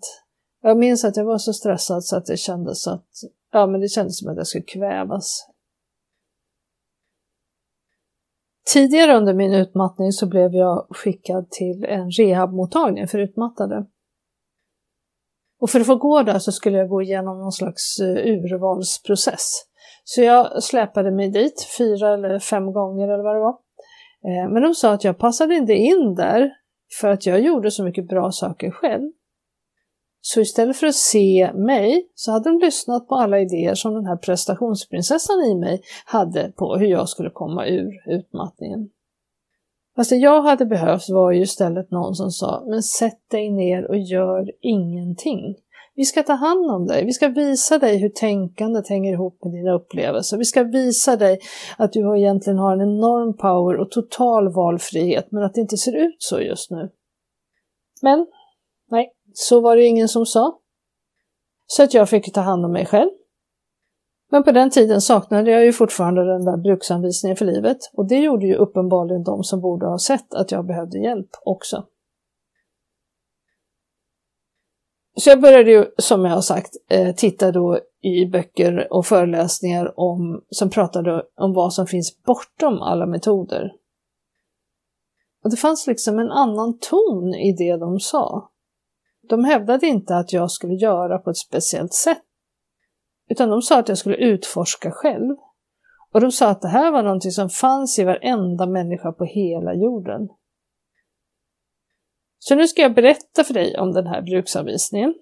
Jag 0.63 0.77
minns 0.79 1.05
att 1.05 1.17
jag 1.17 1.25
var 1.25 1.39
så 1.39 1.53
stressad 1.53 2.05
så 2.05 2.17
att 2.17 2.27
det 2.27 2.37
kändes 2.37 2.87
att, 2.87 3.07
ja 3.53 3.67
men 3.67 3.81
det 3.81 3.89
kändes 3.89 4.19
som 4.19 4.31
att 4.31 4.37
jag 4.37 4.47
skulle 4.47 4.65
kvävas. 4.65 5.47
Tidigare 8.65 9.17
under 9.17 9.35
min 9.35 9.55
utmattning 9.55 10.13
så 10.13 10.27
blev 10.27 10.55
jag 10.55 10.87
skickad 10.91 11.51
till 11.51 11.85
en 11.85 12.11
rehabmottagning 12.11 13.09
för 13.09 13.19
utmattade. 13.19 13.87
Och 15.61 15.71
för 15.71 15.81
att 15.81 15.87
få 15.87 15.97
gå 15.97 16.23
där 16.23 16.39
så 16.39 16.53
skulle 16.53 16.79
jag 16.79 16.89
gå 16.89 17.03
igenom 17.03 17.39
någon 17.39 17.53
slags 17.53 18.01
eh, 18.01 18.27
urvalsprocess. 18.27 19.65
Så 20.05 20.23
jag 20.23 20.63
släpade 20.63 21.11
mig 21.11 21.31
dit 21.31 21.67
fyra 21.79 22.15
eller 22.15 22.39
fem 22.39 22.73
gånger 22.73 23.09
eller 23.09 23.25
vad 23.25 23.37
det 23.37 23.41
var. 23.41 23.57
Eh, 24.27 24.53
men 24.53 24.63
de 24.63 24.75
sa 24.75 24.93
att 24.93 25.05
jag 25.05 25.19
passade 25.19 25.55
inte 25.55 25.73
in 25.73 26.15
där 26.15 26.51
för 27.01 27.09
att 27.09 27.27
jag 27.27 27.41
gjorde 27.41 27.71
så 27.71 27.85
mycket 27.85 28.09
bra 28.09 28.33
saker 28.33 28.71
själv. 28.71 29.13
Så 30.25 30.41
istället 30.41 30.77
för 30.77 30.87
att 30.87 30.95
se 30.95 31.51
mig 31.55 32.09
så 32.15 32.33
hade 32.33 32.51
de 32.51 32.59
lyssnat 32.59 33.09
på 33.09 33.15
alla 33.15 33.41
idéer 33.41 33.75
som 33.75 33.95
den 33.95 34.07
här 34.07 34.17
prestationsprinsessan 34.17 35.45
i 35.45 35.55
mig 35.55 35.83
hade 36.05 36.53
på 36.57 36.77
hur 36.77 36.87
jag 36.87 37.09
skulle 37.09 37.31
komma 37.31 37.67
ur 37.67 37.93
utmattningen. 38.07 38.89
Fast 39.97 40.11
det 40.11 40.17
jag 40.17 40.43
hade 40.43 40.67
behövt 40.67 41.09
var 41.09 41.33
ju 41.33 41.43
istället 41.43 41.91
någon 41.91 42.15
som 42.15 42.31
sa, 42.31 42.65
men 42.67 42.83
sätt 42.83 43.31
dig 43.31 43.51
ner 43.51 43.91
och 43.91 43.99
gör 43.99 44.53
ingenting. 44.61 45.57
Vi 45.95 46.05
ska 46.05 46.23
ta 46.23 46.33
hand 46.33 46.71
om 46.71 46.87
dig, 46.87 47.05
vi 47.05 47.13
ska 47.13 47.29
visa 47.29 47.79
dig 47.79 47.97
hur 47.99 48.09
tänkandet 48.09 48.89
hänger 48.89 49.13
ihop 49.13 49.45
med 49.45 49.53
dina 49.53 49.73
upplevelser. 49.73 50.37
Vi 50.37 50.45
ska 50.45 50.63
visa 50.63 51.17
dig 51.17 51.39
att 51.79 51.93
du 51.93 52.19
egentligen 52.19 52.59
har 52.59 52.73
en 52.73 52.81
enorm 52.81 53.37
power 53.37 53.77
och 53.77 53.91
total 53.91 54.53
valfrihet, 54.53 55.33
men 55.33 55.43
att 55.43 55.55
det 55.55 55.61
inte 55.61 55.77
ser 55.77 55.97
ut 55.97 56.17
så 56.19 56.41
just 56.41 56.71
nu. 56.71 56.91
Men, 58.03 58.27
så 59.35 59.61
var 59.61 59.77
det 59.77 59.85
ingen 59.85 60.09
som 60.09 60.27
sa. 60.27 60.59
Så 61.67 61.83
att 61.83 61.95
jag 61.95 62.09
fick 62.09 62.33
ta 62.33 62.41
hand 62.41 62.65
om 62.65 62.73
mig 62.73 62.87
själv. 62.87 63.11
Men 64.31 64.43
på 64.43 64.53
den 64.53 64.71
tiden 64.71 65.01
saknade 65.01 65.51
jag 65.51 65.65
ju 65.65 65.73
fortfarande 65.73 66.25
den 66.25 66.45
där 66.45 66.57
bruksanvisningen 66.57 67.37
för 67.37 67.45
livet 67.45 67.79
och 67.93 68.09
det 68.09 68.19
gjorde 68.19 68.47
ju 68.47 68.55
uppenbarligen 68.55 69.25
de 69.25 69.45
som 69.45 69.61
borde 69.61 69.87
ha 69.87 69.99
sett 69.99 70.35
att 70.35 70.51
jag 70.51 70.67
behövde 70.67 70.99
hjälp 70.99 71.31
också. 71.45 71.87
Så 75.17 75.31
jag 75.31 75.41
började 75.41 75.71
ju, 75.71 75.87
som 75.99 76.25
jag 76.25 76.33
har 76.33 76.41
sagt, 76.41 76.77
eh, 76.89 77.15
titta 77.15 77.53
då 77.53 77.81
i 78.01 78.27
böcker 78.27 78.93
och 78.93 79.07
föreläsningar 79.07 80.01
om, 80.01 80.45
som 80.51 80.71
pratade 80.71 81.23
om 81.37 81.53
vad 81.53 81.73
som 81.73 81.87
finns 81.87 82.23
bortom 82.23 82.83
alla 82.83 83.07
metoder. 83.07 83.73
Och 85.45 85.51
det 85.51 85.57
fanns 85.57 85.87
liksom 85.87 86.19
en 86.19 86.31
annan 86.31 86.79
ton 86.79 87.35
i 87.35 87.53
det 87.53 87.77
de 87.77 88.01
sa. 88.01 88.52
De 89.33 89.45
hävdade 89.45 89.87
inte 89.87 90.17
att 90.17 90.33
jag 90.33 90.51
skulle 90.51 90.75
göra 90.75 91.19
på 91.19 91.31
ett 91.31 91.37
speciellt 91.37 91.95
sätt, 91.95 92.23
utan 93.31 93.49
de 93.49 93.63
sa 93.63 93.79
att 93.79 93.89
jag 93.89 93.99
skulle 93.99 94.17
utforska 94.17 94.91
själv. 94.91 95.37
Och 96.13 96.21
de 96.21 96.33
sa 96.33 96.49
att 96.49 96.63
det 96.63 96.69
här 96.69 96.93
var 96.93 97.03
någonting 97.03 97.31
som 97.31 97.51
fanns 97.51 97.99
i 97.99 98.05
varenda 98.05 98.67
människa 98.67 99.13
på 99.13 99.25
hela 99.25 99.75
jorden. 99.75 100.29
Så 102.39 102.55
nu 102.55 102.69
ska 102.69 102.83
jag 102.83 102.95
berätta 102.95 103.45
för 103.45 103.55
dig 103.55 103.79
om 103.79 103.93
den 103.93 104.07
här 104.07 104.23
bruksanvisningen. 104.23 105.15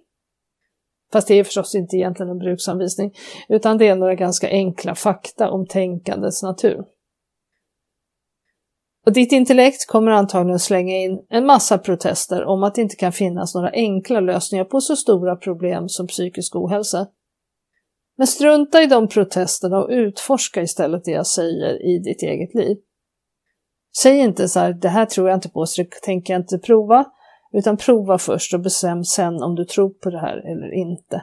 Fast 1.12 1.28
det 1.28 1.34
är 1.34 1.44
förstås 1.44 1.74
inte 1.74 1.96
egentligen 1.96 2.30
en 2.30 2.38
bruksanvisning, 2.38 3.14
utan 3.48 3.78
det 3.78 3.88
är 3.88 3.96
några 3.96 4.14
ganska 4.14 4.48
enkla 4.48 4.94
fakta 4.94 5.50
om 5.50 5.66
tänkandets 5.66 6.42
natur. 6.42 6.84
Och 9.06 9.12
ditt 9.12 9.32
intellekt 9.32 9.86
kommer 9.86 10.10
antagligen 10.10 10.58
slänga 10.58 10.96
in 10.96 11.26
en 11.28 11.46
massa 11.46 11.78
protester 11.78 12.44
om 12.44 12.62
att 12.62 12.74
det 12.74 12.82
inte 12.82 12.96
kan 12.96 13.12
finnas 13.12 13.54
några 13.54 13.70
enkla 13.70 14.20
lösningar 14.20 14.64
på 14.64 14.80
så 14.80 14.96
stora 14.96 15.36
problem 15.36 15.88
som 15.88 16.06
psykisk 16.06 16.56
ohälsa. 16.56 17.06
Men 18.18 18.26
strunta 18.26 18.82
i 18.82 18.86
de 18.86 19.08
protesterna 19.08 19.78
och 19.78 19.88
utforska 19.90 20.62
istället 20.62 21.04
det 21.04 21.10
jag 21.10 21.26
säger 21.26 21.86
i 21.86 21.98
ditt 21.98 22.22
eget 22.22 22.54
liv. 22.54 22.76
Säg 24.02 24.18
inte 24.18 24.48
så 24.48 24.60
här, 24.60 24.72
det 24.72 24.88
här 24.88 25.06
tror 25.06 25.28
jag 25.28 25.36
inte 25.36 25.48
på 25.48 25.66
så 25.66 25.82
det 25.82 25.88
tänker 26.02 26.32
jag 26.32 26.40
inte 26.40 26.58
prova, 26.58 27.04
utan 27.52 27.76
prova 27.76 28.18
först 28.18 28.54
och 28.54 28.60
bestäm 28.60 29.04
sen 29.04 29.42
om 29.42 29.54
du 29.54 29.64
tror 29.64 29.90
på 29.90 30.10
det 30.10 30.20
här 30.20 30.36
eller 30.36 30.74
inte. 30.74 31.22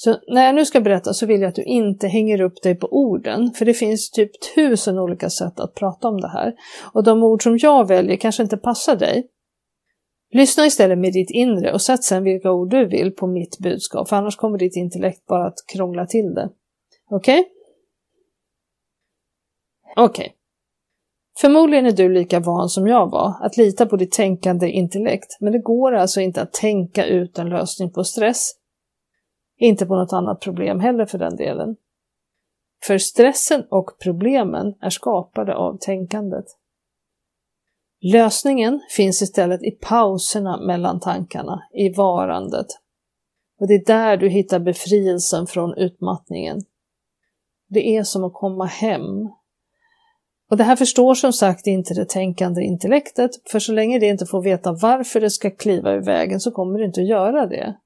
Så 0.00 0.16
när 0.28 0.46
jag 0.46 0.54
nu 0.54 0.64
ska 0.64 0.80
berätta 0.80 1.12
så 1.14 1.26
vill 1.26 1.40
jag 1.40 1.48
att 1.48 1.54
du 1.54 1.62
inte 1.62 2.08
hänger 2.08 2.40
upp 2.40 2.62
dig 2.62 2.74
på 2.74 2.86
orden, 2.86 3.52
för 3.52 3.64
det 3.64 3.74
finns 3.74 4.10
typ 4.10 4.30
tusen 4.54 4.98
olika 4.98 5.30
sätt 5.30 5.60
att 5.60 5.74
prata 5.74 6.08
om 6.08 6.20
det 6.20 6.28
här. 6.28 6.54
Och 6.92 7.04
de 7.04 7.22
ord 7.22 7.42
som 7.42 7.58
jag 7.58 7.88
väljer 7.88 8.16
kanske 8.16 8.42
inte 8.42 8.56
passar 8.56 8.96
dig. 8.96 9.28
Lyssna 10.30 10.66
istället 10.66 10.98
med 10.98 11.12
ditt 11.12 11.30
inre 11.30 11.72
och 11.72 11.82
sätt 11.82 12.04
sen 12.04 12.24
vilka 12.24 12.52
ord 12.52 12.70
du 12.70 12.86
vill 12.86 13.10
på 13.10 13.26
mitt 13.26 13.58
budskap, 13.58 14.08
för 14.08 14.16
annars 14.16 14.36
kommer 14.36 14.58
ditt 14.58 14.76
intellekt 14.76 15.26
bara 15.26 15.46
att 15.46 15.58
krångla 15.72 16.06
till 16.06 16.34
det. 16.34 16.50
Okej? 17.10 17.40
Okay? 17.40 17.50
Okej. 19.96 20.24
Okay. 20.24 20.34
Förmodligen 21.40 21.86
är 21.86 21.92
du 21.92 22.08
lika 22.08 22.40
van 22.40 22.68
som 22.68 22.86
jag 22.86 23.10
var 23.10 23.34
att 23.40 23.56
lita 23.56 23.86
på 23.86 23.96
ditt 23.96 24.12
tänkande 24.12 24.68
intellekt, 24.68 25.36
men 25.40 25.52
det 25.52 25.58
går 25.58 25.92
alltså 25.92 26.20
inte 26.20 26.42
att 26.42 26.52
tänka 26.52 27.06
ut 27.06 27.38
en 27.38 27.48
lösning 27.48 27.90
på 27.90 28.04
stress. 28.04 28.54
Inte 29.58 29.86
på 29.86 29.96
något 29.96 30.12
annat 30.12 30.40
problem 30.40 30.80
heller 30.80 31.06
för 31.06 31.18
den 31.18 31.36
delen. 31.36 31.76
För 32.84 32.98
stressen 32.98 33.64
och 33.70 33.90
problemen 34.02 34.74
är 34.80 34.90
skapade 34.90 35.56
av 35.56 35.78
tänkandet. 35.80 36.44
Lösningen 38.00 38.80
finns 38.90 39.22
istället 39.22 39.62
i 39.62 39.70
pauserna 39.70 40.60
mellan 40.60 41.00
tankarna, 41.00 41.62
i 41.72 41.88
varandet. 41.88 42.66
Och 43.60 43.68
det 43.68 43.74
är 43.74 43.84
där 43.86 44.16
du 44.16 44.28
hittar 44.28 44.58
befrielsen 44.58 45.46
från 45.46 45.74
utmattningen. 45.74 46.60
Det 47.68 47.96
är 47.96 48.02
som 48.02 48.24
att 48.24 48.34
komma 48.34 48.64
hem. 48.64 49.28
Och 50.50 50.56
det 50.56 50.64
här 50.64 50.76
förstår 50.76 51.14
som 51.14 51.32
sagt 51.32 51.66
inte 51.66 51.94
det 51.94 52.08
tänkande 52.08 52.62
intellektet, 52.62 53.30
för 53.50 53.58
så 53.58 53.72
länge 53.72 53.98
det 53.98 54.06
inte 54.06 54.26
får 54.26 54.42
veta 54.42 54.72
varför 54.72 55.20
det 55.20 55.30
ska 55.30 55.50
kliva 55.50 55.92
ur 55.92 56.04
vägen 56.04 56.40
så 56.40 56.50
kommer 56.50 56.78
det 56.78 56.84
inte 56.84 57.00
att 57.00 57.08
göra 57.08 57.46
det. 57.46 57.76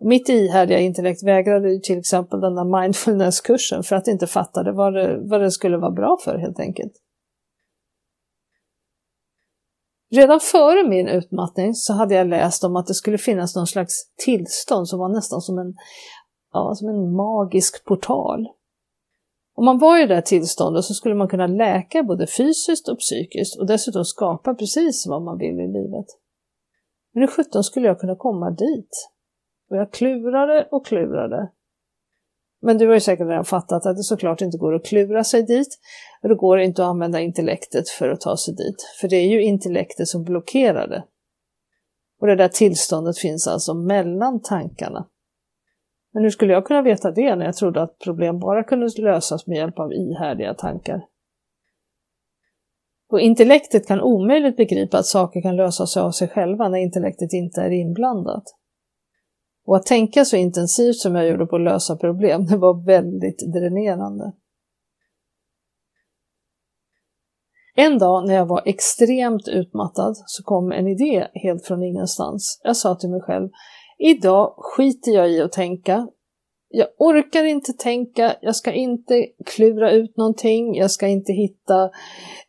Mitt 0.00 0.28
ihärdiga 0.28 0.78
intellekt 0.78 1.22
vägrade 1.22 1.72
ju 1.72 1.78
till 1.78 1.98
exempel 1.98 2.40
den 2.40 2.54
där 2.54 2.80
mindfulnesskursen 2.80 3.82
för 3.82 3.96
att 3.96 4.04
det 4.04 4.10
inte 4.10 4.26
fattade 4.26 4.72
vad 4.72 4.94
det, 4.94 5.18
vad 5.20 5.40
det 5.40 5.50
skulle 5.50 5.76
vara 5.76 5.90
bra 5.90 6.18
för 6.24 6.38
helt 6.38 6.60
enkelt. 6.60 6.92
Redan 10.10 10.40
före 10.40 10.88
min 10.88 11.08
utmattning 11.08 11.74
så 11.74 11.92
hade 11.92 12.14
jag 12.14 12.26
läst 12.26 12.64
om 12.64 12.76
att 12.76 12.86
det 12.86 12.94
skulle 12.94 13.18
finnas 13.18 13.56
någon 13.56 13.66
slags 13.66 13.94
tillstånd 14.16 14.88
som 14.88 14.98
var 14.98 15.08
nästan 15.08 15.40
som 15.40 15.58
en, 15.58 15.74
ja, 16.52 16.74
som 16.74 16.88
en 16.88 17.14
magisk 17.14 17.84
portal. 17.84 18.46
Om 19.54 19.64
man 19.64 19.78
var 19.78 20.02
i 20.02 20.06
det 20.06 20.14
här 20.14 20.22
tillståndet 20.22 20.84
så 20.84 20.94
skulle 20.94 21.14
man 21.14 21.28
kunna 21.28 21.46
läka 21.46 22.02
både 22.02 22.26
fysiskt 22.26 22.88
och 22.88 22.98
psykiskt 22.98 23.58
och 23.58 23.66
dessutom 23.66 24.04
skapa 24.04 24.54
precis 24.54 25.06
vad 25.06 25.22
man 25.22 25.38
vill 25.38 25.60
i 25.60 25.66
livet. 25.66 26.06
Men 27.12 27.20
hur 27.20 27.26
sjutton 27.26 27.64
skulle 27.64 27.86
jag 27.86 28.00
kunna 28.00 28.16
komma 28.16 28.50
dit? 28.50 29.10
Och 29.70 29.76
jag 29.76 29.92
klurade 29.92 30.68
och 30.70 30.86
klurade. 30.86 31.50
Men 32.60 32.78
du 32.78 32.86
har 32.86 32.94
ju 32.94 33.00
säkert 33.00 33.26
redan 33.26 33.44
fattat 33.44 33.86
att 33.86 33.96
det 33.96 34.02
såklart 34.02 34.40
inte 34.40 34.58
går 34.58 34.74
att 34.74 34.84
klura 34.84 35.24
sig 35.24 35.42
dit. 35.42 35.78
Och 36.22 36.28
det 36.28 36.34
går 36.34 36.60
inte 36.60 36.82
att 36.82 36.88
använda 36.88 37.20
intellektet 37.20 37.88
för 37.88 38.08
att 38.08 38.20
ta 38.20 38.36
sig 38.36 38.54
dit. 38.54 38.76
För 39.00 39.08
det 39.08 39.16
är 39.16 39.28
ju 39.28 39.42
intellektet 39.42 40.08
som 40.08 40.24
blockerar 40.24 40.88
det. 40.88 41.04
Och 42.20 42.26
det 42.26 42.36
där 42.36 42.48
tillståndet 42.48 43.18
finns 43.18 43.46
alltså 43.46 43.74
mellan 43.74 44.42
tankarna. 44.42 45.06
Men 46.12 46.22
hur 46.22 46.30
skulle 46.30 46.52
jag 46.52 46.66
kunna 46.66 46.82
veta 46.82 47.10
det 47.10 47.36
när 47.36 47.44
jag 47.44 47.56
trodde 47.56 47.82
att 47.82 47.98
problem 47.98 48.38
bara 48.38 48.64
kunde 48.64 48.88
lösas 48.98 49.46
med 49.46 49.56
hjälp 49.56 49.78
av 49.78 49.92
ihärdiga 49.92 50.54
tankar? 50.54 51.02
Och 53.10 53.20
intellektet 53.20 53.86
kan 53.86 54.00
omöjligt 54.00 54.56
begripa 54.56 54.98
att 54.98 55.06
saker 55.06 55.42
kan 55.42 55.56
lösa 55.56 55.86
sig 55.86 56.02
av 56.02 56.10
sig 56.10 56.28
själva 56.28 56.68
när 56.68 56.78
intellektet 56.78 57.32
inte 57.32 57.60
är 57.60 57.70
inblandat. 57.70 58.44
Och 59.68 59.76
att 59.76 59.86
tänka 59.86 60.24
så 60.24 60.36
intensivt 60.36 60.96
som 60.96 61.14
jag 61.14 61.28
gjorde 61.28 61.46
på 61.46 61.56
att 61.56 61.62
lösa 61.62 61.96
problem, 61.96 62.46
det 62.46 62.56
var 62.56 62.86
väldigt 62.86 63.38
dränerande. 63.52 64.32
En 67.74 67.98
dag 67.98 68.26
när 68.26 68.34
jag 68.34 68.46
var 68.46 68.62
extremt 68.66 69.48
utmattad 69.48 70.14
så 70.26 70.42
kom 70.42 70.72
en 70.72 70.88
idé 70.88 71.28
helt 71.34 71.66
från 71.66 71.82
ingenstans. 71.82 72.60
Jag 72.64 72.76
sa 72.76 72.94
till 72.94 73.10
mig 73.10 73.20
själv, 73.20 73.48
idag 73.98 74.54
skiter 74.56 75.12
jag 75.12 75.30
i 75.30 75.42
att 75.42 75.52
tänka, 75.52 76.08
jag 76.70 76.88
orkar 76.98 77.44
inte 77.44 77.72
tänka, 77.72 78.36
jag 78.40 78.56
ska 78.56 78.72
inte 78.72 79.26
klura 79.46 79.90
ut 79.90 80.16
någonting, 80.16 80.74
jag 80.74 80.90
ska 80.90 81.06
inte 81.06 81.32
hitta 81.32 81.90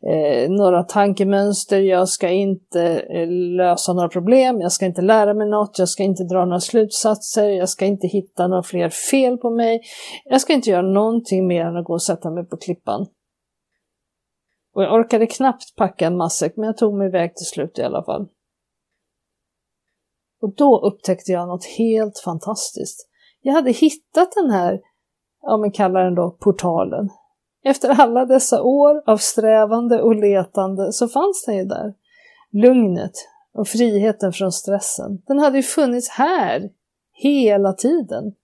eh, 0.02 0.50
några 0.50 0.82
tankemönster, 0.82 1.80
jag 1.80 2.08
ska 2.08 2.28
inte 2.28 2.82
eh, 3.00 3.28
lösa 3.56 3.92
några 3.92 4.08
problem, 4.08 4.60
jag 4.60 4.72
ska 4.72 4.86
inte 4.86 5.02
lära 5.02 5.34
mig 5.34 5.48
något, 5.48 5.78
jag 5.78 5.88
ska 5.88 6.02
inte 6.02 6.24
dra 6.24 6.44
några 6.44 6.60
slutsatser, 6.60 7.48
jag 7.48 7.68
ska 7.68 7.86
inte 7.86 8.06
hitta 8.06 8.48
några 8.48 8.62
fler 8.62 8.88
fel 8.88 9.36
på 9.36 9.50
mig, 9.50 9.80
jag 10.24 10.40
ska 10.40 10.52
inte 10.52 10.70
göra 10.70 10.82
någonting 10.82 11.46
mer 11.46 11.64
än 11.64 11.76
att 11.76 11.84
gå 11.84 11.92
och 11.92 12.02
sätta 12.02 12.30
mig 12.30 12.44
på 12.44 12.56
klippan. 12.56 13.06
Och 14.74 14.82
jag 14.82 14.94
orkade 14.94 15.26
knappt 15.26 15.76
packa 15.76 16.06
en 16.06 16.16
matsäck, 16.16 16.56
men 16.56 16.66
jag 16.66 16.76
tog 16.76 16.94
mig 16.94 17.08
iväg 17.08 17.36
till 17.36 17.46
slut 17.46 17.78
i 17.78 17.82
alla 17.82 18.04
fall. 18.04 18.28
Och 20.42 20.54
då 20.54 20.80
upptäckte 20.80 21.32
jag 21.32 21.48
något 21.48 21.64
helt 21.64 22.18
fantastiskt. 22.18 23.09
Jag 23.42 23.52
hade 23.52 23.70
hittat 23.70 24.32
den 24.32 24.50
här, 24.50 24.80
ja 25.42 25.56
men 25.56 25.72
kalla 25.72 26.00
den 26.00 26.14
då 26.14 26.30
portalen. 26.30 27.08
Efter 27.64 28.00
alla 28.00 28.26
dessa 28.26 28.62
år 28.62 29.02
av 29.06 29.16
strävande 29.16 30.02
och 30.02 30.16
letande 30.16 30.92
så 30.92 31.08
fanns 31.08 31.44
den 31.46 31.56
ju 31.56 31.64
där. 31.64 31.94
Lugnet 32.52 33.12
och 33.54 33.68
friheten 33.68 34.32
från 34.32 34.52
stressen. 34.52 35.22
Den 35.26 35.38
hade 35.38 35.56
ju 35.56 35.62
funnits 35.62 36.08
här 36.08 36.70
hela 37.12 37.72
tiden. 37.72 38.34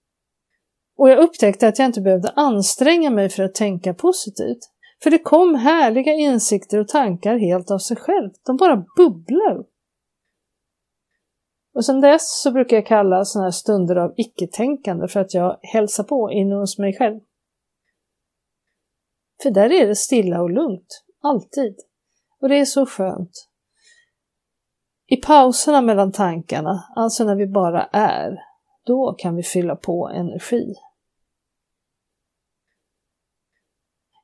Och 0.97 1.09
jag 1.09 1.19
upptäckte 1.19 1.67
att 1.67 1.79
jag 1.79 1.85
inte 1.85 2.01
behövde 2.01 2.31
anstränga 2.35 3.09
mig 3.09 3.29
för 3.29 3.43
att 3.43 3.55
tänka 3.55 3.93
positivt. 3.93 4.59
För 5.03 5.09
det 5.09 5.19
kom 5.19 5.55
härliga 5.55 6.13
insikter 6.13 6.79
och 6.79 6.87
tankar 6.87 7.37
helt 7.37 7.71
av 7.71 7.77
sig 7.77 7.97
själv. 7.97 8.29
De 8.45 8.57
bara 8.57 8.85
bubblade 8.97 9.55
upp. 9.55 9.69
Och 11.77 11.85
sedan 11.85 12.01
dess 12.01 12.41
så 12.41 12.51
brukar 12.51 12.77
jag 12.77 12.85
kalla 12.85 13.25
sådana 13.25 13.45
här 13.45 13.51
stunder 13.51 13.95
av 13.95 14.13
icke-tänkande 14.17 15.07
för 15.07 15.19
att 15.19 15.33
jag 15.33 15.59
hälsar 15.61 16.03
på 16.03 16.31
inne 16.31 16.55
hos 16.55 16.77
mig 16.77 16.97
själv. 16.97 17.19
För 19.43 19.51
där 19.51 19.71
är 19.71 19.87
det 19.87 19.95
stilla 19.95 20.41
och 20.41 20.49
lugnt, 20.49 21.03
alltid. 21.21 21.75
Och 22.41 22.49
det 22.49 22.59
är 22.59 22.65
så 22.65 22.85
skönt. 22.85 23.49
I 25.05 25.15
pauserna 25.17 25.81
mellan 25.81 26.11
tankarna, 26.11 26.83
alltså 26.95 27.23
när 27.23 27.35
vi 27.35 27.47
bara 27.47 27.83
är, 27.83 28.39
då 28.85 29.13
kan 29.13 29.35
vi 29.35 29.43
fylla 29.43 29.75
på 29.75 30.09
energi. 30.09 30.73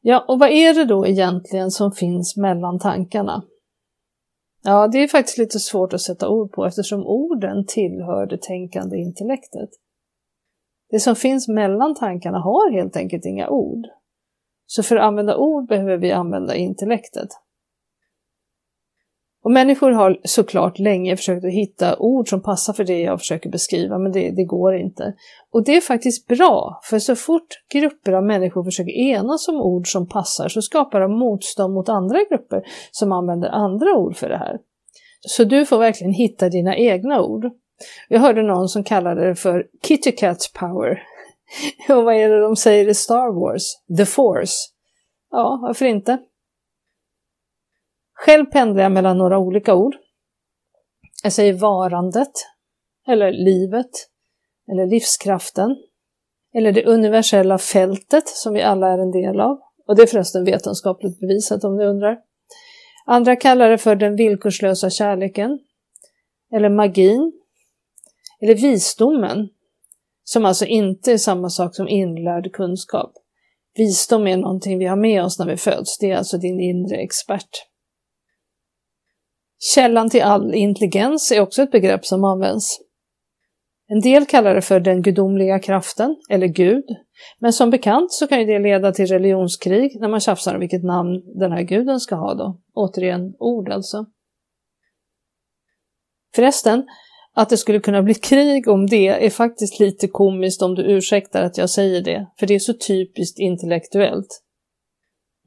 Ja, 0.02 0.26
och 0.28 0.40
vad 0.40 0.50
är 0.50 0.74
det 0.74 0.86
då 0.86 1.08
egentligen 1.08 1.72
som 1.72 1.92
finns 1.92 2.38
mellan 2.38 2.80
tankarna? 2.80 3.44
Ja, 4.64 4.88
det 4.88 4.98
är 4.98 5.08
faktiskt 5.08 5.38
lite 5.38 5.60
svårt 5.60 5.94
att 5.94 6.02
sätta 6.02 6.30
ord 6.30 6.52
på 6.52 6.66
eftersom 6.66 7.08
orden 7.08 7.66
tillhör 7.68 8.26
det 8.26 8.42
tänkande 8.42 8.98
intellektet. 8.98 9.70
Det 10.90 11.00
som 11.00 11.16
finns 11.16 11.48
mellan 11.48 11.96
tankarna 11.96 12.40
har 12.40 12.72
helt 12.72 12.96
enkelt 12.96 13.26
inga 13.26 13.50
ord. 13.50 13.86
Så 14.66 14.84
för 14.84 14.96
att 14.96 15.04
använda 15.04 15.38
ord 15.38 15.68
behöver 15.68 15.98
vi 15.98 16.12
använda 16.12 16.56
intellektet. 16.56 17.30
Och 19.44 19.52
människor 19.52 19.92
har 19.92 20.18
såklart 20.24 20.80
länge 20.80 21.18
försökt 21.18 21.46
att 21.46 21.52
hitta 21.52 21.98
ord 21.98 22.30
som 22.30 22.42
passar 22.42 22.74
för 22.74 22.84
det 22.84 23.00
jag 23.00 23.20
försöker 23.20 23.50
beskriva, 23.50 23.98
men 23.98 24.12
det, 24.12 24.32
det, 24.32 24.44
går 24.44 24.76
inte. 24.76 25.14
Och 25.52 25.64
det 25.64 25.78
är 25.78 25.82
faktiskt 25.82 26.28
bra, 26.28 26.80
för 26.84 27.00
så 27.00 27.16
fort 27.16 27.48
grupper 27.74 28.12
av 28.12 28.24
människor 28.24 28.64
försöker 28.64 28.92
enas 28.92 29.48
om 29.48 29.56
ord 29.56 29.92
som 29.92 30.10
passar 30.10 30.50
så 30.50 30.62
skapar 30.62 31.00
de 31.00 31.20
motstånd 31.20 31.74
mot 31.74 31.90
andra 31.90 32.20
grupper 32.30 32.64
som 32.92 33.12
använder 33.12 33.50
andra 33.50 33.96
ord 33.96 34.16
för 34.16 34.30
det 34.30 34.38
här. 34.38 34.58
Så 35.28 35.44
du 35.44 35.66
får 35.66 35.78
verkligen 35.78 36.14
hitta 36.14 36.50
dina 36.50 36.78
egna 36.78 37.22
ord. 37.22 37.46
Jag 38.10 38.20
hörde 38.20 38.44
någon 38.44 38.70
som 38.70 38.84
kallade 38.84 39.28
det 39.28 39.36
för 39.36 39.66
Kitty 39.88 40.12
Cat 40.12 40.52
Power. 40.60 41.04
Och 41.90 42.04
vad 42.04 42.16
är 42.16 42.30
det 42.30 42.42
de 42.42 42.56
säger 42.56 42.88
i 42.88 42.94
Star 42.94 43.42
Wars? 43.42 43.64
The 43.98 44.06
Force. 44.06 44.58
Ja, 45.32 45.60
varför 45.62 45.86
inte? 45.86 46.18
Själv 48.26 48.46
pendlar 48.46 48.84
jag 48.84 48.92
mellan 48.92 49.18
några 49.18 49.38
olika 49.38 49.76
ord. 49.76 49.96
Jag 51.24 51.34
säger 51.34 51.54
varandet, 51.54 52.32
eller 53.08 53.32
livet, 53.32 53.90
eller 54.72 54.86
livskraften, 54.86 55.76
eller 56.56 56.72
det 56.72 56.86
universella 56.86 57.58
fältet 57.58 58.28
som 58.28 58.54
vi 58.54 58.62
alla 58.62 58.88
är 58.88 58.98
en 58.98 59.12
del 59.12 59.40
av. 59.40 59.60
Och 59.88 59.96
det 59.96 60.02
är 60.02 60.08
förresten 60.08 60.46
vetenskapligt 60.46 61.20
bevisat 61.20 61.64
om 61.64 61.78
du 61.78 61.86
undrar. 61.86 62.18
Andra 63.06 63.36
kallar 63.36 63.70
det 63.70 63.78
för 63.78 63.96
den 63.96 64.16
villkorslösa 64.16 64.90
kärleken, 64.90 65.60
eller 66.54 66.70
magin, 66.70 67.34
eller 68.42 68.56
visdomen, 68.56 69.50
som 70.24 70.46
alltså 70.46 70.66
inte 70.66 71.12
är 71.12 71.18
samma 71.18 71.50
sak 71.50 71.76
som 71.76 71.88
inlärd 71.88 72.54
kunskap. 72.54 73.14
Visdom 73.76 74.28
är 74.28 74.38
någonting 74.38 74.80
vi 74.80 74.86
har 74.86 74.98
med 74.98 75.24
oss 75.24 75.40
när 75.40 75.46
vi 75.46 75.58
föds, 75.58 75.98
det 75.98 76.12
är 76.12 76.18
alltså 76.18 76.38
din 76.38 76.60
inre 76.60 76.96
expert. 76.96 77.73
Källan 79.76 80.10
till 80.10 80.22
all 80.22 80.54
intelligens 80.54 81.32
är 81.32 81.42
också 81.42 81.62
ett 81.62 81.72
begrepp 81.72 82.06
som 82.06 82.24
används. 82.24 82.80
En 83.88 84.02
del 84.02 84.26
kallar 84.26 84.56
det 84.56 84.62
för 84.62 84.80
den 84.80 85.02
gudomliga 85.02 85.60
kraften, 85.60 86.16
eller 86.30 86.48
Gud, 86.48 86.84
men 87.40 87.54
som 87.54 87.70
bekant 87.70 88.12
så 88.12 88.28
kan 88.28 88.40
ju 88.40 88.46
det 88.46 88.60
leda 88.60 88.92
till 88.92 89.06
religionskrig 89.06 90.00
när 90.00 90.08
man 90.08 90.20
tjafsar 90.20 90.54
om 90.54 90.60
vilket 90.60 90.84
namn 90.84 91.40
den 91.40 91.52
här 91.52 91.62
guden 91.62 92.00
ska 92.00 92.16
ha 92.16 92.34
då. 92.34 92.62
Återigen 92.74 93.36
ord 93.40 93.70
alltså. 93.70 94.06
Förresten, 96.36 96.88
att 97.34 97.50
det 97.50 97.58
skulle 97.58 97.80
kunna 97.80 98.04
bli 98.04 98.14
krig 98.14 98.68
om 98.68 98.88
det 98.88 99.08
är 99.08 99.30
faktiskt 99.30 99.80
lite 99.80 100.08
komiskt 100.08 100.62
om 100.62 100.76
du 100.76 100.84
ursäktar 100.84 101.44
att 101.44 101.58
jag 101.58 101.70
säger 101.70 102.02
det, 102.02 102.28
för 102.40 102.48
det 102.48 102.56
är 102.56 102.60
så 102.60 102.74
typiskt 102.74 103.40
intellektuellt. 103.40 104.43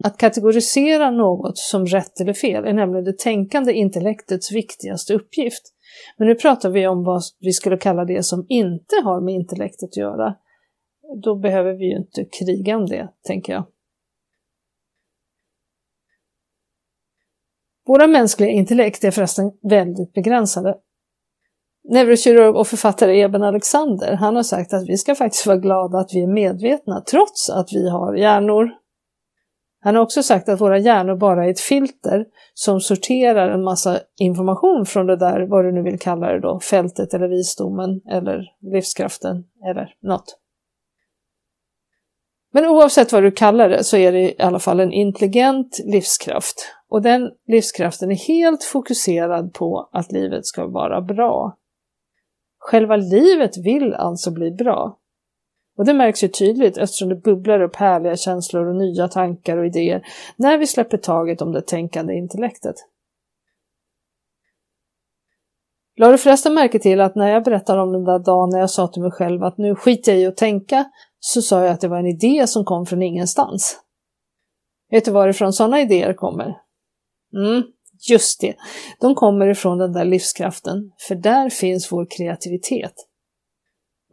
Att 0.05 0.19
kategorisera 0.19 1.11
något 1.11 1.59
som 1.59 1.87
rätt 1.87 2.21
eller 2.21 2.33
fel 2.33 2.65
är 2.65 2.73
nämligen 2.73 3.05
det 3.05 3.19
tänkande 3.19 3.73
intellektets 3.73 4.53
viktigaste 4.53 5.15
uppgift. 5.15 5.63
Men 6.17 6.29
nu 6.29 6.35
pratar 6.35 6.71
vi 6.71 6.87
om 6.87 7.05
vad 7.05 7.23
vi 7.41 7.53
skulle 7.53 7.77
kalla 7.77 8.05
det 8.05 8.23
som 8.23 8.47
inte 8.49 8.97
har 9.05 9.21
med 9.21 9.35
intellektet 9.35 9.89
att 9.89 9.97
göra. 9.97 10.35
Då 11.23 11.37
behöver 11.37 11.73
vi 11.73 11.85
ju 11.85 11.97
inte 11.97 12.25
kriga 12.25 12.77
om 12.77 12.87
det, 12.87 13.09
tänker 13.23 13.53
jag. 13.53 13.67
Våra 17.87 18.07
mänskliga 18.07 18.51
intellekt 18.51 19.05
är 19.05 19.11
förresten 19.11 19.53
väldigt 19.63 20.13
begränsade. 20.13 20.77
Neurokirurg 21.89 22.57
och 22.57 22.67
författare 22.67 23.21
Eben 23.21 23.43
Alexander, 23.43 24.13
han 24.13 24.37
har 24.37 24.43
sagt 24.43 24.73
att 24.73 24.89
vi 24.89 24.97
ska 24.97 25.15
faktiskt 25.15 25.47
vara 25.47 25.57
glada 25.57 25.99
att 25.99 26.15
vi 26.15 26.23
är 26.23 26.27
medvetna 26.27 27.01
trots 27.01 27.51
att 27.51 27.73
vi 27.73 27.91
har 27.91 28.15
hjärnor. 28.15 28.71
Han 29.87 29.95
har 29.95 30.03
också 30.03 30.23
sagt 30.23 30.49
att 30.49 30.61
våra 30.61 30.79
hjärnor 30.79 31.17
bara 31.17 31.47
är 31.47 31.51
ett 31.51 31.61
filter 31.61 32.27
som 32.55 32.81
sorterar 32.81 33.51
en 33.51 33.65
massa 33.65 34.01
information 34.19 34.87
från 34.87 35.07
det 35.07 35.17
där, 35.17 35.47
vad 35.47 35.65
du 35.65 35.73
nu 35.73 35.83
vill 35.83 35.99
kalla 35.99 36.33
det 36.33 36.41
då, 36.41 36.61
fältet 36.61 37.15
eller 37.15 37.29
visdomen 37.29 38.01
eller 38.11 38.53
livskraften 38.61 39.45
eller 39.71 39.95
något. 40.03 40.39
Men 42.53 42.67
oavsett 42.67 43.13
vad 43.13 43.23
du 43.23 43.31
kallar 43.31 43.69
det 43.69 43.85
så 43.85 43.97
är 43.97 44.13
det 44.13 44.21
i 44.21 44.43
alla 44.43 44.59
fall 44.59 44.81
en 44.81 44.93
intelligent 44.93 45.81
livskraft. 45.85 46.75
Och 46.89 47.03
den 47.03 47.31
livskraften 47.47 48.11
är 48.11 48.17
helt 48.29 48.65
fokuserad 48.65 49.55
på 49.55 49.89
att 49.93 50.13
livet 50.13 50.47
ska 50.47 50.67
vara 50.67 51.01
bra. 51.01 51.57
Själva 52.59 52.97
livet 52.97 53.57
vill 53.65 53.95
alltså 53.95 54.31
bli 54.31 54.51
bra. 54.51 54.99
Och 55.77 55.85
det 55.85 55.95
märks 55.95 56.25
ju 56.25 56.29
tydligt 56.29 56.79
eftersom 56.79 57.09
det 57.09 57.17
bubblar 57.17 57.61
upp 57.61 57.77
härliga 57.77 58.17
känslor 58.17 58.67
och 58.67 58.77
nya 58.77 59.09
tankar 59.09 59.57
och 59.57 59.67
idéer 59.67 60.07
när 60.37 60.59
vi 60.59 60.67
släpper 60.67 60.99
taget 60.99 61.43
om 61.43 61.53
det 61.53 61.67
tänkande 61.67 62.15
intellektet. 62.15 62.75
Lade 65.99 66.13
du 66.13 66.19
förresten 66.19 66.55
märke 66.55 66.79
till 66.79 67.01
att 67.01 67.15
när 67.15 67.29
jag 67.29 67.45
berättade 67.45 67.83
om 67.83 67.93
den 67.93 68.05
där 68.05 68.19
dagen 68.19 68.51
när 68.51 68.59
jag 68.59 68.71
sa 68.71 68.89
till 68.89 69.03
mig 69.03 69.11
själv 69.11 69.45
att 69.45 69.59
nu 69.59 69.75
skiter 69.75 70.13
jag 70.13 70.21
i 70.21 70.27
att 70.27 70.37
tänka, 70.37 70.85
så 71.21 71.43
sa 71.43 71.61
jag 71.61 71.71
att 71.71 71.81
det 71.81 71.89
var 71.89 71.99
en 71.99 72.07
idé 72.07 72.47
som 72.47 72.65
kom 72.65 72.87
från 72.87 73.03
ingenstans. 73.03 73.81
Vet 74.91 75.05
du 75.05 75.11
varifrån 75.11 75.53
sådana 75.53 75.81
idéer 75.81 76.13
kommer? 76.13 76.57
Mm, 77.35 77.63
just 78.11 78.41
det. 78.41 78.55
De 79.01 79.15
kommer 79.15 79.47
ifrån 79.47 79.79
den 79.79 79.93
där 79.93 80.05
livskraften, 80.05 80.93
för 81.09 81.15
där 81.15 81.51
finns 81.51 81.93
vår 81.93 82.07
kreativitet. 82.11 82.95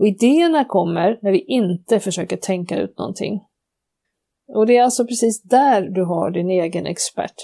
Och 0.03 0.07
idéerna 0.07 0.65
kommer 0.65 1.19
när 1.21 1.31
vi 1.31 1.39
inte 1.39 1.99
försöker 1.99 2.37
tänka 2.37 2.79
ut 2.79 2.97
någonting. 2.97 3.41
Och 4.53 4.67
det 4.67 4.77
är 4.77 4.83
alltså 4.83 5.05
precis 5.05 5.43
där 5.43 5.81
du 5.81 6.03
har 6.03 6.31
din 6.31 6.49
egen 6.49 6.85
expert. 6.85 7.35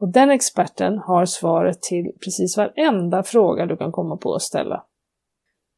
Och 0.00 0.12
den 0.12 0.30
experten 0.30 0.98
har 0.98 1.24
svaret 1.26 1.82
till 1.82 2.12
precis 2.24 2.56
varenda 2.56 3.22
fråga 3.22 3.66
du 3.66 3.76
kan 3.76 3.92
komma 3.92 4.16
på 4.16 4.34
att 4.34 4.42
ställa. 4.42 4.84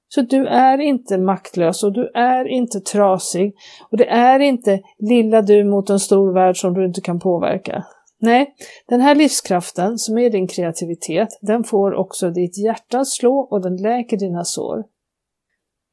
Så 0.08 0.22
du 0.22 0.46
är 0.46 0.78
inte 0.78 1.18
maktlös 1.18 1.84
och 1.84 1.92
du 1.92 2.10
är 2.14 2.48
inte 2.48 2.80
trasig 2.80 3.54
och 3.90 3.96
det 3.96 4.08
är 4.08 4.38
inte 4.38 4.80
lilla 4.98 5.42
du 5.42 5.64
mot 5.64 5.90
en 5.90 6.00
stor 6.00 6.32
värld 6.32 6.56
som 6.56 6.74
du 6.74 6.86
inte 6.86 7.00
kan 7.00 7.20
påverka. 7.20 7.84
Nej, 8.20 8.54
den 8.88 9.00
här 9.00 9.14
livskraften 9.14 9.98
som 9.98 10.18
är 10.18 10.30
din 10.30 10.46
kreativitet, 10.46 11.28
den 11.40 11.64
får 11.64 11.94
också 11.94 12.30
ditt 12.30 12.64
hjärta 12.64 12.98
att 12.98 13.08
slå 13.08 13.38
och 13.38 13.62
den 13.62 13.76
läker 13.76 14.16
dina 14.16 14.44
sår. 14.44 14.91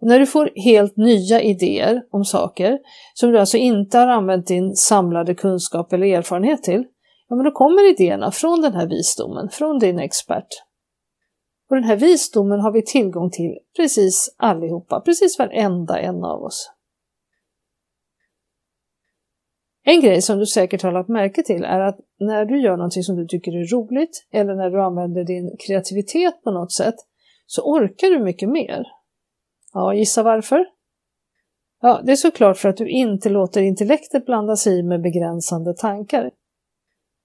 Och 0.01 0.07
när 0.07 0.19
du 0.19 0.25
får 0.25 0.51
helt 0.55 0.97
nya 0.97 1.41
idéer 1.41 2.03
om 2.11 2.25
saker 2.25 2.79
som 3.13 3.31
du 3.31 3.39
alltså 3.39 3.57
inte 3.57 3.97
har 3.97 4.07
använt 4.07 4.47
din 4.47 4.75
samlade 4.75 5.35
kunskap 5.35 5.93
eller 5.93 6.07
erfarenhet 6.07 6.63
till, 6.63 6.85
ja 7.29 7.35
men 7.35 7.45
då 7.45 7.51
kommer 7.51 7.89
idéerna 7.89 8.31
från 8.31 8.61
den 8.61 8.73
här 8.73 8.87
visdomen, 8.87 9.49
från 9.49 9.79
din 9.79 9.99
expert. 9.99 10.47
Och 11.69 11.75
den 11.75 11.83
här 11.83 11.95
visdomen 11.95 12.59
har 12.59 12.71
vi 12.71 12.85
tillgång 12.85 13.31
till 13.31 13.57
precis 13.77 14.35
allihopa, 14.37 15.01
precis 15.01 15.39
varenda 15.39 15.99
en 15.99 16.23
av 16.23 16.43
oss. 16.43 16.71
En 19.83 20.01
grej 20.01 20.21
som 20.21 20.39
du 20.39 20.45
säkert 20.45 20.81
har 20.81 20.91
lagt 20.91 21.09
märke 21.09 21.43
till 21.43 21.63
är 21.63 21.79
att 21.79 21.99
när 22.19 22.45
du 22.45 22.61
gör 22.61 22.77
någonting 22.77 23.03
som 23.03 23.15
du 23.15 23.27
tycker 23.27 23.51
är 23.51 23.75
roligt 23.75 24.27
eller 24.31 24.55
när 24.55 24.69
du 24.69 24.81
använder 24.81 25.23
din 25.23 25.57
kreativitet 25.59 26.43
på 26.43 26.51
något 26.51 26.71
sätt 26.71 26.95
så 27.45 27.61
orkar 27.61 28.07
du 28.07 28.19
mycket 28.19 28.49
mer. 28.49 28.83
Ja, 29.73 29.93
gissa 29.93 30.23
varför? 30.23 30.65
Ja, 31.81 32.01
det 32.03 32.11
är 32.11 32.15
såklart 32.15 32.57
för 32.57 32.69
att 32.69 32.77
du 32.77 32.89
inte 32.89 33.29
låter 33.29 33.61
intellektet 33.61 34.25
blanda 34.25 34.55
sig 34.55 34.79
i 34.79 34.83
med 34.83 35.01
begränsande 35.01 35.73
tankar. 35.73 36.31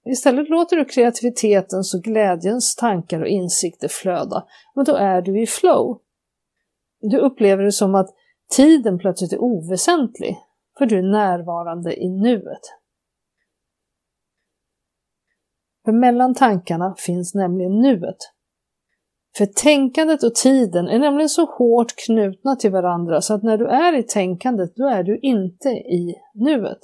Istället 0.07 0.49
låter 0.49 0.76
du 0.76 0.84
kreativitetens 0.84 1.95
och 1.95 2.03
glädjens 2.03 2.76
tankar 2.76 3.20
och 3.20 3.28
insikter 3.28 3.88
flöda, 3.88 4.47
men 4.74 4.84
då 4.84 4.97
är 4.97 5.22
du 5.22 5.42
i 5.42 5.47
flow. 5.47 6.01
Du 7.01 7.18
upplever 7.18 7.62
det 7.62 7.72
som 7.72 7.95
att 7.95 8.14
tiden 8.57 8.99
plötsligt 8.99 9.32
är 9.32 9.42
oväsentlig, 9.42 10.36
för 10.78 10.86
du 10.86 10.99
är 10.99 11.12
närvarande 11.12 12.03
i 12.03 12.09
nuet. 12.09 12.61
För 15.84 15.92
mellan 15.92 16.34
tankarna 16.34 16.95
finns 16.99 17.34
nämligen 17.34 17.80
nuet. 17.80 18.16
För 19.37 19.47
tänkandet 19.47 20.22
och 20.22 20.35
tiden 20.35 20.89
är 20.89 20.99
nämligen 20.99 21.28
så 21.28 21.45
hårt 21.45 21.97
knutna 22.07 22.57
till 22.57 22.70
varandra 22.70 23.20
så 23.20 23.35
att 23.35 23.43
när 23.43 23.59
du 23.59 23.66
är 23.66 23.99
i 23.99 24.03
tänkandet, 24.03 24.76
då 24.76 24.89
är 24.89 25.03
du 25.03 25.18
inte 25.18 25.68
i 25.68 26.14
nuet. 26.35 26.78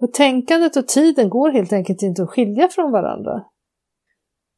Och 0.00 0.12
tänkandet 0.12 0.76
och 0.76 0.88
tiden 0.88 1.28
går 1.28 1.50
helt 1.50 1.72
enkelt 1.72 2.02
inte 2.02 2.22
att 2.22 2.30
skilja 2.30 2.68
från 2.68 2.92
varandra. 2.92 3.44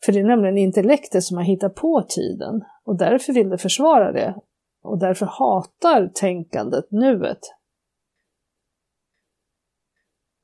För 0.04 0.12
det 0.12 0.18
är 0.18 0.24
nämligen 0.24 0.58
intellektet 0.58 1.24
som 1.24 1.36
har 1.36 1.44
hittat 1.44 1.74
på 1.74 2.02
tiden 2.08 2.64
och 2.84 2.98
därför 2.98 3.32
vill 3.32 3.48
det 3.48 3.58
försvara 3.58 4.12
det 4.12 4.34
och 4.82 4.98
därför 4.98 5.26
hatar 5.26 6.10
tänkandet 6.14 6.90
nuet. 6.90 7.40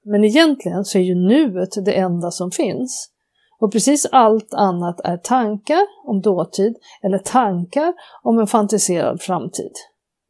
Men 0.04 0.24
egentligen 0.24 0.84
så 0.84 0.98
är 0.98 1.02
ju 1.02 1.14
nuet 1.14 1.84
det 1.84 1.92
enda 1.92 2.30
som 2.30 2.50
finns. 2.50 3.11
Och 3.62 3.72
precis 3.72 4.06
allt 4.12 4.54
annat 4.54 5.00
är 5.04 5.16
tankar 5.16 5.86
om 6.06 6.20
dåtid 6.20 6.76
eller 7.02 7.18
tankar 7.18 7.94
om 8.22 8.38
en 8.38 8.46
fantiserad 8.46 9.22
framtid. 9.22 9.72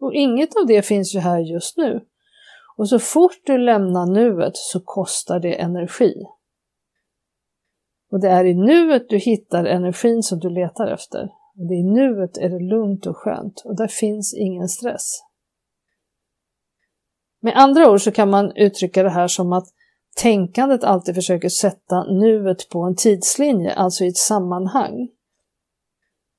Och 0.01 0.15
inget 0.15 0.57
av 0.57 0.67
det 0.67 0.83
finns 0.83 1.15
ju 1.15 1.19
här 1.19 1.39
just 1.39 1.77
nu. 1.77 2.01
Och 2.77 2.89
så 2.89 2.99
fort 2.99 3.41
du 3.47 3.59
lämnar 3.59 4.07
nuet 4.07 4.57
så 4.57 4.81
kostar 4.81 5.41
det 5.41 5.61
energi. 5.61 6.15
Och 8.11 8.21
det 8.21 8.29
är 8.29 8.45
i 8.45 8.55
nuet 8.55 9.09
du 9.09 9.19
hittar 9.19 9.65
energin 9.65 10.23
som 10.23 10.39
du 10.39 10.51
letar 10.51 10.87
efter. 10.87 11.23
Och 11.59 11.67
det 11.69 11.75
är 11.75 11.79
i 11.79 11.93
nuet 11.93 12.39
är 12.39 12.49
det 12.49 12.65
lugnt 12.65 13.07
och 13.07 13.17
skönt 13.17 13.63
och 13.65 13.77
där 13.77 13.89
finns 13.89 14.35
ingen 14.35 14.69
stress. 14.69 15.23
Med 17.41 17.57
andra 17.57 17.91
ord 17.91 18.01
så 18.01 18.13
kan 18.13 18.31
man 18.31 18.53
uttrycka 18.57 19.03
det 19.03 19.11
här 19.11 19.29
som 19.29 19.53
att 19.53 19.67
tänkandet 20.17 20.85
alltid 20.85 21.15
försöker 21.15 21.49
sätta 21.49 22.05
nuet 22.05 22.69
på 22.69 22.83
en 22.83 22.97
tidslinje, 22.97 23.73
alltså 23.75 24.05
i 24.05 24.09
ett 24.09 24.17
sammanhang. 24.17 25.09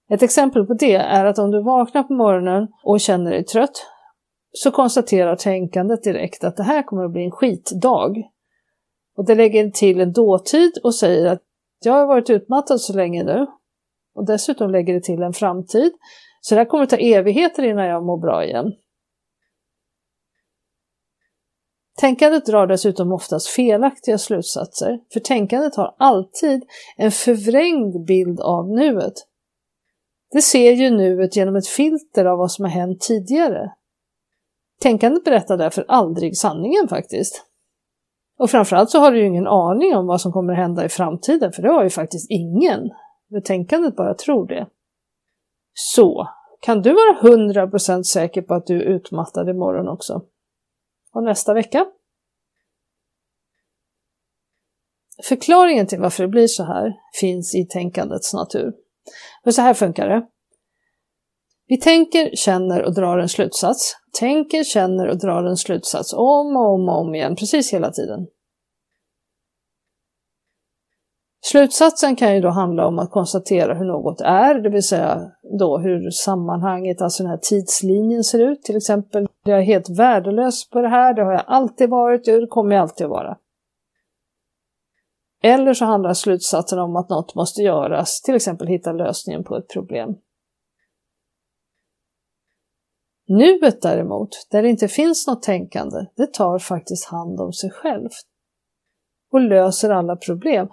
Ett 0.09 0.23
exempel 0.23 0.65
på 0.65 0.73
det 0.73 0.95
är 0.95 1.25
att 1.25 1.39
om 1.39 1.51
du 1.51 1.61
vaknar 1.61 2.03
på 2.03 2.13
morgonen 2.13 2.67
och 2.83 2.99
känner 2.99 3.31
dig 3.31 3.45
trött 3.45 3.85
så 4.51 4.71
konstaterar 4.71 5.35
tänkandet 5.35 6.03
direkt 6.03 6.43
att 6.43 6.57
det 6.57 6.63
här 6.63 6.83
kommer 6.83 7.05
att 7.05 7.11
bli 7.11 7.25
en 7.25 7.31
skitdag. 7.31 8.23
Och 9.17 9.25
det 9.25 9.35
lägger 9.35 9.69
till 9.69 10.01
en 10.01 10.11
dåtid 10.11 10.71
och 10.83 10.95
säger 10.95 11.25
att 11.25 11.41
jag 11.85 11.93
har 11.93 12.05
varit 12.05 12.29
utmattad 12.29 12.81
så 12.81 12.93
länge 12.93 13.23
nu. 13.23 13.47
Och 14.15 14.25
dessutom 14.25 14.71
lägger 14.71 14.93
det 14.93 15.03
till 15.03 15.23
en 15.23 15.33
framtid. 15.33 15.91
Så 16.41 16.55
det 16.55 16.61
här 16.61 16.65
kommer 16.65 16.83
att 16.83 16.89
ta 16.89 16.97
evigheter 16.97 17.63
innan 17.63 17.85
jag 17.85 18.05
mår 18.05 18.17
bra 18.17 18.45
igen. 18.45 18.73
Tänkandet 21.97 22.45
drar 22.45 22.67
dessutom 22.67 23.11
oftast 23.11 23.47
felaktiga 23.47 24.17
slutsatser, 24.17 24.99
för 25.13 25.19
tänkandet 25.19 25.75
har 25.75 25.95
alltid 25.97 26.63
en 26.97 27.11
förvrängd 27.11 28.05
bild 28.05 28.39
av 28.39 28.69
nuet. 28.69 29.13
Det 30.31 30.41
ser 30.41 30.71
ju 30.71 30.89
nuet 30.89 31.35
genom 31.35 31.55
ett 31.55 31.67
filter 31.67 32.25
av 32.25 32.37
vad 32.37 32.51
som 32.51 32.65
har 32.65 32.71
hänt 32.71 33.01
tidigare. 33.01 33.71
Tänkandet 34.81 35.23
berättar 35.23 35.57
därför 35.57 35.85
aldrig 35.87 36.37
sanningen 36.37 36.87
faktiskt. 36.87 37.45
Och 38.37 38.49
framförallt 38.49 38.89
så 38.89 38.99
har 38.99 39.11
du 39.11 39.19
ju 39.19 39.25
ingen 39.25 39.47
aning 39.47 39.95
om 39.95 40.07
vad 40.07 40.21
som 40.21 40.31
kommer 40.31 40.53
hända 40.53 40.85
i 40.85 40.89
framtiden, 40.89 41.51
för 41.51 41.61
det 41.61 41.69
har 41.69 41.83
ju 41.83 41.89
faktiskt 41.89 42.31
ingen. 42.31 42.89
Tänkandet 43.43 43.95
bara 43.95 44.13
tror 44.13 44.47
det. 44.47 44.67
Så, 45.73 46.27
kan 46.59 46.81
du 46.81 46.93
vara 46.93 47.35
100% 47.35 48.03
säker 48.03 48.41
på 48.41 48.53
att 48.53 48.67
du 48.67 48.81
är 48.81 48.85
utmattad 48.85 49.49
imorgon 49.49 49.87
också? 49.87 50.21
Och 51.13 51.23
nästa 51.23 51.53
vecka? 51.53 51.85
Förklaringen 55.23 55.87
till 55.87 55.99
varför 55.99 56.23
det 56.23 56.29
blir 56.29 56.47
så 56.47 56.63
här 56.63 56.93
finns 57.19 57.55
i 57.55 57.65
tänkandets 57.65 58.33
natur. 58.33 58.73
För 59.43 59.51
så 59.51 59.61
här 59.61 59.73
funkar 59.73 60.09
det. 60.09 60.27
Vi 61.67 61.77
tänker, 61.77 62.35
känner 62.35 62.83
och 62.83 62.93
drar 62.93 63.17
en 63.17 63.29
slutsats. 63.29 63.95
Tänker, 64.19 64.63
känner 64.63 65.07
och 65.07 65.17
drar 65.17 65.43
en 65.43 65.57
slutsats 65.57 66.13
om 66.13 66.57
och 66.57 66.73
om 66.73 66.89
och 66.89 67.01
om 67.01 67.15
igen, 67.15 67.35
precis 67.35 67.73
hela 67.73 67.91
tiden. 67.91 68.27
Slutsatsen 71.45 72.15
kan 72.15 72.35
ju 72.35 72.41
då 72.41 72.49
handla 72.49 72.87
om 72.87 72.99
att 72.99 73.11
konstatera 73.11 73.73
hur 73.73 73.85
något 73.85 74.21
är, 74.21 74.59
det 74.59 74.69
vill 74.69 74.83
säga 74.83 75.31
då 75.59 75.77
hur 75.77 76.09
sammanhanget, 76.09 77.01
alltså 77.01 77.23
den 77.23 77.29
här 77.29 77.39
tidslinjen 77.41 78.23
ser 78.23 78.39
ut. 78.39 78.63
Till 78.63 78.77
exempel, 78.77 79.27
jag 79.43 79.59
är 79.59 79.63
helt 79.63 79.89
värdelös 79.89 80.69
på 80.69 80.81
det 80.81 80.87
här, 80.87 81.13
det 81.13 81.23
har 81.23 81.31
jag 81.31 81.43
alltid 81.47 81.89
varit 81.89 82.27
och 82.27 82.41
det 82.41 82.47
kommer 82.47 82.75
jag 82.75 82.81
alltid 82.81 83.05
att 83.05 83.11
vara. 83.11 83.37
Eller 85.43 85.73
så 85.73 85.85
handlar 85.85 86.13
slutsatsen 86.13 86.79
om 86.79 86.95
att 86.95 87.09
något 87.09 87.35
måste 87.35 87.61
göras, 87.61 88.21
till 88.21 88.35
exempel 88.35 88.67
hitta 88.67 88.91
lösningen 88.91 89.43
på 89.43 89.57
ett 89.57 89.69
problem. 89.69 90.15
Nuet 93.27 93.81
däremot, 93.81 94.47
där 94.51 94.63
det 94.63 94.69
inte 94.69 94.87
finns 94.87 95.27
något 95.27 95.43
tänkande, 95.43 95.97
det 96.15 96.33
tar 96.33 96.59
faktiskt 96.59 97.05
hand 97.05 97.39
om 97.39 97.53
sig 97.53 97.71
självt 97.71 98.27
och 99.31 99.41
löser 99.41 99.89
alla 99.89 100.15
problem. 100.15 100.67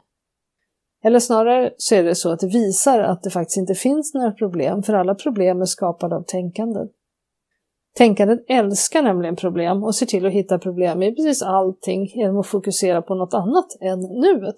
Eller 1.04 1.18
snarare 1.18 1.74
så 1.76 1.94
är 1.94 2.02
det 2.02 2.14
så 2.14 2.32
att 2.32 2.40
det 2.40 2.46
visar 2.46 3.00
att 3.00 3.22
det 3.22 3.30
faktiskt 3.30 3.56
inte 3.56 3.74
finns 3.74 4.14
några 4.14 4.32
problem, 4.32 4.82
för 4.82 4.94
alla 4.94 5.14
problem 5.14 5.60
är 5.60 5.66
skapade 5.66 6.16
av 6.16 6.22
tänkandet. 6.22 6.90
Tänkandet 7.96 8.38
älskar 8.48 9.02
nämligen 9.02 9.36
problem 9.36 9.84
och 9.84 9.94
ser 9.94 10.06
till 10.06 10.26
att 10.26 10.32
hitta 10.32 10.58
problem 10.58 11.02
i 11.02 11.14
precis 11.14 11.42
allting 11.42 12.06
genom 12.06 12.38
att 12.38 12.46
fokusera 12.46 13.02
på 13.02 13.14
något 13.14 13.34
annat 13.34 13.66
än 13.80 14.00
nuet. 14.00 14.56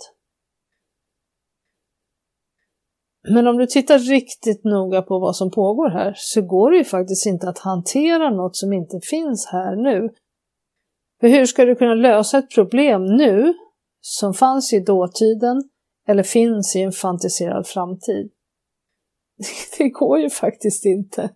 Men 3.29 3.47
om 3.47 3.59
du 3.59 3.67
tittar 3.67 3.99
riktigt 3.99 4.65
noga 4.65 5.03
på 5.03 5.19
vad 5.19 5.37
som 5.37 5.51
pågår 5.51 5.91
här 5.91 6.13
så 6.17 6.43
går 6.43 6.71
det 6.71 6.77
ju 6.77 6.85
faktiskt 6.85 7.27
inte 7.27 7.49
att 7.49 7.59
hantera 7.59 8.31
något 8.31 8.57
som 8.57 8.73
inte 8.73 9.01
finns 9.03 9.47
här 9.47 9.77
nu. 9.77 10.09
För 11.21 11.29
hur 11.29 11.47
ska 11.47 11.65
du 11.65 11.75
kunna 11.75 11.95
lösa 11.95 12.39
ett 12.39 12.55
problem 12.55 13.17
nu 13.17 13.55
som 14.01 14.35
fanns 14.35 14.73
i 14.73 14.81
dåtiden 14.81 15.63
eller 16.09 16.23
finns 16.23 16.77
i 16.77 16.83
en 16.83 16.93
fantiserad 16.93 17.67
framtid? 17.67 18.31
Det 19.79 19.89
går 19.89 20.19
ju 20.19 20.31
faktiskt 20.31 20.85
inte. 20.85 21.31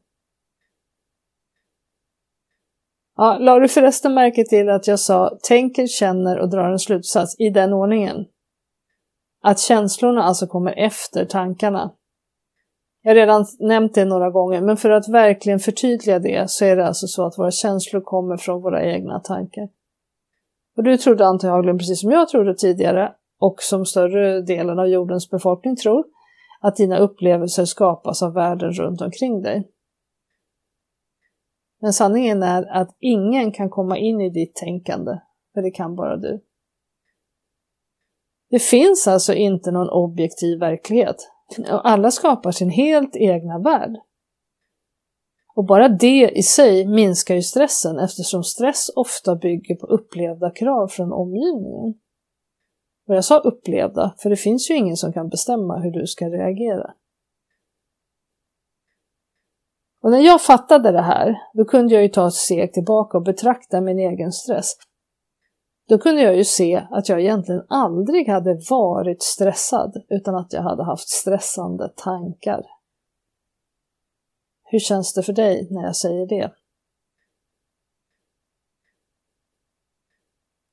Ja, 3.16 3.38
la 3.40 3.58
du 3.58 3.68
förresten 3.68 4.14
märke 4.14 4.44
till 4.44 4.68
att 4.68 4.86
jag 4.86 5.00
sa 5.00 5.38
tänker, 5.42 5.86
känner 5.86 6.38
och 6.38 6.50
drar 6.50 6.70
en 6.70 6.78
slutsats 6.78 7.36
i 7.38 7.50
den 7.50 7.72
ordningen? 7.72 8.24
Att 9.42 9.60
känslorna 9.60 10.22
alltså 10.22 10.46
kommer 10.46 10.72
efter 10.78 11.24
tankarna. 11.24 11.90
Jag 13.02 13.10
har 13.10 13.14
redan 13.14 13.46
nämnt 13.58 13.94
det 13.94 14.04
några 14.04 14.30
gånger, 14.30 14.60
men 14.60 14.76
för 14.76 14.90
att 14.90 15.08
verkligen 15.08 15.58
förtydliga 15.58 16.18
det 16.18 16.50
så 16.50 16.64
är 16.64 16.76
det 16.76 16.86
alltså 16.86 17.06
så 17.06 17.26
att 17.26 17.38
våra 17.38 17.50
känslor 17.50 18.00
kommer 18.00 18.36
från 18.36 18.62
våra 18.62 18.84
egna 18.84 19.20
tankar. 19.20 19.68
Och 20.76 20.82
du 20.82 20.96
trodde 20.96 21.26
antagligen, 21.26 21.78
precis 21.78 22.00
som 22.00 22.10
jag 22.10 22.28
trodde 22.28 22.54
tidigare, 22.54 23.12
och 23.40 23.62
som 23.62 23.86
större 23.86 24.42
delen 24.42 24.78
av 24.78 24.86
jordens 24.86 25.30
befolkning 25.30 25.76
tror, 25.76 26.04
att 26.60 26.76
dina 26.76 26.98
upplevelser 26.98 27.64
skapas 27.64 28.22
av 28.22 28.34
världen 28.34 28.72
runt 28.72 29.00
omkring 29.00 29.42
dig. 29.42 29.68
Men 31.80 31.92
sanningen 31.92 32.42
är 32.42 32.62
att 32.62 32.96
ingen 33.00 33.52
kan 33.52 33.70
komma 33.70 33.98
in 33.98 34.20
i 34.20 34.30
ditt 34.30 34.54
tänkande, 34.54 35.18
för 35.54 35.62
det 35.62 35.70
kan 35.70 35.96
bara 35.96 36.16
du. 36.16 36.40
Det 38.50 38.58
finns 38.58 39.08
alltså 39.08 39.34
inte 39.34 39.70
någon 39.70 39.88
objektiv 39.88 40.58
verklighet. 40.58 41.16
Alla 41.68 42.10
skapar 42.10 42.52
sin 42.52 42.70
helt 42.70 43.16
egna 43.16 43.58
värld. 43.58 43.96
Och 45.54 45.64
bara 45.64 45.88
det 45.88 46.30
i 46.30 46.42
sig 46.42 46.86
minskar 46.86 47.34
ju 47.34 47.42
stressen 47.42 47.98
eftersom 47.98 48.44
stress 48.44 48.90
ofta 48.96 49.36
bygger 49.36 49.74
på 49.74 49.86
upplevda 49.86 50.50
krav 50.50 50.88
från 50.88 51.12
omgivningen. 51.12 51.94
Och 53.08 53.14
jag 53.16 53.24
sa 53.24 53.38
upplevda, 53.38 54.14
för 54.18 54.30
det 54.30 54.36
finns 54.36 54.70
ju 54.70 54.74
ingen 54.74 54.96
som 54.96 55.12
kan 55.12 55.28
bestämma 55.28 55.78
hur 55.78 55.90
du 55.90 56.06
ska 56.06 56.28
reagera. 56.28 56.94
Och 60.06 60.12
när 60.12 60.20
jag 60.20 60.42
fattade 60.42 60.92
det 60.92 61.02
här, 61.02 61.38
då 61.54 61.64
kunde 61.64 61.94
jag 61.94 62.02
ju 62.02 62.08
ta 62.08 62.28
ett 62.28 62.34
steg 62.34 62.72
tillbaka 62.72 63.18
och 63.18 63.24
betrakta 63.24 63.80
min 63.80 63.98
egen 63.98 64.32
stress. 64.32 64.72
Då 65.88 65.98
kunde 65.98 66.22
jag 66.22 66.36
ju 66.36 66.44
se 66.44 66.86
att 66.90 67.08
jag 67.08 67.20
egentligen 67.20 67.62
aldrig 67.68 68.28
hade 68.28 68.60
varit 68.70 69.22
stressad 69.22 70.04
utan 70.08 70.34
att 70.34 70.52
jag 70.52 70.62
hade 70.62 70.84
haft 70.84 71.08
stressande 71.08 71.88
tankar. 71.96 72.66
Hur 74.64 74.78
känns 74.78 75.14
det 75.14 75.22
för 75.22 75.32
dig 75.32 75.68
när 75.70 75.82
jag 75.82 75.96
säger 75.96 76.26
det? 76.26 76.52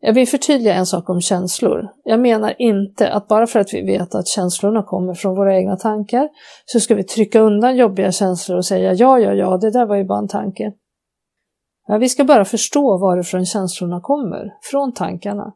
Jag 0.06 0.14
vill 0.14 0.28
förtydliga 0.28 0.74
en 0.74 0.86
sak 0.86 1.10
om 1.10 1.22
känslor. 1.22 1.90
Jag 2.04 2.20
menar 2.20 2.56
inte 2.62 3.12
att 3.12 3.28
bara 3.28 3.48
för 3.48 3.60
att 3.60 3.74
vi 3.74 3.82
vet 3.82 4.16
att 4.16 4.28
känslorna 4.28 4.84
kommer 4.84 5.14
från 5.14 5.36
våra 5.36 5.58
egna 5.58 5.76
tankar 5.76 6.30
så 6.66 6.80
ska 6.80 6.96
vi 6.96 7.04
trycka 7.04 7.40
undan 7.40 7.76
jobbiga 7.76 8.12
känslor 8.12 8.58
och 8.58 8.66
säga 8.66 8.94
ja, 8.94 9.20
ja, 9.20 9.34
ja, 9.34 9.58
det 9.58 9.72
där 9.72 9.86
var 9.86 9.96
ju 9.96 10.04
bara 10.04 10.20
en 10.20 10.28
tanke. 10.28 10.74
Ja, 11.88 11.98
vi 11.98 12.10
ska 12.10 12.24
bara 12.24 12.46
förstå 12.46 12.98
varifrån 12.98 13.46
känslorna 13.46 14.02
kommer, 14.02 14.54
från 14.72 14.94
tankarna. 14.94 15.54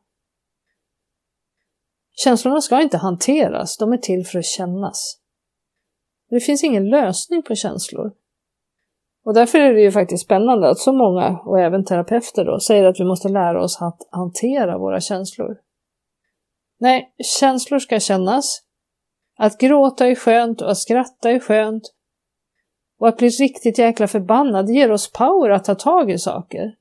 Känslorna 2.24 2.62
ska 2.62 2.82
inte 2.82 2.98
hanteras, 2.98 3.78
de 3.78 3.94
är 3.94 3.98
till 3.98 4.26
för 4.26 4.40
att 4.40 4.46
kännas. 4.46 5.20
Det 6.30 6.40
finns 6.40 6.64
ingen 6.64 6.90
lösning 6.90 7.44
på 7.44 7.56
känslor. 7.56 8.12
Och 9.28 9.34
därför 9.34 9.60
är 9.60 9.74
det 9.74 9.82
ju 9.82 9.92
faktiskt 9.92 10.24
spännande 10.24 10.70
att 10.70 10.78
så 10.78 10.94
många, 10.94 11.40
och 11.46 11.60
även 11.60 11.86
terapeuter 11.86 12.46
då, 12.46 12.60
säger 12.60 12.84
att 12.84 13.00
vi 13.00 13.04
måste 13.04 13.30
lära 13.30 13.64
oss 13.64 13.82
att 13.82 14.08
hantera 14.12 14.78
våra 14.78 15.00
känslor. 15.00 15.58
Nej, 16.80 17.14
känslor 17.40 17.80
ska 17.80 18.00
kännas. 18.00 18.62
Att 19.38 19.58
gråta 19.58 20.08
är 20.08 20.16
skönt 20.16 20.62
och 20.62 20.72
att 20.72 20.78
skratta 20.78 21.32
är 21.32 21.40
skönt 21.40 21.84
och 23.00 23.08
att 23.08 23.18
bli 23.18 23.28
riktigt 23.28 23.78
jäkla 23.78 24.08
förbannad 24.08 24.70
ger 24.70 24.92
oss 24.92 25.12
power 25.12 25.50
att 25.50 25.66
ta 25.66 25.76
tag 25.76 26.12
i 26.12 26.18
saker. 26.18 26.76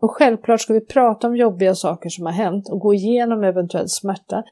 Och 0.00 0.10
självklart 0.10 0.60
ska 0.60 0.72
vi 0.72 0.86
prata 0.86 1.26
om 1.26 1.36
jobbiga 1.36 1.74
saker 1.74 2.08
som 2.08 2.26
har 2.26 2.32
hänt 2.32 2.68
och 2.68 2.80
gå 2.80 2.94
igenom 2.94 3.44
eventuell 3.44 3.88
smärta. 3.88 4.42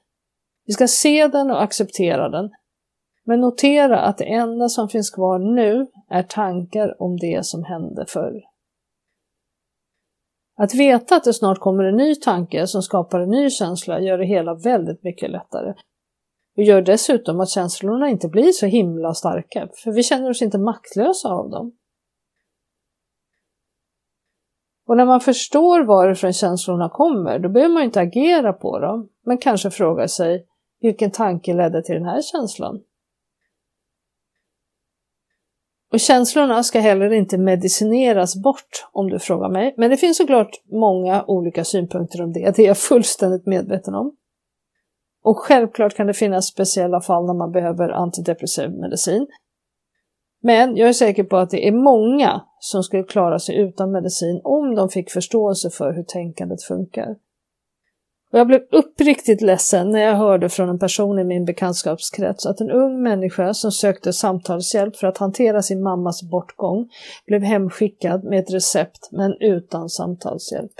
Vi 0.66 0.72
ska 0.72 0.88
se 0.88 1.28
den 1.28 1.50
och 1.50 1.62
acceptera 1.62 2.28
den. 2.28 2.50
Men 3.28 3.40
notera 3.40 4.00
att 4.00 4.18
det 4.18 4.24
enda 4.24 4.68
som 4.68 4.88
finns 4.88 5.10
kvar 5.10 5.38
nu 5.38 5.86
är 6.08 6.22
tankar 6.22 7.02
om 7.02 7.16
det 7.16 7.46
som 7.46 7.64
hände 7.64 8.04
förr. 8.08 8.42
Att 10.56 10.74
veta 10.74 11.16
att 11.16 11.24
det 11.24 11.34
snart 11.34 11.58
kommer 11.58 11.84
en 11.84 11.96
ny 11.96 12.14
tanke 12.14 12.66
som 12.66 12.82
skapar 12.82 13.20
en 13.20 13.30
ny 13.30 13.50
känsla 13.50 14.00
gör 14.00 14.18
det 14.18 14.26
hela 14.26 14.54
väldigt 14.54 15.04
mycket 15.04 15.30
lättare 15.30 15.74
och 16.56 16.62
gör 16.62 16.82
dessutom 16.82 17.40
att 17.40 17.48
känslorna 17.48 18.08
inte 18.08 18.28
blir 18.28 18.52
så 18.52 18.66
himla 18.66 19.14
starka, 19.14 19.68
för 19.84 19.92
vi 19.92 20.02
känner 20.02 20.30
oss 20.30 20.42
inte 20.42 20.58
maktlösa 20.58 21.28
av 21.28 21.50
dem. 21.50 21.72
Och 24.86 24.96
när 24.96 25.06
man 25.06 25.20
förstår 25.20 25.84
varifrån 25.84 26.32
känslorna 26.32 26.88
kommer, 26.88 27.38
då 27.38 27.48
behöver 27.48 27.74
man 27.74 27.82
inte 27.82 28.00
agera 28.00 28.52
på 28.52 28.78
dem, 28.78 29.08
men 29.24 29.38
kanske 29.38 29.70
fråga 29.70 30.08
sig 30.08 30.46
vilken 30.80 31.10
tanke 31.10 31.54
ledde 31.54 31.82
till 31.82 31.94
den 31.94 32.04
här 32.04 32.22
känslan? 32.22 32.80
Och 35.92 36.00
känslorna 36.00 36.62
ska 36.62 36.80
heller 36.80 37.12
inte 37.12 37.38
medicineras 37.38 38.36
bort 38.42 38.86
om 38.92 39.10
du 39.10 39.18
frågar 39.18 39.48
mig, 39.48 39.74
men 39.76 39.90
det 39.90 39.96
finns 39.96 40.16
såklart 40.16 40.50
många 40.72 41.24
olika 41.26 41.64
synpunkter 41.64 42.22
om 42.22 42.32
det, 42.32 42.56
det 42.56 42.62
är 42.62 42.66
jag 42.66 42.78
fullständigt 42.78 43.46
medveten 43.46 43.94
om. 43.94 44.16
Och 45.22 45.38
självklart 45.38 45.94
kan 45.94 46.06
det 46.06 46.14
finnas 46.14 46.46
speciella 46.46 47.00
fall 47.00 47.26
när 47.26 47.34
man 47.34 47.52
behöver 47.52 47.88
antidepressiv 47.88 48.70
medicin. 48.70 49.26
Men 50.42 50.76
jag 50.76 50.88
är 50.88 50.92
säker 50.92 51.24
på 51.24 51.36
att 51.36 51.50
det 51.50 51.68
är 51.68 51.72
många 51.72 52.42
som 52.58 52.82
skulle 52.82 53.02
klara 53.02 53.38
sig 53.38 53.56
utan 53.56 53.92
medicin 53.92 54.40
om 54.44 54.74
de 54.74 54.88
fick 54.88 55.10
förståelse 55.10 55.70
för 55.70 55.92
hur 55.92 56.02
tänkandet 56.02 56.62
funkar. 56.62 57.16
Och 58.32 58.38
jag 58.38 58.46
blev 58.46 58.60
uppriktigt 58.70 59.40
ledsen 59.40 59.90
när 59.90 60.00
jag 60.00 60.16
hörde 60.16 60.48
från 60.48 60.68
en 60.68 60.78
person 60.78 61.18
i 61.18 61.24
min 61.24 61.44
bekantskapskrets 61.44 62.46
att 62.46 62.60
en 62.60 62.70
ung 62.70 63.02
människa 63.02 63.54
som 63.54 63.72
sökte 63.72 64.12
samtalshjälp 64.12 64.96
för 64.96 65.06
att 65.06 65.18
hantera 65.18 65.62
sin 65.62 65.82
mammas 65.82 66.22
bortgång 66.22 66.88
blev 67.26 67.42
hemskickad 67.42 68.24
med 68.24 68.38
ett 68.38 68.54
recept 68.54 69.08
men 69.12 69.36
utan 69.40 69.88
samtalshjälp. 69.88 70.72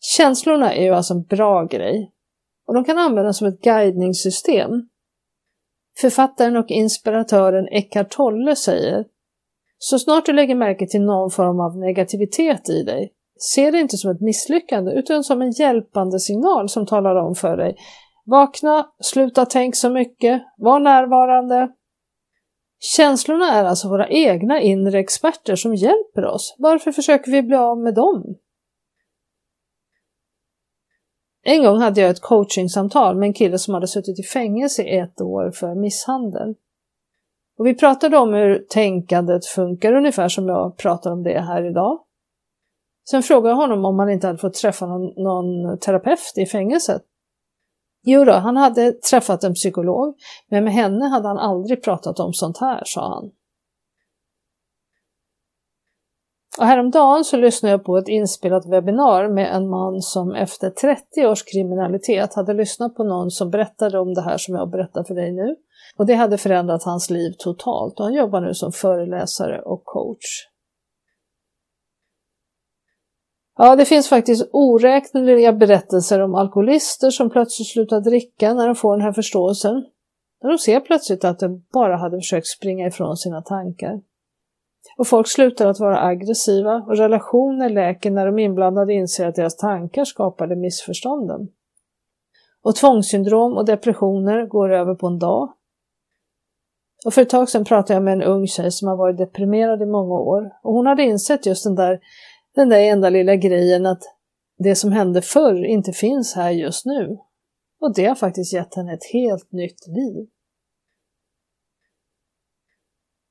Känslorna 0.00 0.74
är 0.74 0.82
ju 0.82 0.90
alltså 0.90 1.14
en 1.14 1.22
bra 1.22 1.64
grej 1.64 2.12
och 2.66 2.74
de 2.74 2.84
kan 2.84 2.98
användas 2.98 3.38
som 3.38 3.46
ett 3.46 3.60
guidningssystem. 3.60 4.70
Författaren 6.00 6.56
och 6.56 6.70
inspiratören 6.70 7.68
Eckart 7.68 8.10
Tolle 8.10 8.56
säger 8.56 9.04
Så 9.78 9.98
snart 9.98 10.26
du 10.26 10.32
lägger 10.32 10.54
märke 10.54 10.86
till 10.86 11.02
någon 11.02 11.30
form 11.30 11.60
av 11.60 11.78
negativitet 11.78 12.68
i 12.68 12.82
dig, 12.82 13.12
se 13.36 13.70
det 13.70 13.80
inte 13.80 13.96
som 13.96 14.10
ett 14.10 14.20
misslyckande 14.20 14.92
utan 14.92 15.24
som 15.24 15.42
en 15.42 15.50
hjälpande 15.50 16.20
signal 16.20 16.68
som 16.68 16.86
talar 16.86 17.16
om 17.16 17.34
för 17.34 17.56
dig 17.56 17.76
Vakna, 18.26 18.90
sluta 19.00 19.46
tänk 19.46 19.76
så 19.76 19.90
mycket, 19.90 20.42
var 20.56 20.80
närvarande. 20.80 21.68
Känslorna 22.78 23.52
är 23.52 23.64
alltså 23.64 23.88
våra 23.88 24.08
egna 24.08 24.60
inre 24.60 24.98
experter 24.98 25.56
som 25.56 25.74
hjälper 25.74 26.24
oss. 26.24 26.54
Varför 26.58 26.92
försöker 26.92 27.30
vi 27.30 27.42
bli 27.42 27.56
av 27.56 27.78
med 27.78 27.94
dem? 27.94 28.36
En 31.42 31.62
gång 31.62 31.80
hade 31.80 32.00
jag 32.00 32.10
ett 32.10 32.20
coachingsamtal 32.20 33.16
med 33.16 33.26
en 33.26 33.32
kille 33.32 33.58
som 33.58 33.74
hade 33.74 33.88
suttit 33.88 34.18
i 34.18 34.22
fängelse 34.22 34.82
i 34.82 34.98
ett 34.98 35.20
år 35.20 35.50
för 35.50 35.74
misshandel. 35.74 36.54
Och 37.58 37.66
vi 37.66 37.74
pratade 37.74 38.18
om 38.18 38.34
hur 38.34 38.66
tänkandet 38.68 39.46
funkar, 39.46 39.92
ungefär 39.92 40.28
som 40.28 40.48
jag 40.48 40.76
pratar 40.76 41.12
om 41.12 41.22
det 41.22 41.40
här 41.40 41.70
idag. 41.70 42.03
Sen 43.10 43.22
frågade 43.22 43.48
jag 43.48 43.56
honom 43.56 43.84
om 43.84 43.98
han 43.98 44.10
inte 44.10 44.26
hade 44.26 44.38
fått 44.38 44.54
träffa 44.54 44.86
någon, 44.86 45.22
någon 45.22 45.78
terapeut 45.78 46.32
i 46.36 46.46
fängelset. 46.46 47.02
Jo 48.06 48.24
då, 48.24 48.32
han 48.32 48.56
hade 48.56 48.92
träffat 48.92 49.44
en 49.44 49.54
psykolog, 49.54 50.14
men 50.50 50.64
med 50.64 50.72
henne 50.72 51.04
hade 51.04 51.28
han 51.28 51.38
aldrig 51.38 51.82
pratat 51.82 52.20
om 52.20 52.32
sånt 52.32 52.58
här, 52.58 52.82
sa 52.84 53.08
han. 53.08 53.30
Och 56.58 56.66
häromdagen 56.66 57.24
så 57.24 57.36
lyssnade 57.36 57.70
jag 57.70 57.84
på 57.84 57.96
ett 57.98 58.08
inspelat 58.08 58.66
webbinar 58.66 59.28
med 59.28 59.56
en 59.56 59.68
man 59.68 60.02
som 60.02 60.34
efter 60.34 60.70
30 60.70 61.26
års 61.26 61.42
kriminalitet 61.42 62.34
hade 62.34 62.54
lyssnat 62.54 62.94
på 62.94 63.04
någon 63.04 63.30
som 63.30 63.50
berättade 63.50 63.98
om 63.98 64.14
det 64.14 64.22
här 64.22 64.36
som 64.38 64.54
jag 64.54 64.70
berättar 64.70 65.04
för 65.04 65.14
dig 65.14 65.32
nu. 65.32 65.56
Och 65.96 66.06
det 66.06 66.14
hade 66.14 66.38
förändrat 66.38 66.82
hans 66.82 67.10
liv 67.10 67.34
totalt 67.38 68.00
och 68.00 68.04
han 68.04 68.14
jobbar 68.14 68.40
nu 68.40 68.54
som 68.54 68.72
föreläsare 68.72 69.62
och 69.62 69.84
coach. 69.84 70.53
Ja, 73.56 73.76
det 73.76 73.84
finns 73.84 74.08
faktiskt 74.08 74.48
oräkneliga 74.52 75.52
berättelser 75.52 76.20
om 76.20 76.34
alkoholister 76.34 77.10
som 77.10 77.30
plötsligt 77.30 77.68
slutar 77.68 78.00
dricka 78.00 78.54
när 78.54 78.66
de 78.66 78.74
får 78.74 78.96
den 78.96 79.04
här 79.04 79.12
förståelsen. 79.12 79.84
När 80.42 80.50
de 80.50 80.58
ser 80.58 80.80
plötsligt 80.80 81.24
att 81.24 81.38
de 81.38 81.64
bara 81.72 81.96
hade 81.96 82.16
försökt 82.16 82.46
springa 82.46 82.86
ifrån 82.86 83.16
sina 83.16 83.42
tankar. 83.42 84.00
Och 84.96 85.06
folk 85.06 85.28
slutar 85.28 85.66
att 85.66 85.80
vara 85.80 86.02
aggressiva 86.02 86.74
och 86.74 86.96
relationer 86.96 87.68
läker 87.68 88.10
när 88.10 88.26
de 88.26 88.38
inblandade 88.38 88.92
inser 88.92 89.26
att 89.26 89.34
deras 89.34 89.56
tankar 89.56 90.04
skapade 90.04 90.56
missförstånden. 90.56 91.48
Och 92.62 92.76
tvångssyndrom 92.76 93.56
och 93.56 93.64
depressioner 93.64 94.46
går 94.46 94.72
över 94.72 94.94
på 94.94 95.06
en 95.06 95.18
dag. 95.18 95.52
Och 97.06 97.14
för 97.14 97.22
ett 97.22 97.30
tag 97.30 97.48
sedan 97.48 97.64
pratade 97.64 97.94
jag 97.94 98.02
med 98.02 98.12
en 98.12 98.22
ung 98.22 98.46
tjej 98.46 98.70
som 98.70 98.88
har 98.88 98.96
varit 98.96 99.18
deprimerad 99.18 99.82
i 99.82 99.86
många 99.86 100.14
år 100.14 100.52
och 100.62 100.72
hon 100.72 100.86
hade 100.86 101.02
insett 101.02 101.46
just 101.46 101.64
den 101.64 101.74
där, 101.74 102.00
den 102.54 102.68
där 102.68 102.80
enda 102.80 103.10
lilla 103.10 103.36
grejen 103.36 103.86
att 103.86 104.02
det 104.58 104.74
som 104.74 104.92
hände 104.92 105.22
förr 105.22 105.64
inte 105.64 105.92
finns 105.92 106.34
här 106.34 106.50
just 106.50 106.86
nu. 106.86 107.18
Och 107.80 107.94
det 107.94 108.04
har 108.04 108.14
faktiskt 108.14 108.52
gett 108.52 108.74
henne 108.74 108.94
ett 108.94 109.12
helt 109.12 109.52
nytt 109.52 109.86
liv. 109.86 110.26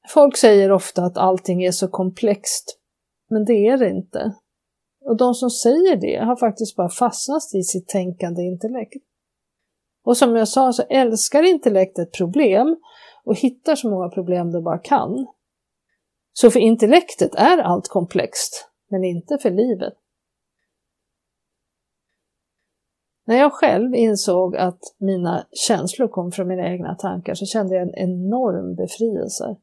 Folk 0.08 0.38
säger 0.38 0.72
ofta 0.72 1.04
att 1.04 1.18
allting 1.18 1.64
är 1.64 1.72
så 1.72 1.88
komplext, 1.88 2.80
men 3.30 3.46
det 3.46 3.68
är 3.68 3.78
det 3.78 3.90
inte. 3.90 4.36
Och 5.06 5.18
de 5.18 5.34
som 5.34 5.50
säger 5.50 5.96
det 5.96 6.26
har 6.26 6.36
faktiskt 6.36 6.76
bara 6.76 6.90
fastnat 6.90 7.44
i 7.56 7.64
sitt 7.64 7.88
tänkande 7.88 8.42
intellekt. 8.42 9.04
Och 10.04 10.18
som 10.18 10.36
jag 10.36 10.48
sa 10.48 10.74
så 10.74 10.84
älskar 10.84 11.44
intellektet 11.44 12.12
problem 12.12 12.78
och 13.24 13.36
hittar 13.36 13.76
så 13.76 13.90
många 13.90 14.10
problem 14.10 14.52
det 14.52 14.62
bara 14.62 14.78
kan. 14.78 15.28
Så 16.34 16.52
för 16.52 16.60
intellektet 16.60 17.36
är 17.36 17.58
allt 17.58 17.88
komplext, 17.88 18.70
men 18.94 19.04
inte 19.04 19.38
för 19.38 19.52
livet. 19.52 19.94
När 23.26 23.36
jag 23.36 23.54
själv 23.54 23.96
insåg 23.96 24.56
att 24.56 24.80
mina 24.98 25.48
känslor 25.68 26.08
kom 26.08 26.32
från 26.32 26.48
mina 26.48 26.68
egna 26.68 26.96
tankar 26.96 27.34
så 27.34 27.46
kände 27.46 27.76
jag 27.76 27.84
en 27.84 27.96
enorm 27.96 28.76
befrielse. 28.76 29.56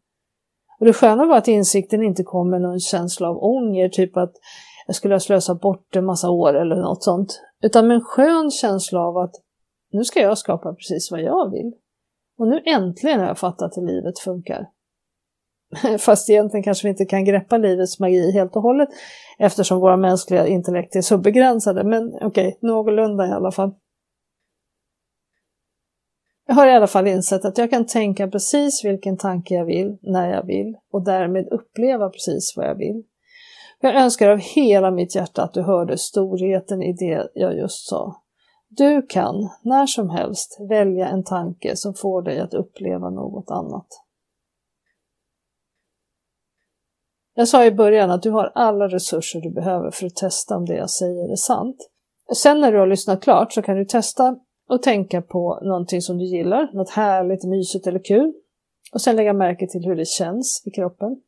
Och 0.80 0.86
det 0.86 0.92
sköna 0.92 1.26
var 1.26 1.36
att 1.36 1.48
insikten 1.48 2.02
inte 2.02 2.22
kom 2.22 2.50
med 2.50 2.60
någon 2.60 2.80
känsla 2.80 3.28
av 3.28 3.44
ånger, 3.44 3.88
typ 3.88 4.16
att 4.16 4.32
jag 4.86 4.96
skulle 4.96 5.14
ha 5.14 5.20
slösat 5.20 5.60
bort 5.60 5.96
en 5.96 6.04
massa 6.04 6.30
år 6.30 6.54
eller 6.54 6.76
något 6.76 7.02
sånt, 7.02 7.40
utan 7.62 7.86
med 7.86 7.94
en 7.94 8.04
skön 8.04 8.50
känsla 8.50 9.00
av 9.00 9.16
att 9.16 9.34
nu 9.92 10.04
ska 10.04 10.20
jag 10.20 10.38
skapa 10.38 10.74
precis 10.74 11.10
vad 11.10 11.20
jag 11.20 11.50
vill. 11.50 11.72
Och 12.38 12.48
nu 12.48 12.62
äntligen 12.64 13.20
har 13.20 13.26
jag 13.26 13.38
fattat 13.38 13.76
hur 13.76 13.86
livet 13.86 14.18
funkar. 14.18 14.66
Fast 15.98 16.30
egentligen 16.30 16.64
kanske 16.64 16.86
vi 16.86 16.90
inte 16.90 17.04
kan 17.04 17.24
greppa 17.24 17.56
livets 17.56 18.00
magi 18.00 18.32
helt 18.32 18.56
och 18.56 18.62
hållet 18.62 18.88
eftersom 19.38 19.80
våra 19.80 19.96
mänskliga 19.96 20.46
intellekt 20.46 20.96
är 20.96 21.02
så 21.02 21.18
begränsade, 21.18 21.84
men 21.84 22.14
okej, 22.14 22.26
okay, 22.26 22.54
någorlunda 22.60 23.26
i 23.26 23.30
alla 23.30 23.52
fall. 23.52 23.74
Jag 26.46 26.54
har 26.54 26.66
i 26.66 26.72
alla 26.72 26.86
fall 26.86 27.06
insett 27.06 27.44
att 27.44 27.58
jag 27.58 27.70
kan 27.70 27.86
tänka 27.86 28.28
precis 28.28 28.84
vilken 28.84 29.16
tanke 29.16 29.54
jag 29.54 29.64
vill, 29.64 29.98
när 30.02 30.32
jag 30.32 30.46
vill 30.46 30.76
och 30.92 31.04
därmed 31.04 31.48
uppleva 31.48 32.10
precis 32.10 32.54
vad 32.56 32.66
jag 32.66 32.74
vill. 32.74 33.02
Jag 33.80 33.94
önskar 33.94 34.30
av 34.30 34.38
hela 34.38 34.90
mitt 34.90 35.14
hjärta 35.14 35.42
att 35.42 35.54
du 35.54 35.62
hörde 35.62 35.98
storheten 35.98 36.82
i 36.82 36.92
det 36.92 37.28
jag 37.34 37.56
just 37.56 37.88
sa. 37.88 38.22
Du 38.68 39.02
kan 39.02 39.48
när 39.62 39.86
som 39.86 40.10
helst 40.10 40.56
välja 40.68 41.08
en 41.08 41.24
tanke 41.24 41.76
som 41.76 41.94
får 41.94 42.22
dig 42.22 42.40
att 42.40 42.54
uppleva 42.54 43.10
något 43.10 43.50
annat. 43.50 43.86
Jag 47.40 47.48
sa 47.48 47.64
i 47.64 47.70
början 47.70 48.10
att 48.10 48.22
du 48.22 48.30
har 48.30 48.52
alla 48.54 48.88
resurser 48.88 49.40
du 49.40 49.50
behöver 49.50 49.90
för 49.90 50.06
att 50.06 50.16
testa 50.16 50.56
om 50.56 50.66
det 50.66 50.76
jag 50.76 50.90
säger 50.90 51.32
är 51.32 51.36
sant. 51.36 51.76
Sen 52.36 52.60
när 52.60 52.72
du 52.72 52.78
har 52.78 52.86
lyssnat 52.86 53.22
klart 53.22 53.52
så 53.52 53.62
kan 53.62 53.76
du 53.76 53.84
testa 53.84 54.36
och 54.68 54.82
tänka 54.82 55.22
på 55.22 55.60
någonting 55.62 56.02
som 56.02 56.18
du 56.18 56.24
gillar, 56.24 56.72
något 56.72 56.90
härligt, 56.90 57.44
mysigt 57.44 57.86
eller 57.86 58.04
kul. 58.04 58.32
Och 58.92 59.00
sen 59.00 59.16
lägga 59.16 59.32
märke 59.32 59.66
till 59.66 59.84
hur 59.84 59.96
det 59.96 60.08
känns 60.08 60.62
i 60.66 60.70
kroppen. 60.70 61.22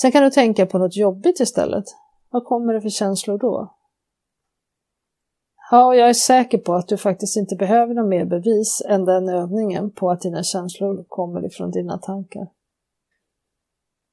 Sen 0.00 0.12
kan 0.12 0.22
du 0.22 0.30
tänka 0.30 0.66
på 0.66 0.78
något 0.78 0.96
jobbigt 0.96 1.40
istället. 1.40 1.84
Vad 2.30 2.44
kommer 2.44 2.74
det 2.74 2.80
för 2.80 2.88
känslor 2.88 3.38
då? 3.38 3.74
Ja, 5.70 5.86
och 5.86 5.96
jag 5.96 6.08
är 6.08 6.14
säker 6.14 6.58
på 6.58 6.74
att 6.74 6.88
du 6.88 6.96
faktiskt 6.96 7.36
inte 7.36 7.56
behöver 7.56 7.94
något 7.94 8.08
mer 8.08 8.24
bevis 8.24 8.82
än 8.88 9.04
den 9.04 9.28
övningen 9.28 9.90
på 9.90 10.10
att 10.10 10.20
dina 10.20 10.42
känslor 10.42 11.04
kommer 11.08 11.46
ifrån 11.46 11.70
dina 11.70 11.98
tankar. 11.98 12.48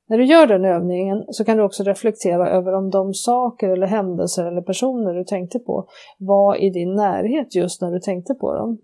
När 0.10 0.18
du 0.18 0.26
gör 0.26 0.47
den 0.47 0.66
övningen 0.66 1.26
så 1.30 1.45
kan 1.45 1.58
du 1.58 1.64
också 1.64 1.84
reflektera 1.84 2.49
över 2.49 2.74
om 2.74 2.89
de 2.89 3.14
saker 3.14 3.70
eller 3.70 3.88
händelser 3.88 4.45
eller 4.45 4.62
personer 4.62 5.14
du 5.14 5.24
tänkte 5.24 5.60
på 5.60 5.88
var 6.18 6.55
i 6.55 6.70
din 6.70 6.95
närhet 6.95 7.55
just 7.55 7.82
när 7.82 7.91
du 7.91 7.99
tänkte 7.99 8.34
på 8.34 8.53
dem. 8.53 8.78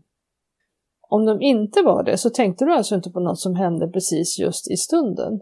Om 1.09 1.25
de 1.25 1.41
inte 1.41 1.81
var 1.81 2.03
det 2.03 2.17
så 2.17 2.29
tänkte 2.29 2.65
du 2.65 2.73
alltså 2.73 2.95
inte 2.95 3.11
på 3.11 3.19
något 3.19 3.39
som 3.39 3.55
hände 3.55 3.87
precis 3.87 4.39
just 4.39 4.71
i 4.71 4.77
stunden. 4.77 5.41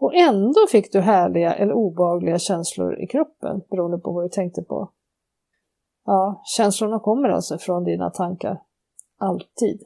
Och 0.00 0.14
ändå 0.14 0.66
fick 0.70 0.92
du 0.92 1.00
härliga 1.00 1.54
eller 1.54 1.72
obehagliga 1.72 2.38
känslor 2.38 3.00
i 3.00 3.06
kroppen 3.06 3.60
beroende 3.70 3.98
på 3.98 4.12
vad 4.12 4.24
du 4.24 4.28
tänkte 4.28 4.62
på. 4.62 4.90
Ja, 6.04 6.42
känslorna 6.56 6.98
kommer 7.00 7.28
alltså 7.28 7.58
från 7.58 7.84
dina 7.84 8.10
tankar. 8.10 8.62
Alltid. 9.18 9.82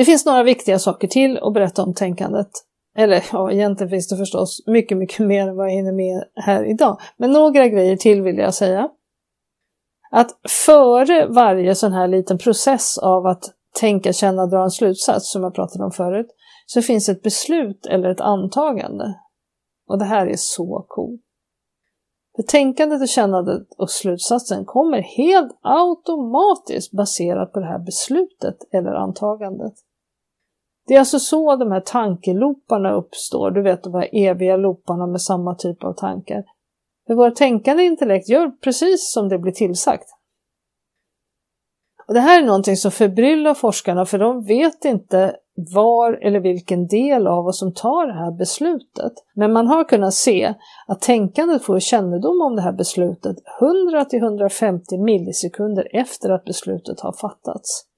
Det 0.00 0.04
finns 0.04 0.26
några 0.26 0.42
viktiga 0.42 0.78
saker 0.78 1.08
till 1.08 1.38
att 1.38 1.54
berätta 1.54 1.82
om 1.82 1.94
tänkandet. 1.94 2.50
Eller 2.96 3.24
ja, 3.32 3.52
egentligen 3.52 3.90
finns 3.90 4.08
det 4.08 4.16
förstås 4.16 4.62
mycket, 4.66 4.98
mycket 4.98 5.26
mer 5.26 5.48
än 5.48 5.56
vad 5.56 5.66
jag 5.66 5.72
hinner 5.72 5.92
med 5.92 6.24
här 6.34 6.64
idag. 6.64 7.00
Men 7.16 7.32
några 7.32 7.68
grejer 7.68 7.96
till 7.96 8.22
vill 8.22 8.38
jag 8.38 8.54
säga. 8.54 8.88
Att 10.10 10.30
före 10.66 11.26
varje 11.26 11.74
sån 11.74 11.92
här 11.92 12.08
liten 12.08 12.38
process 12.38 12.98
av 12.98 13.26
att 13.26 13.44
tänka, 13.80 14.12
känna, 14.12 14.46
dra 14.46 14.62
en 14.62 14.70
slutsats, 14.70 15.32
som 15.32 15.42
jag 15.42 15.54
pratade 15.54 15.84
om 15.84 15.92
förut, 15.92 16.28
så 16.66 16.82
finns 16.82 17.08
ett 17.08 17.22
beslut 17.22 17.86
eller 17.86 18.08
ett 18.08 18.20
antagande. 18.20 19.14
Och 19.88 19.98
det 19.98 20.04
här 20.04 20.26
är 20.26 20.36
så 20.36 20.84
coolt. 20.88 21.22
För 22.36 22.42
tänkandet 22.42 23.02
och 23.02 23.08
kännandet 23.08 23.62
och 23.78 23.90
slutsatsen 23.90 24.64
kommer 24.64 24.98
helt 24.98 25.58
automatiskt 25.62 26.92
baserat 26.92 27.52
på 27.52 27.60
det 27.60 27.66
här 27.66 27.78
beslutet 27.78 28.56
eller 28.72 28.92
antagandet. 28.92 29.74
Det 30.90 30.94
är 30.94 30.98
alltså 30.98 31.18
så 31.18 31.56
de 31.56 31.72
här 31.72 31.80
tankeloparna 31.80 32.92
uppstår, 32.92 33.50
du 33.50 33.62
vet 33.62 33.82
de 33.82 33.94
här 33.94 34.08
eviga 34.12 34.56
looparna 34.56 35.06
med 35.06 35.22
samma 35.22 35.54
typ 35.54 35.84
av 35.84 35.92
tankar. 35.92 36.44
För 37.06 37.14
vårt 37.14 37.34
tänkande 37.34 37.82
intellekt 37.82 38.28
gör 38.28 38.50
precis 38.50 39.12
som 39.12 39.28
det 39.28 39.38
blir 39.38 39.52
tillsagt. 39.52 40.04
Och 42.08 42.14
det 42.14 42.20
här 42.20 42.42
är 42.42 42.46
någonting 42.46 42.76
som 42.76 42.90
förbryllar 42.90 43.54
forskarna 43.54 44.06
för 44.06 44.18
de 44.18 44.44
vet 44.44 44.84
inte 44.84 45.36
var 45.74 46.12
eller 46.12 46.40
vilken 46.40 46.86
del 46.86 47.26
av 47.26 47.46
oss 47.46 47.58
som 47.58 47.74
tar 47.74 48.06
det 48.06 48.14
här 48.14 48.38
beslutet. 48.38 49.12
Men 49.34 49.52
man 49.52 49.66
har 49.66 49.84
kunnat 49.84 50.14
se 50.14 50.54
att 50.86 51.00
tänkandet 51.00 51.62
får 51.62 51.80
kännedom 51.80 52.40
om 52.40 52.56
det 52.56 52.62
här 52.62 52.72
beslutet 52.72 53.36
100 53.60 54.04
till 54.04 54.22
150 54.22 54.98
millisekunder 54.98 55.88
efter 55.92 56.30
att 56.30 56.44
beslutet 56.44 57.00
har 57.00 57.12
fattats. 57.12 57.89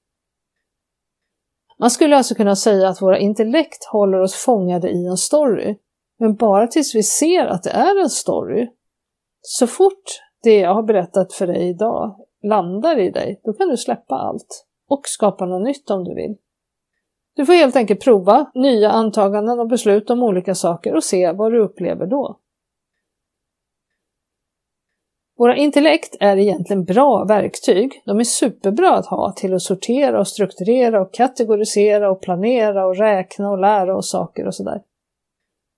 Man 1.83 1.91
skulle 1.91 2.17
alltså 2.17 2.35
kunna 2.35 2.55
säga 2.55 2.87
att 2.87 3.01
våra 3.01 3.17
intellekt 3.17 3.85
håller 3.91 4.19
oss 4.19 4.35
fångade 4.35 4.89
i 4.89 5.05
en 5.05 5.17
story, 5.17 5.75
men 6.19 6.35
bara 6.35 6.67
tills 6.67 6.95
vi 6.95 7.03
ser 7.03 7.45
att 7.45 7.63
det 7.63 7.69
är 7.69 8.01
en 8.01 8.09
story. 8.09 8.69
Så 9.41 9.67
fort 9.67 10.03
det 10.43 10.59
jag 10.59 10.73
har 10.73 10.83
berättat 10.83 11.33
för 11.33 11.47
dig 11.47 11.69
idag 11.69 12.15
landar 12.43 12.99
i 12.99 13.09
dig, 13.09 13.41
då 13.43 13.53
kan 13.53 13.69
du 13.69 13.77
släppa 13.77 14.15
allt. 14.15 14.65
och 14.89 15.01
skapa 15.03 15.45
något 15.45 15.63
nytt 15.63 15.89
om 15.89 16.03
du 16.03 16.15
vill. 16.15 16.35
Du 17.35 17.45
får 17.45 17.53
helt 17.53 17.75
enkelt 17.75 18.01
prova 18.01 18.51
nya 18.55 18.91
antaganden 18.91 19.59
och 19.59 19.67
beslut 19.67 20.09
om 20.09 20.23
olika 20.23 20.55
saker 20.55 20.95
och 20.95 21.03
se 21.03 21.31
vad 21.31 21.51
du 21.51 21.63
upplever 21.63 22.05
då. 22.05 22.39
Våra 25.37 25.55
intellekt 25.55 26.15
är 26.19 26.37
egentligen 26.37 26.83
bra 26.83 27.23
verktyg. 27.23 28.01
De 28.05 28.19
är 28.19 28.23
superbra 28.23 28.95
att 28.95 29.05
ha 29.05 29.33
till 29.35 29.53
att 29.53 29.61
sortera 29.61 30.19
och 30.19 30.27
strukturera 30.27 31.01
och 31.01 31.13
kategorisera 31.13 32.11
och 32.11 32.21
planera 32.21 32.85
och 32.85 32.97
räkna 32.97 33.49
och 33.49 33.59
lära 33.59 33.97
oss 33.97 34.09
saker 34.11 34.47
och 34.47 34.55
sådär. 34.55 34.81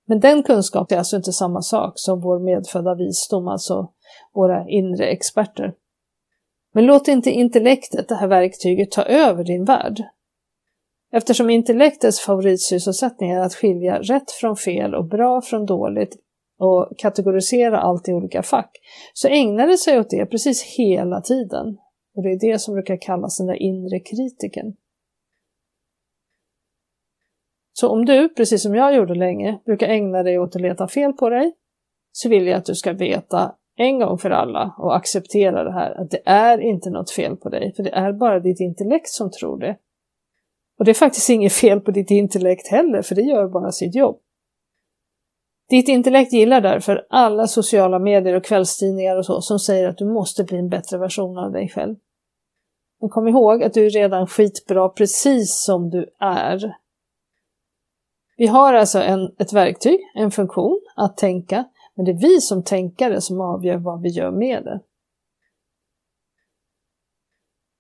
Men 0.08 0.20
den 0.20 0.44
kunskapen 0.44 0.96
är 0.96 1.00
alltså 1.00 1.16
inte 1.16 1.34
samma 1.34 1.62
sak 1.62 1.94
som 1.96 2.22
vår 2.22 2.40
medfödda 2.40 2.96
visdom, 2.96 3.48
alltså 3.48 3.90
våra 4.34 4.70
inre 4.70 5.06
experter. 5.06 5.74
Men 6.74 6.86
låt 6.86 7.08
inte 7.08 7.32
intellektet, 7.32 8.08
det 8.08 8.16
här 8.16 8.28
verktyget, 8.28 8.92
ta 8.92 9.04
över 9.04 9.44
din 9.44 9.66
värld. 9.66 10.04
Eftersom 11.12 11.50
intellektets 11.50 12.20
favoritsysselsättning 12.20 13.32
är 13.32 13.40
att 13.40 13.54
skilja 13.54 14.00
rätt 14.00 14.32
från 14.32 14.56
fel 14.56 14.96
och 14.96 15.06
bra 15.06 15.42
från 15.42 15.66
dåligt 15.66 16.16
och 16.60 16.92
kategorisera 16.98 17.80
allt 17.80 18.10
i 18.10 18.14
olika 18.14 18.44
fack, 18.44 18.72
så 19.14 19.28
ägnar 19.28 19.68
sig 19.78 20.00
åt 20.00 20.10
det 20.10 20.26
precis 20.26 20.64
hela 20.78 21.22
tiden. 21.22 21.78
Och 22.16 22.24
det 22.24 22.30
är 22.30 22.52
det 22.52 22.60
som 22.60 22.74
brukar 22.74 22.98
kallas 23.02 23.38
den 23.38 23.48
där 23.48 23.62
inre 23.62 24.00
kritiken. 24.00 24.76
Så 27.74 27.90
om 27.90 28.06
du, 28.06 28.30
precis 28.30 28.64
som 28.64 28.76
jag 28.76 28.96
gjorde 28.96 29.16
länge, 29.16 29.60
brukar 29.66 29.88
ägna 29.88 30.24
dig 30.24 30.40
åt 30.40 30.56
att 30.56 30.62
leta 30.62 30.88
fel 30.88 31.14
på 31.14 31.30
dig, 31.30 31.54
så 32.12 32.30
vill 32.30 32.48
jag 32.48 32.58
att 32.58 32.66
du 32.66 32.76
ska 32.76 32.94
veta 32.94 33.56
en 33.78 34.00
gång 34.00 34.18
för 34.18 34.30
alla 34.30 34.76
och 34.78 34.96
acceptera 34.96 35.64
det 35.64 35.74
här, 35.74 36.02
att 36.02 36.12
det 36.12 36.22
är 36.26 36.58
inte 36.58 36.90
något 36.90 37.12
fel 37.12 37.36
på 37.36 37.50
dig, 37.50 37.74
för 37.76 37.84
det 37.84 37.90
är 37.90 38.14
bara 38.14 38.40
ditt 38.40 38.60
intellekt 38.60 39.10
som 39.10 39.32
tror 39.32 39.60
det. 39.60 39.78
Och 40.80 40.86
det 40.86 40.92
är 40.92 40.96
faktiskt 40.96 41.30
inget 41.30 41.54
fel 41.54 41.80
på 41.80 41.92
ditt 41.92 42.12
intellekt 42.12 42.68
heller, 42.68 43.02
för 43.02 43.16
det 43.16 43.22
gör 43.22 43.48
bara 43.48 43.72
sitt 43.72 43.96
jobb. 43.96 44.20
Ditt 45.70 45.88
intellekt 45.88 46.34
gillar 46.34 46.62
därför 46.62 47.08
alla 47.10 47.48
sociala 47.48 48.00
medier 48.00 48.34
och 48.34 48.44
kvällstidningar 48.44 49.18
och 49.18 49.26
så 49.26 49.42
som 49.42 49.60
säger 49.60 49.90
att 49.90 49.98
du 49.98 50.06
måste 50.06 50.44
bli 50.44 50.58
en 50.58 50.70
bättre 50.70 50.98
version 50.98 51.38
av 51.38 51.52
dig 51.52 51.70
själv. 51.70 51.96
Men 53.02 53.10
kom 53.10 53.28
ihåg 53.28 53.64
att 53.64 53.74
du 53.74 53.86
är 53.86 53.90
redan 53.90 54.28
skitbra 54.28 54.90
precis 54.90 55.64
som 55.64 55.90
du 55.90 56.10
är. 56.20 56.76
Vi 58.38 58.48
har 58.48 58.74
alltså 58.74 59.02
en, 59.02 59.36
ett 59.40 59.54
verktyg, 59.54 60.00
en 60.16 60.32
funktion, 60.32 60.82
att 60.96 61.18
tänka, 61.18 61.66
men 61.96 62.06
det 62.06 62.12
är 62.12 62.20
vi 62.20 62.42
som 62.42 62.64
tänkare 62.64 63.22
som 63.22 63.42
avgör 63.42 63.78
vad 63.78 64.02
vi 64.02 64.10
gör 64.10 64.32
med 64.32 64.64
det. 64.64 64.80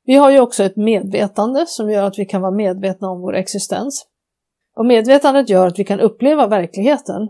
Vi 0.05 0.15
har 0.15 0.31
ju 0.31 0.39
också 0.39 0.63
ett 0.63 0.75
medvetande 0.75 1.65
som 1.67 1.91
gör 1.91 2.03
att 2.03 2.19
vi 2.19 2.25
kan 2.25 2.41
vara 2.41 2.51
medvetna 2.51 3.09
om 3.09 3.21
vår 3.21 3.35
existens. 3.35 4.07
Och 4.75 4.85
medvetandet 4.85 5.49
gör 5.49 5.67
att 5.67 5.79
vi 5.79 5.83
kan 5.83 5.99
uppleva 5.99 6.47
verkligheten. 6.47 7.29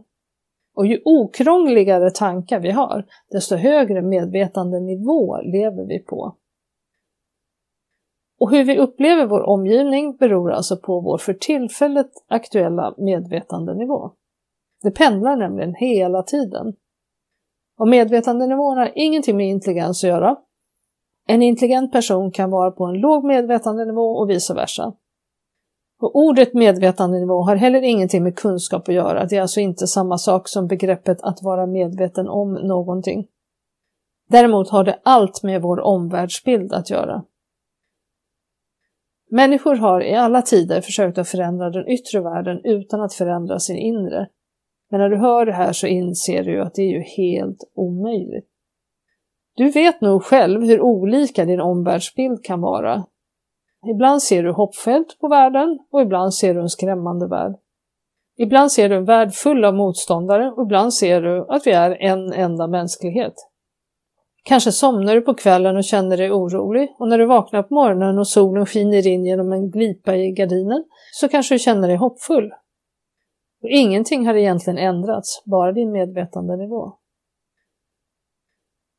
Och 0.76 0.86
ju 0.86 1.02
okrångligare 1.06 2.12
tankar 2.12 2.60
vi 2.60 2.72
har, 2.72 3.06
desto 3.32 3.56
högre 3.56 4.02
medvetandenivå 4.02 5.42
lever 5.42 5.88
vi 5.88 6.00
på. 6.00 6.36
Och 8.40 8.52
hur 8.52 8.64
vi 8.64 8.78
upplever 8.78 9.26
vår 9.26 9.42
omgivning 9.42 10.16
beror 10.16 10.52
alltså 10.52 10.78
på 10.78 11.00
vår 11.00 11.18
för 11.18 11.34
tillfället 11.34 12.12
aktuella 12.28 12.96
medvetandenivå. 12.98 14.12
Det 14.84 14.92
pendlar 14.92 15.36
nämligen 15.36 15.76
hela 15.76 16.24
tiden. 16.24 16.74
Och 17.78 17.88
medvetandenivån 17.88 18.78
har 18.78 18.92
ingenting 18.96 19.38
med 19.38 19.50
intelligens 19.50 20.04
att 20.04 20.10
göra. 20.10 20.38
En 21.28 21.42
intelligent 21.42 21.92
person 21.92 22.32
kan 22.32 22.52
vara 22.52 22.72
på 22.72 22.86
en 22.86 23.00
låg 23.00 23.24
medvetandenivå 23.26 24.18
och 24.18 24.30
vice 24.30 24.54
versa. 24.54 24.94
Och 26.02 26.16
ordet 26.16 26.54
medvetandenivå 26.54 27.44
har 27.44 27.56
heller 27.56 27.82
ingenting 27.82 28.24
med 28.24 28.36
kunskap 28.36 28.90
att 28.90 28.96
göra. 28.96 29.26
Det 29.26 29.38
är 29.38 29.42
alltså 29.42 29.60
inte 29.60 29.88
samma 29.88 30.18
sak 30.18 30.48
som 30.48 30.68
begreppet 30.68 31.22
att 31.22 31.44
vara 31.44 31.66
medveten 31.66 32.28
om 32.28 32.54
någonting. 32.54 33.28
Däremot 34.30 34.70
har 34.70 34.84
det 34.84 35.00
allt 35.04 35.44
med 35.44 35.62
vår 35.62 35.80
omvärldsbild 35.80 36.74
att 36.74 36.90
göra. 36.90 37.24
Människor 39.30 39.76
har 39.76 40.02
i 40.02 40.16
alla 40.16 40.42
tider 40.42 40.82
försökt 40.82 41.18
att 41.18 41.28
förändra 41.28 41.70
den 41.70 41.88
yttre 41.88 42.22
världen 42.22 42.62
utan 42.64 43.02
att 43.02 43.14
förändra 43.14 43.60
sin 43.60 43.78
inre. 43.78 44.28
Men 44.92 45.00
när 45.00 45.10
du 45.10 45.18
hör 45.18 45.46
det 45.46 45.54
här 45.54 45.74
så 45.74 45.88
inser 45.88 46.44
du 46.44 46.62
att 46.62 46.76
det 46.76 46.82
är 46.82 46.92
ju 46.92 47.02
helt 47.02 47.64
omöjligt. 47.76 48.48
Du 49.56 49.70
vet 49.70 50.02
nog 50.02 50.24
själv 50.24 50.62
hur 50.62 50.82
olika 50.82 51.46
din 51.46 51.62
omvärldsbild 51.62 52.44
kan 52.44 52.62
vara. 52.62 53.06
Ibland 53.90 54.22
ser 54.22 54.44
du 54.44 54.52
hoppfullt 54.52 55.18
på 55.20 55.28
världen 55.28 55.80
och 55.92 56.02
ibland 56.02 56.34
ser 56.34 56.54
du 56.54 56.62
en 56.62 56.70
skrämmande 56.70 57.28
värld. 57.28 57.56
Ibland 58.38 58.72
ser 58.72 58.90
du 58.90 58.96
en 58.96 59.06
värld 59.06 59.34
full 59.34 59.66
av 59.66 59.76
motståndare 59.76 60.52
och 60.52 60.64
ibland 60.64 60.94
ser 60.94 61.22
du 61.22 61.46
att 61.50 61.68
vi 61.68 61.72
är 61.72 62.02
en 62.02 62.34
enda 62.34 62.68
mänsklighet. 62.68 63.34
Kanske 64.44 64.72
somnar 64.72 65.16
du 65.16 65.22
på 65.22 65.34
kvällen 65.34 65.78
och 65.78 65.84
känner 65.84 66.18
dig 66.18 66.32
orolig 66.32 66.96
och 67.00 67.08
när 67.08 67.18
du 67.18 67.26
vaknar 67.26 67.64
på 67.64 67.74
morgonen 67.74 68.20
och 68.20 68.28
solen 68.28 68.66
skiner 68.66 69.08
in 69.08 69.26
genom 69.26 69.52
en 69.52 69.72
glipa 69.72 70.16
i 70.16 70.32
gardinen 70.32 70.84
så 71.12 71.28
kanske 71.28 71.56
du 71.56 71.60
känner 71.60 71.88
dig 71.88 71.98
hoppfull. 71.98 72.52
Och 73.64 73.70
ingenting 73.70 74.28
har 74.28 74.34
egentligen 74.34 74.78
ändrats, 74.78 75.44
bara 75.46 75.72
din 75.72 75.92
medvetandenivå. 75.92 76.94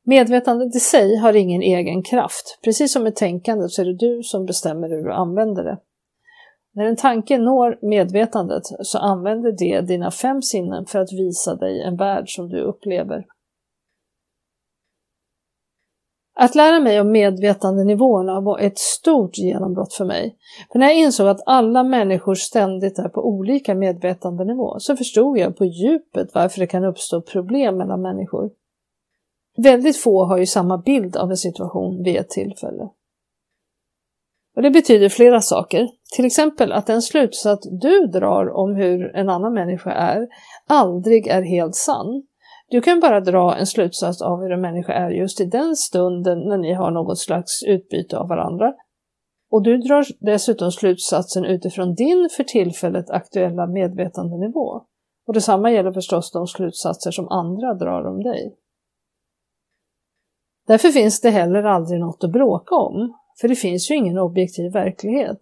Medvetandet 0.09 0.75
i 0.75 0.79
sig 0.79 1.17
har 1.17 1.33
ingen 1.33 1.61
egen 1.61 2.03
kraft. 2.03 2.59
Precis 2.63 2.93
som 2.93 3.03
med 3.03 3.15
tänkandet 3.15 3.71
så 3.71 3.81
är 3.81 3.85
det 3.85 3.97
du 3.97 4.23
som 4.23 4.45
bestämmer 4.45 4.89
hur 4.89 5.03
du 5.03 5.13
använder 5.13 5.63
det. 5.63 5.77
När 6.73 6.85
en 6.85 6.95
tanke 6.95 7.37
når 7.37 7.79
medvetandet 7.81 8.63
så 8.81 8.97
använder 8.97 9.51
det 9.51 9.81
dina 9.81 10.11
fem 10.11 10.41
sinnen 10.41 10.85
för 10.85 10.99
att 10.99 11.13
visa 11.13 11.55
dig 11.55 11.81
en 11.81 11.97
värld 11.97 12.25
som 12.27 12.49
du 12.49 12.61
upplever. 12.61 13.25
Att 16.39 16.55
lära 16.55 16.79
mig 16.79 17.01
om 17.01 17.11
medvetandenivåerna 17.11 18.41
var 18.41 18.59
ett 18.59 18.77
stort 18.77 19.37
genombrott 19.37 19.93
för 19.93 20.05
mig. 20.05 20.37
För 20.71 20.79
när 20.79 20.87
jag 20.87 20.97
insåg 20.97 21.27
att 21.27 21.41
alla 21.45 21.83
människor 21.83 22.35
ständigt 22.35 22.99
är 22.99 23.09
på 23.09 23.27
olika 23.27 23.75
medvetandenivå 23.75 24.79
så 24.79 24.95
förstod 24.95 25.37
jag 25.37 25.57
på 25.57 25.65
djupet 25.65 26.29
varför 26.33 26.59
det 26.59 26.67
kan 26.67 26.85
uppstå 26.85 27.21
problem 27.21 27.77
mellan 27.77 28.01
människor. 28.01 28.49
Väldigt 29.57 29.97
få 29.97 30.25
har 30.25 30.37
ju 30.37 30.45
samma 30.45 30.77
bild 30.77 31.17
av 31.17 31.29
en 31.29 31.37
situation 31.37 32.03
vid 32.03 32.17
ett 32.17 32.29
tillfälle. 32.29 32.89
Och 34.55 34.63
det 34.63 34.71
betyder 34.71 35.09
flera 35.09 35.41
saker. 35.41 35.89
Till 36.15 36.25
exempel 36.25 36.71
att 36.71 36.87
den 36.87 37.01
slutsats 37.01 37.67
du 37.81 38.07
drar 38.07 38.49
om 38.49 38.75
hur 38.75 39.15
en 39.15 39.29
annan 39.29 39.53
människa 39.53 39.91
är 39.91 40.27
aldrig 40.67 41.27
är 41.27 41.41
helt 41.41 41.75
sann. 41.75 42.23
Du 42.69 42.81
kan 42.81 42.99
bara 42.99 43.21
dra 43.21 43.55
en 43.55 43.67
slutsats 43.67 44.21
av 44.21 44.41
hur 44.41 44.51
en 44.51 44.61
människa 44.61 44.93
är 44.93 45.09
just 45.09 45.41
i 45.41 45.45
den 45.45 45.75
stunden 45.75 46.39
när 46.39 46.57
ni 46.57 46.73
har 46.73 46.91
något 46.91 47.19
slags 47.19 47.63
utbyte 47.63 48.17
av 48.17 48.27
varandra. 48.27 48.73
Och 49.51 49.63
du 49.63 49.77
drar 49.77 50.05
dessutom 50.19 50.71
slutsatsen 50.71 51.45
utifrån 51.45 51.95
din 51.95 52.29
för 52.37 52.43
tillfället 52.43 53.09
aktuella 53.09 53.67
medvetandenivå. 53.67 54.81
Och 55.27 55.33
detsamma 55.33 55.71
gäller 55.71 55.91
förstås 55.91 56.31
de 56.31 56.47
slutsatser 56.47 57.11
som 57.11 57.27
andra 57.27 57.73
drar 57.73 58.05
om 58.05 58.23
dig. 58.23 58.55
Därför 60.67 60.89
finns 60.89 61.21
det 61.21 61.29
heller 61.29 61.63
aldrig 61.63 61.99
något 61.99 62.23
att 62.23 62.31
bråka 62.31 62.75
om, 62.75 63.17
för 63.41 63.47
det 63.47 63.55
finns 63.55 63.91
ju 63.91 63.95
ingen 63.95 64.17
objektiv 64.17 64.71
verklighet. 64.71 65.39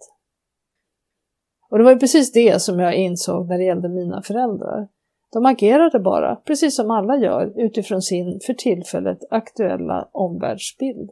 Och 1.69 1.78
det 1.78 1.84
var 1.84 1.91
ju 1.91 1.99
precis 1.99 2.32
det 2.32 2.61
som 2.61 2.80
jag 2.80 2.95
insåg 2.95 3.47
när 3.47 3.57
det 3.57 3.63
gällde 3.63 3.89
mina 3.89 4.21
föräldrar. 4.21 4.88
De 5.34 5.45
agerade 5.45 5.99
bara, 5.99 6.36
precis 6.36 6.76
som 6.76 6.91
alla 6.91 7.17
gör, 7.17 7.53
utifrån 7.55 8.01
sin 8.01 8.39
för 8.45 8.53
tillfället 8.53 9.19
aktuella 9.30 10.09
omvärldsbild. 10.11 11.09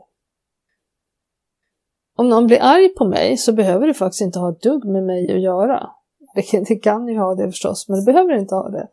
Om 2.16 2.30
någon 2.30 2.48
blir 2.48 2.60
arg 2.62 2.90
på 2.90 3.06
mig 3.06 3.38
så 3.38 3.54
behöver 3.54 3.88
det 3.88 3.94
faktiskt 3.94 4.22
inte 4.22 4.40
ha 4.40 4.52
ett 4.52 4.62
dugg 4.62 4.86
med 4.86 5.04
mig 5.04 5.34
att 5.34 5.42
göra. 5.42 5.90
Det 6.68 6.76
kan 6.76 7.08
ju 7.08 7.20
ha 7.20 7.36
det 7.36 7.46
förstås, 7.46 7.90
men 7.90 8.00
det 8.00 8.06
behöver 8.12 8.34
inte 8.34 8.56
ha 8.56 8.70
det. 8.70 8.88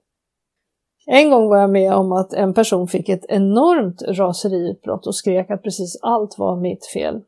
En 1.12 1.30
gång 1.30 1.48
var 1.48 1.58
jag 1.58 1.70
med 1.70 1.94
om 1.94 2.12
att 2.12 2.32
en 2.32 2.54
person 2.54 2.88
fick 2.88 3.08
ett 3.08 3.24
enormt 3.28 4.02
raseriutbrott 4.02 5.06
och 5.06 5.14
skrek 5.14 5.50
att 5.50 5.62
precis 5.62 5.98
allt 6.02 6.38
var 6.38 6.56
mitt 6.56 6.86
fel. 6.86 7.20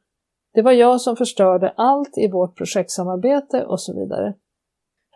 Det 0.54 0.62
var 0.62 0.72
jag 0.72 1.00
som 1.00 1.16
förstörde 1.16 1.74
allt 1.76 2.18
i 2.18 2.30
vårt 2.30 2.56
projektsamarbete 2.56 3.64
och 3.64 3.80
så 3.80 3.94
vidare. 3.94 4.34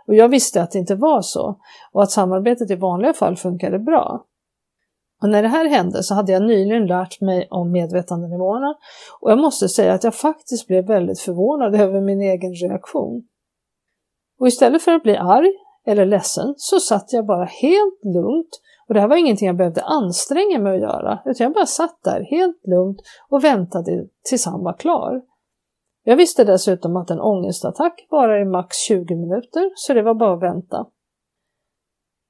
Och 0.07 0.15
jag 0.15 0.29
visste 0.29 0.63
att 0.63 0.71
det 0.71 0.79
inte 0.79 0.95
var 0.95 1.23
så 1.23 1.59
och 1.93 2.03
att 2.03 2.11
samarbetet 2.11 2.71
i 2.71 2.75
vanliga 2.75 3.13
fall 3.13 3.37
funkade 3.37 3.79
bra. 3.79 4.25
Och 5.23 5.29
när 5.29 5.43
det 5.43 5.49
här 5.49 5.69
hände 5.69 6.03
så 6.03 6.15
hade 6.15 6.33
jag 6.33 6.43
nyligen 6.43 6.87
lärt 6.87 7.21
mig 7.21 7.49
om 7.51 7.73
medvetandenivåerna 7.73 8.75
och 9.21 9.31
jag 9.31 9.39
måste 9.39 9.69
säga 9.69 9.93
att 9.93 10.05
jag 10.05 10.15
faktiskt 10.15 10.67
blev 10.67 10.87
väldigt 10.87 11.21
förvånad 11.21 11.75
över 11.81 12.01
min 12.01 12.21
egen 12.21 12.55
reaktion. 12.55 13.23
Och 14.41 14.49
istället 14.49 14.83
för 14.83 14.93
att 14.93 15.03
bli 15.03 15.17
arg 15.17 15.53
eller 15.87 16.07
ledsen 16.07 16.55
så 16.57 16.81
satt 16.81 17.13
jag 17.13 17.27
bara 17.27 17.45
helt 17.45 18.05
lugnt 18.05 18.61
och 18.89 18.95
det 18.95 19.01
här 19.01 19.09
var 19.09 19.17
ingenting 19.17 19.47
jag 19.47 19.57
behövde 19.57 19.83
anstränga 19.83 20.59
mig 20.59 20.75
att 20.75 20.83
göra 20.83 21.19
utan 21.25 21.45
jag 21.45 21.55
bara 21.55 21.67
satt 21.67 21.99
där 22.05 22.21
helt 22.31 22.67
lugnt 22.67 22.99
och 23.29 23.45
väntade 23.45 24.07
tills 24.29 24.47
han 24.47 24.65
var 24.65 24.79
klar. 24.79 25.23
Jag 26.05 26.17
visste 26.17 26.45
dessutom 26.45 26.97
att 26.97 27.11
en 27.11 27.21
ångestattack 27.21 28.07
bara 28.11 28.41
är 28.41 28.45
max 28.45 28.77
20 28.77 29.15
minuter, 29.15 29.71
så 29.75 29.95
det 29.95 30.03
var 30.03 30.15
bara 30.15 30.35
att 30.35 30.43
vänta. 30.43 30.87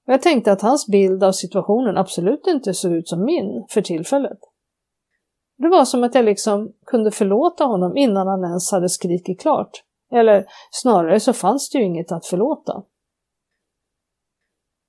Jag 0.06 0.22
tänkte 0.22 0.52
att 0.52 0.62
hans 0.62 0.86
bild 0.86 1.24
av 1.24 1.32
situationen 1.32 1.96
absolut 1.96 2.46
inte 2.46 2.74
såg 2.74 2.92
ut 2.92 3.08
som 3.08 3.24
min 3.24 3.66
för 3.68 3.82
tillfället. 3.82 4.38
Det 5.58 5.68
var 5.68 5.84
som 5.84 6.04
att 6.04 6.14
jag 6.14 6.24
liksom 6.24 6.72
kunde 6.86 7.10
förlåta 7.10 7.64
honom 7.64 7.96
innan 7.96 8.26
han 8.26 8.44
ens 8.44 8.72
hade 8.72 8.88
skrikit 8.88 9.40
klart. 9.40 9.70
Eller 10.12 10.46
snarare 10.70 11.20
så 11.20 11.32
fanns 11.32 11.70
det 11.70 11.78
ju 11.78 11.84
inget 11.84 12.12
att 12.12 12.26
förlåta. 12.26 12.82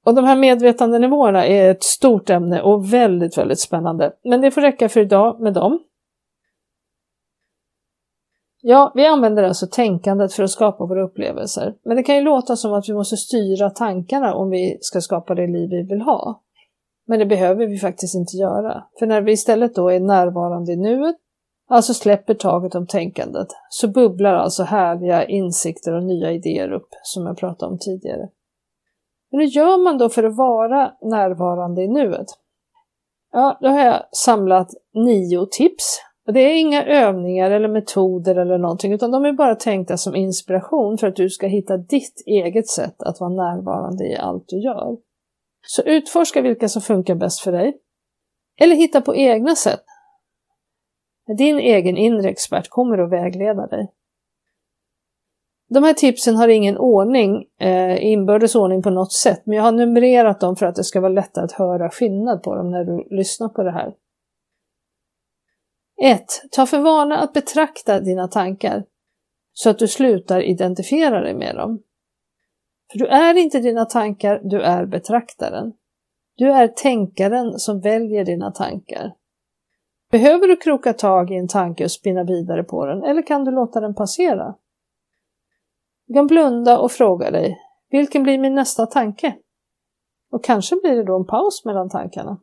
Och 0.08 0.16
de 0.16 0.26
här 0.26 0.36
medvetandenivåerna 0.36 1.45
är 1.45 1.72
ett 1.72 1.84
stort 1.84 2.30
ämne 2.30 2.62
och 2.62 2.93
väldigt, 2.93 3.38
väldigt 3.38 3.60
spännande. 3.60 4.14
Men 4.24 4.41
det 4.41 4.51
får 4.51 4.62
räcka 4.62 4.89
för 4.89 4.99
idag 4.99 5.39
med 5.39 5.53
dem. 5.53 5.80
Ja, 8.62 8.91
vi 8.95 9.05
använder 9.05 9.43
alltså 9.43 9.68
tänkandet 9.68 10.34
för 10.34 10.43
att 10.43 10.49
skapa 10.49 10.86
våra 10.86 11.03
upplevelser. 11.03 11.74
Men 11.86 11.97
det 11.97 12.03
kan 12.03 12.16
ju 12.16 12.22
låta 12.22 12.55
som 12.55 12.74
att 12.74 12.89
vi 12.89 12.93
måste 12.93 13.18
styra 13.18 13.70
tankarna 13.70 14.36
om 14.36 14.49
vi 14.49 14.78
ska 14.82 15.01
skapa 15.01 15.36
det 15.36 15.47
liv 15.47 15.70
vi 15.70 15.84
vill 15.84 16.01
ha. 16.01 16.41
Men 17.08 17.20
det 17.20 17.26
behöver 17.26 17.68
vi 17.68 17.78
faktiskt 17.78 18.16
inte 18.16 18.38
göra. 18.38 18.84
För 18.99 19.05
när 19.05 19.22
vi 19.22 19.32
istället 19.32 19.76
då 19.76 19.89
är 19.89 19.99
närvarande 19.99 20.72
i 20.72 20.76
nuet, 20.76 21.16
alltså 21.70 21.93
släpper 21.93 22.34
taget 22.34 22.76
om 22.76 22.88
tänkandet, 22.88 23.47
så 23.70 23.88
bubblar 23.88 24.34
alltså 24.34 24.64
härliga 24.64 25.26
insikter 25.26 25.93
och 25.93 26.03
nya 26.03 26.32
idéer 26.32 26.72
upp, 26.72 26.89
som 27.03 27.26
jag 27.26 27.38
pratade 27.38 27.72
om 27.72 27.80
tidigare. 27.80 28.30
Hur 29.32 29.44
gör 29.44 29.84
man 29.84 29.98
då 29.98 30.10
för 30.10 30.24
att 30.24 30.38
vara 30.38 30.94
närvarande 31.02 31.82
i 31.82 31.88
nuet? 31.88 32.28
Ja, 33.32 33.58
då 33.62 33.68
har 33.68 33.86
jag 33.86 34.04
samlat 34.12 34.70
nio 34.94 35.46
tips. 35.52 36.02
Och 36.28 36.34
det 36.34 36.40
är 36.40 36.60
inga 36.60 36.86
övningar 36.86 37.52
eller 37.52 37.68
metoder 37.68 38.36
eller 38.36 38.58
någonting, 38.58 38.94
utan 38.94 39.12
de 39.12 39.26
är 39.26 39.34
bara 39.34 39.56
tänkta 39.56 39.98
som 39.98 40.16
inspiration 40.16 40.98
för 40.98 41.08
att 41.08 41.16
du 41.16 41.30
ska 41.30 41.48
hitta 41.48 41.78
ditt 41.78 42.24
eget 42.26 42.68
sätt 42.68 43.04
att 43.04 43.20
vara 43.20 43.30
närvarande 43.30 44.06
i 44.06 44.18
allt 44.18 44.44
du 44.48 44.60
gör. 44.60 44.98
Så 45.68 45.82
utforska 45.82 46.42
vilka 46.42 46.70
som 46.70 46.82
funkar 46.82 47.16
bäst 47.16 47.40
för 47.40 47.52
dig. 47.52 47.78
Eller 48.62 48.76
hitta 48.76 49.02
på 49.02 49.16
egna 49.16 49.56
sätt. 49.56 49.84
Din 51.38 51.60
egen 51.60 51.98
inre 51.98 52.30
expert 52.30 52.70
kommer 52.70 52.98
att 52.98 53.12
vägleda 53.12 53.68
dig. 53.68 53.92
De 55.70 55.84
här 55.84 55.93
tipsen 55.93 56.36
har 56.36 56.47
ingen 56.47 56.78
ordning, 56.78 57.45
eh, 57.59 58.05
inbördes 58.05 58.55
ordning 58.55 58.82
på 58.82 58.89
något 58.89 59.13
sätt, 59.13 59.41
men 59.45 59.55
jag 59.55 59.63
har 59.63 59.72
numrerat 59.72 60.39
dem 60.39 60.55
för 60.55 60.65
att 60.65 60.76
det 60.76 60.84
ska 60.84 61.01
vara 61.01 61.11
lättare 61.11 61.45
att 61.45 61.51
höra 61.51 61.89
skillnad 61.89 62.43
på 62.43 62.55
dem 62.55 62.72
när 62.72 62.84
du 62.84 63.07
lyssnar 63.15 63.49
på 63.49 63.63
det 63.63 63.72
här. 63.72 63.93
1. 66.01 66.26
Ta 66.51 66.65
för 66.65 66.80
vana 66.80 67.18
att 67.18 67.34
betrakta 67.34 67.99
dina 67.99 68.28
tankar 68.28 68.84
så 69.53 69.70
att 69.70 69.80
du 69.80 69.88
slutar 69.88 70.41
identifiera 70.41 71.20
dig 71.20 71.34
med 71.34 71.55
dem. 71.55 71.80
För 72.91 72.99
du 72.99 73.07
är 73.07 73.38
inte 73.38 73.59
dina 73.59 73.86
tankar, 73.86 74.41
du 74.43 74.61
är 74.61 74.86
betraktaren. 74.86 75.74
Du 76.36 76.51
är 76.51 76.68
tänkaren 76.68 77.59
som 77.59 77.80
väljer 77.80 78.26
dina 78.26 78.51
tankar. 78.51 79.13
Behöver 80.11 80.47
du 80.47 80.55
kroka 80.55 80.93
tag 80.93 81.32
i 81.32 81.36
en 81.36 81.47
tanke 81.47 81.84
och 81.84 81.91
spinna 81.91 82.24
vidare 82.24 82.63
på 82.63 82.86
den 82.86 83.03
eller 83.03 83.22
kan 83.22 83.45
du 83.45 83.51
låta 83.51 83.80
den 83.80 83.95
passera? 83.95 84.55
Du 86.08 86.14
kan 86.14 86.28
blunda 86.28 86.80
och 86.80 86.91
fråga 86.91 87.32
dig, 87.32 87.60
vilken 87.89 88.24
blir 88.24 88.38
min 88.38 88.55
nästa 88.55 88.86
tanke? 88.86 89.36
Och 90.32 90.43
kanske 90.43 90.76
blir 90.76 90.95
det 90.95 91.03
då 91.03 91.16
en 91.16 91.26
paus 91.26 91.66
mellan 91.66 91.89
tankarna. 91.89 92.39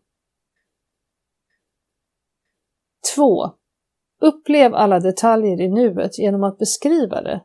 2. 3.17 3.51
Upplev 4.21 4.75
alla 4.75 5.01
detaljer 5.01 5.61
i 5.61 5.69
nuet 5.69 6.19
genom 6.19 6.45
att 6.45 6.59
beskriva 6.59 7.23
det. 7.23 7.41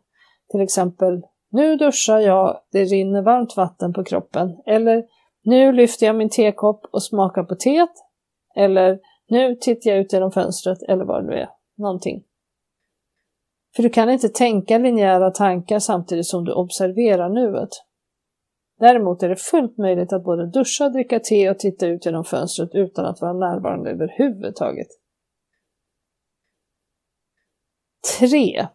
Till 0.52 0.62
exempel, 0.62 1.22
nu 1.52 1.76
duschar 1.76 2.20
jag, 2.20 2.62
det 2.72 2.84
rinner 2.84 3.22
varmt 3.22 3.58
vatten 3.58 3.94
på 3.94 4.04
kroppen. 4.04 4.62
Eller, 4.66 5.04
nu 5.44 5.72
lyfter 5.72 6.06
jag 6.06 6.16
min 6.16 6.30
tekopp 6.30 6.86
och 6.92 7.04
smakar 7.04 7.44
på 7.44 7.56
teet. 7.56 7.94
Eller, 8.56 9.00
nu 9.30 9.56
tittar 9.56 9.90
jag 9.92 10.00
ut 10.00 10.14
genom 10.14 10.32
fönstret, 10.32 10.82
eller 10.82 11.06
vad 11.06 11.24
det 11.24 11.28
nu 11.28 11.34
är. 11.34 11.50
Någonting. 11.78 12.24
För 13.76 13.84
du 13.84 13.90
kan 13.90 14.10
inte 14.10 14.30
tänka 14.30 14.78
linjära 14.78 15.32
tankar 15.32 15.80
samtidigt 15.80 16.28
som 16.28 16.46
du 16.46 16.54
observerar 16.54 17.30
nuet. 17.30 17.70
Däremot 18.80 19.24
är 19.24 19.30
det 19.30 19.36
fullt 19.36 19.78
möjligt 19.78 20.14
att 20.14 20.24
både 20.24 20.48
duscha, 20.48 20.90
dricka 20.90 21.20
te 21.20 21.50
och 21.50 21.60
titta 21.60 21.88
ut 21.88 22.06
genom 22.06 22.24
fönstret 22.24 22.70
utan 22.74 23.06
att 23.06 23.22
vara 23.22 23.34
närvarande 23.34 23.92
överhuvudtaget. 23.92 24.88
3. 28.20 28.68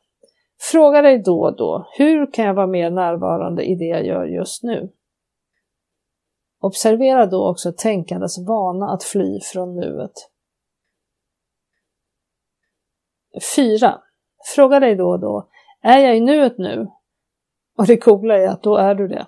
Fråga 0.71 1.03
dig 1.03 1.23
då 1.23 1.43
och 1.43 1.57
då, 1.57 1.89
hur 1.99 2.33
kan 2.33 2.45
jag 2.45 2.55
vara 2.55 2.67
mer 2.67 2.91
närvarande 2.91 3.65
i 3.65 3.75
det 3.75 3.85
jag 3.85 4.07
gör 4.07 4.25
just 4.25 4.63
nu? 4.63 4.93
Observera 6.61 7.27
då 7.27 7.51
också 7.51 7.73
tänkandets 7.77 8.39
vana 8.39 8.87
att 8.87 9.05
fly 9.05 9.41
från 9.41 9.77
nuet. 9.77 10.13
4. 13.57 14.01
Fråga 14.55 14.81
dig 14.81 14.95
då 14.95 15.11
och 15.11 15.21
då, 15.21 15.49
är 15.83 15.99
jag 15.99 16.17
i 16.17 16.21
nuet 16.21 16.59
nu? 16.59 16.87
Och 17.79 17.87
det 17.87 17.97
coola 17.97 18.39
är 18.39 18.49
att 18.49 18.63
då 18.63 18.77
är 18.77 18.95
du 18.95 19.09
det. 19.09 19.27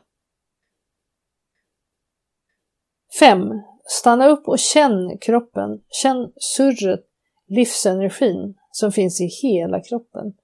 5. 3.18 3.48
Stanna 3.84 4.28
upp 4.28 4.48
och 4.48 4.58
känn 4.58 5.18
kroppen. 5.18 5.82
Känn 5.88 6.32
surret, 6.36 7.00
livsenergin 7.46 8.54
som 8.70 8.92
finns 8.92 9.20
i 9.20 9.26
hela 9.42 9.80
kroppen. 9.80 10.34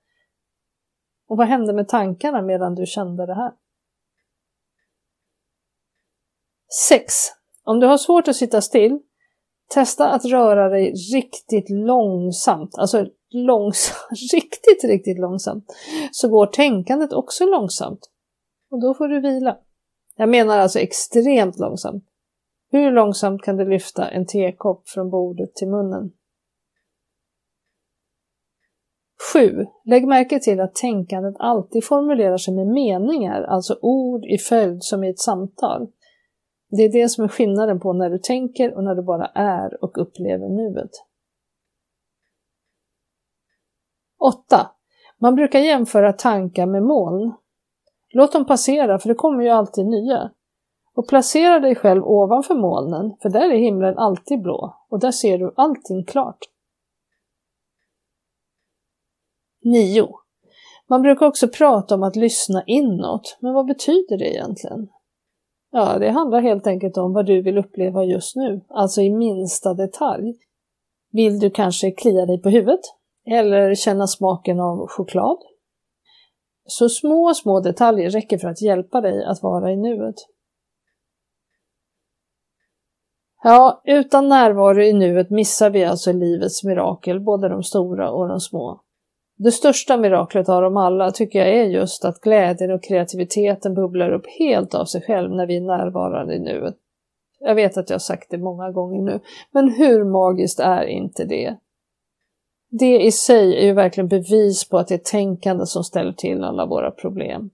Och 1.29 1.37
vad 1.37 1.47
hände 1.47 1.73
med 1.73 1.89
tankarna 1.89 2.43
medan 2.43 2.75
du 2.75 2.87
kände 2.87 3.27
det 3.27 3.35
här? 3.35 3.53
6. 6.89 7.15
Om 7.65 7.81
du 7.81 7.87
har 7.87 7.99
svårt 7.99 8.29
att 8.29 8.37
sitta 8.37 8.61
still, 8.61 8.99
testa 9.69 10.09
att 10.09 10.25
röra 10.25 10.69
dig 10.69 10.93
riktigt 11.15 11.71
långsamt, 11.71 12.79
alltså 12.79 13.07
långsamt, 13.35 14.11
riktigt, 14.35 14.85
riktigt 14.85 15.19
långsamt, 15.19 15.65
så 16.13 16.29
går 16.29 16.47
tänkandet 16.47 17.13
också 17.13 17.47
långsamt. 17.47 18.11
Och 18.71 18.81
då 18.81 18.95
får 18.95 19.09
du 19.09 19.21
vila. 19.21 19.59
Jag 20.17 20.29
menar 20.29 20.59
alltså 20.59 20.79
extremt 20.79 21.59
långsamt. 21.59 22.05
Hur 22.71 22.91
långsamt 22.91 23.43
kan 23.43 23.57
du 23.57 23.69
lyfta 23.69 24.09
en 24.09 24.27
tekopp 24.27 24.89
från 24.89 25.11
bordet 25.11 25.55
till 25.55 25.69
munnen? 25.69 26.13
7. 29.33 29.67
Lägg 29.85 30.09
märke 30.09 30.41
till 30.41 30.61
att 30.61 30.75
tänkandet 30.75 31.35
alltid 31.39 31.85
formulerar 31.85 32.37
sig 32.37 32.55
med 32.55 32.67
meningar, 32.67 33.43
alltså 33.43 33.79
ord 33.83 34.25
i 34.25 34.39
följd 34.39 34.83
som 34.83 35.05
i 35.05 35.11
ett 35.11 35.19
samtal. 35.19 35.89
Det 36.71 36.83
är 36.83 36.93
det 36.93 37.09
som 37.09 37.25
är 37.25 37.29
skillnaden 37.29 37.81
på 37.81 37.93
när 37.93 38.11
du 38.11 38.19
tänker 38.19 38.75
och 38.75 38.85
när 38.85 38.95
du 38.95 39.03
bara 39.03 39.27
är 39.35 39.85
och 39.85 39.99
upplever 40.03 40.49
nuet. 40.49 40.91
8. 44.23 44.71
Man 45.19 45.35
brukar 45.35 45.59
jämföra 45.59 46.13
tankar 46.13 46.67
med 46.67 46.83
moln. 46.83 47.35
Låt 48.15 48.33
dem 48.33 48.47
passera, 48.47 48.99
för 48.99 49.09
det 49.09 49.15
kommer 49.15 49.43
ju 49.45 49.49
alltid 49.49 49.87
nya. 49.87 50.31
Och 50.95 51.09
placera 51.09 51.61
dig 51.61 51.75
själv 51.75 52.05
ovanför 52.05 52.55
molnen, 52.55 53.17
för 53.23 53.29
där 53.29 53.51
är 53.51 53.59
himlen 53.59 53.99
alltid 53.99 54.43
blå 54.43 54.77
och 54.89 55.01
där 55.01 55.11
ser 55.11 55.39
du 55.39 55.53
allting 55.57 56.05
klart. 56.05 56.39
9. 59.65 60.09
Man 60.89 61.03
brukar 61.03 61.27
också 61.27 61.49
prata 61.49 61.95
om 61.95 62.03
att 62.03 62.17
lyssna 62.17 62.63
inåt, 62.67 63.39
men 63.41 63.55
vad 63.55 63.67
betyder 63.67 64.19
det 64.19 64.35
egentligen? 64.35 64.89
Ja, 65.71 65.99
det 65.99 66.11
handlar 66.11 66.41
helt 66.41 66.67
enkelt 66.67 66.97
om 66.97 67.13
vad 67.13 67.27
du 67.27 67.43
vill 67.43 67.59
uppleva 67.59 68.05
just 68.05 68.37
nu, 68.37 68.65
alltså 68.69 69.01
i 69.01 69.11
minsta 69.11 69.75
detalj. 69.75 70.35
Vill 71.13 71.39
du 71.39 71.51
kanske 71.51 71.91
klia 71.91 72.27
dig 72.27 72.43
på 72.43 72.49
huvudet? 72.49 72.81
Eller 73.27 73.75
känna 73.75 74.07
smaken 74.07 74.61
av 74.61 74.87
choklad? 74.89 75.39
Så 76.65 76.89
små, 76.89 77.35
små 77.35 77.61
detaljer 77.61 78.11
räcker 78.11 78.39
för 78.39 78.49
att 78.49 78.63
hjälpa 78.63 79.01
dig 79.01 79.25
att 79.25 79.43
vara 79.43 79.73
i 79.73 79.77
nuet. 79.77 80.17
Ja, 83.43 83.83
utan 83.85 84.29
närvaro 84.29 84.83
i 84.83 84.93
nuet 84.93 85.31
missar 85.31 85.71
vi 85.71 85.85
alltså 85.85 86.13
livets 86.13 86.65
mirakel, 86.65 87.21
både 87.21 87.49
de 87.49 87.63
stora 87.63 88.11
och 88.11 88.29
de 88.29 88.41
små. 88.41 88.81
Det 89.37 89.53
största 89.53 89.97
miraklet 89.97 90.49
av 90.49 90.63
dem 90.63 90.77
alla 90.77 91.11
tycker 91.11 91.39
jag 91.39 91.49
är 91.49 91.65
just 91.65 92.05
att 92.05 92.21
glädjen 92.21 92.71
och 92.71 92.83
kreativiteten 92.83 93.75
bubblar 93.75 94.13
upp 94.13 94.27
helt 94.39 94.75
av 94.75 94.85
sig 94.85 95.03
själv 95.03 95.31
när 95.31 95.47
vi 95.47 95.57
är 95.57 95.61
närvarande 95.61 96.35
i 96.35 96.39
nuet. 96.39 96.75
Jag 97.41 97.55
vet 97.55 97.77
att 97.77 97.91
jag 97.91 97.95
har 97.95 98.01
sagt 98.01 98.31
det 98.31 98.39
många 98.39 98.71
gånger 98.71 99.03
nu, 99.03 99.21
men 99.51 99.69
hur 99.71 100.05
magiskt 100.05 100.61
är 100.61 100.85
inte 100.85 101.25
det? 101.25 101.57
Det 102.81 103.03
i 103.03 103.13
sig 103.13 103.59
är 103.59 103.65
ju 103.65 103.73
verkligen 103.73 104.09
bevis 104.09 104.69
på 104.69 104.79
att 104.79 104.89
det 104.89 104.95
är 104.95 104.99
tänkande 104.99 105.67
som 105.67 105.85
ställer 105.85 106.13
till 106.13 106.45
alla 106.45 106.67
våra 106.67 106.91
problem. 106.91 107.51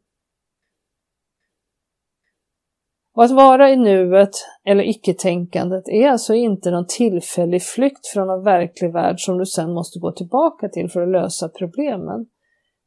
Och 3.15 3.25
att 3.25 3.31
vara 3.31 3.71
i 3.71 3.77
nuet, 3.77 4.31
eller 4.65 4.89
icke-tänkandet, 4.89 5.89
är 5.89 6.09
alltså 6.09 6.35
inte 6.35 6.71
någon 6.71 6.87
tillfällig 6.87 7.63
flykt 7.63 8.07
från 8.07 8.31
en 8.31 8.45
verklig 8.45 8.93
värld 8.93 9.21
som 9.21 9.39
du 9.39 9.47
sen 9.47 9.73
måste 9.73 9.99
gå 9.99 10.13
tillbaka 10.13 10.69
till 10.69 10.91
för 10.91 11.03
att 11.03 11.09
lösa 11.09 11.49
problemen. 11.49 12.27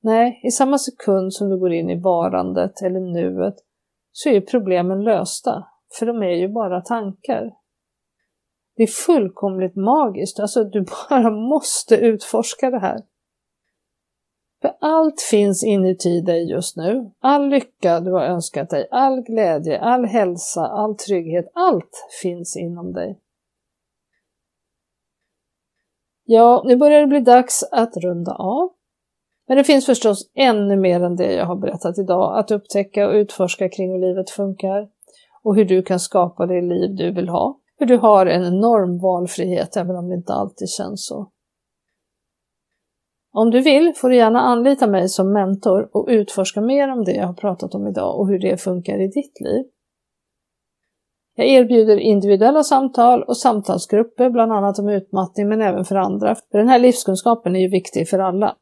Nej, 0.02 0.42
i 0.44 0.52
samma 0.52 0.78
sekund 0.78 1.34
som 1.34 1.50
du 1.50 1.60
går 1.60 1.74
in 1.74 1.90
i 1.90 2.02
varandet 2.02 2.82
eller 2.82 3.00
nuet 3.00 3.56
så 4.12 4.30
är 4.30 4.34
ju 4.34 4.42
problemen 4.42 5.04
lösta, 5.04 5.68
för 6.00 6.06
de 6.06 6.24
är 6.24 6.36
ju 6.36 6.48
bara 6.48 6.82
tankar. 6.82 7.61
Det 8.82 8.86
är 8.86 8.88
fullkomligt 8.88 9.76
magiskt, 9.76 10.40
alltså 10.40 10.64
du 10.64 10.86
bara 11.10 11.32
måste 11.32 11.96
utforska 11.96 12.70
det 12.70 12.80
här. 12.80 13.02
För 14.62 14.74
allt 14.80 15.22
finns 15.22 15.64
inuti 15.64 16.22
dig 16.22 16.50
just 16.50 16.78
nu. 16.78 17.12
All 17.20 17.50
lycka 17.50 18.00
du 18.00 18.12
har 18.12 18.22
önskat 18.22 18.70
dig, 18.70 18.88
all 18.92 19.22
glädje, 19.22 19.80
all 19.80 20.06
hälsa, 20.06 20.68
all 20.68 20.96
trygghet, 20.96 21.52
allt 21.54 22.08
finns 22.22 22.58
inom 22.58 22.94
dig. 22.94 23.20
Ja, 26.26 26.64
nu 26.66 26.76
börjar 26.76 27.02
det 27.02 27.08
bli 27.08 27.20
dags 27.20 27.64
att 27.72 27.98
runda 27.98 28.32
av. 28.36 28.70
Men 29.48 29.58
det 29.58 29.64
finns 29.64 29.86
förstås 29.86 30.32
ännu 30.36 30.76
mer 30.76 31.04
än 31.04 31.16
det 31.16 31.34
jag 31.34 31.46
har 31.46 31.56
berättat 31.56 31.98
idag 31.98 32.40
att 32.40 32.52
upptäcka 32.52 33.08
och 33.08 33.14
utforska 33.14 33.70
kring 33.70 33.92
hur 33.92 34.00
livet 34.00 34.30
funkar 34.30 34.90
och 35.44 35.56
hur 35.56 35.66
du 35.66 35.84
kan 35.84 36.00
skapa 36.00 36.46
det 36.46 36.62
liv 36.62 36.96
du 36.96 37.12
vill 37.12 37.30
ha. 37.30 37.61
För 37.82 37.86
du 37.86 37.98
har 37.98 38.26
en 38.26 38.46
enorm 38.46 39.00
valfrihet 39.00 39.78
även 39.78 39.96
om 39.96 40.10
det 40.10 40.16
inte 40.16 40.34
alltid 40.34 40.70
känns 40.70 41.06
så. 41.06 41.32
Om 43.34 43.52
du 43.52 43.62
vill 43.62 43.94
får 43.96 44.10
du 44.10 44.16
gärna 44.16 44.42
anlita 44.42 44.88
mig 44.88 45.10
som 45.10 45.34
mentor 45.34 45.90
och 45.92 46.08
utforska 46.10 46.62
mer 46.62 46.92
om 46.92 47.04
det 47.04 47.12
jag 47.12 47.28
har 47.28 47.34
pratat 47.34 47.76
om 47.76 47.88
idag 47.88 48.20
och 48.20 48.28
hur 48.28 48.40
det 48.40 48.62
funkar 48.62 49.02
i 49.02 49.08
ditt 49.08 49.42
liv. 49.42 49.66
Jag 51.36 51.48
erbjuder 51.48 51.98
individuella 51.98 52.64
samtal 52.64 53.24
och 53.24 53.38
samtalsgrupper, 53.38 54.30
bland 54.30 54.52
annat 54.52 54.80
om 54.80 54.90
utmattning 54.90 55.50
men 55.50 55.62
även 55.62 55.86
för 55.86 55.96
andra. 55.96 56.36
För 56.36 56.58
den 56.58 56.70
här 56.70 56.80
livskunskapen 56.80 57.56
är 57.56 57.60
ju 57.60 57.70
viktig 57.70 58.10
för 58.10 58.20
alla. 58.20 58.56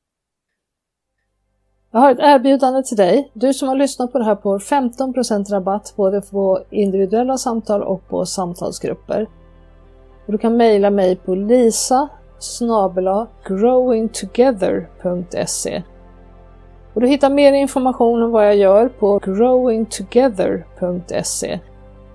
Jag 1.92 2.00
har 2.00 2.12
ett 2.12 2.20
erbjudande 2.20 2.84
till 2.84 2.98
dig. 2.98 3.32
Du 3.34 3.54
som 3.54 3.68
har 3.68 3.76
lyssnat 3.76 4.12
på 4.12 4.18
det 4.18 4.26
här 4.26 4.36
får 4.36 4.60
15% 4.60 5.52
rabatt 5.52 5.94
både 5.96 6.22
på 6.22 6.60
individuella 6.70 7.38
samtal 7.38 7.84
och 7.84 8.08
på 8.08 8.26
samtalsgrupper. 8.26 9.28
Och 10.26 10.32
du 10.32 10.38
kan 10.38 10.58
mejla 10.58 10.90
mig 10.90 11.16
på 11.16 11.36
lisa 11.36 12.10
growingtogether.se 13.48 15.84
och 16.94 17.02
Du 17.02 17.08
hittar 17.08 17.30
mer 17.30 17.54
information 17.54 18.24
om 18.24 18.32
vad 18.32 18.48
jag 18.48 18.56
gör 18.56 18.88
på 18.88 19.20
growingtogether.se 19.20 21.60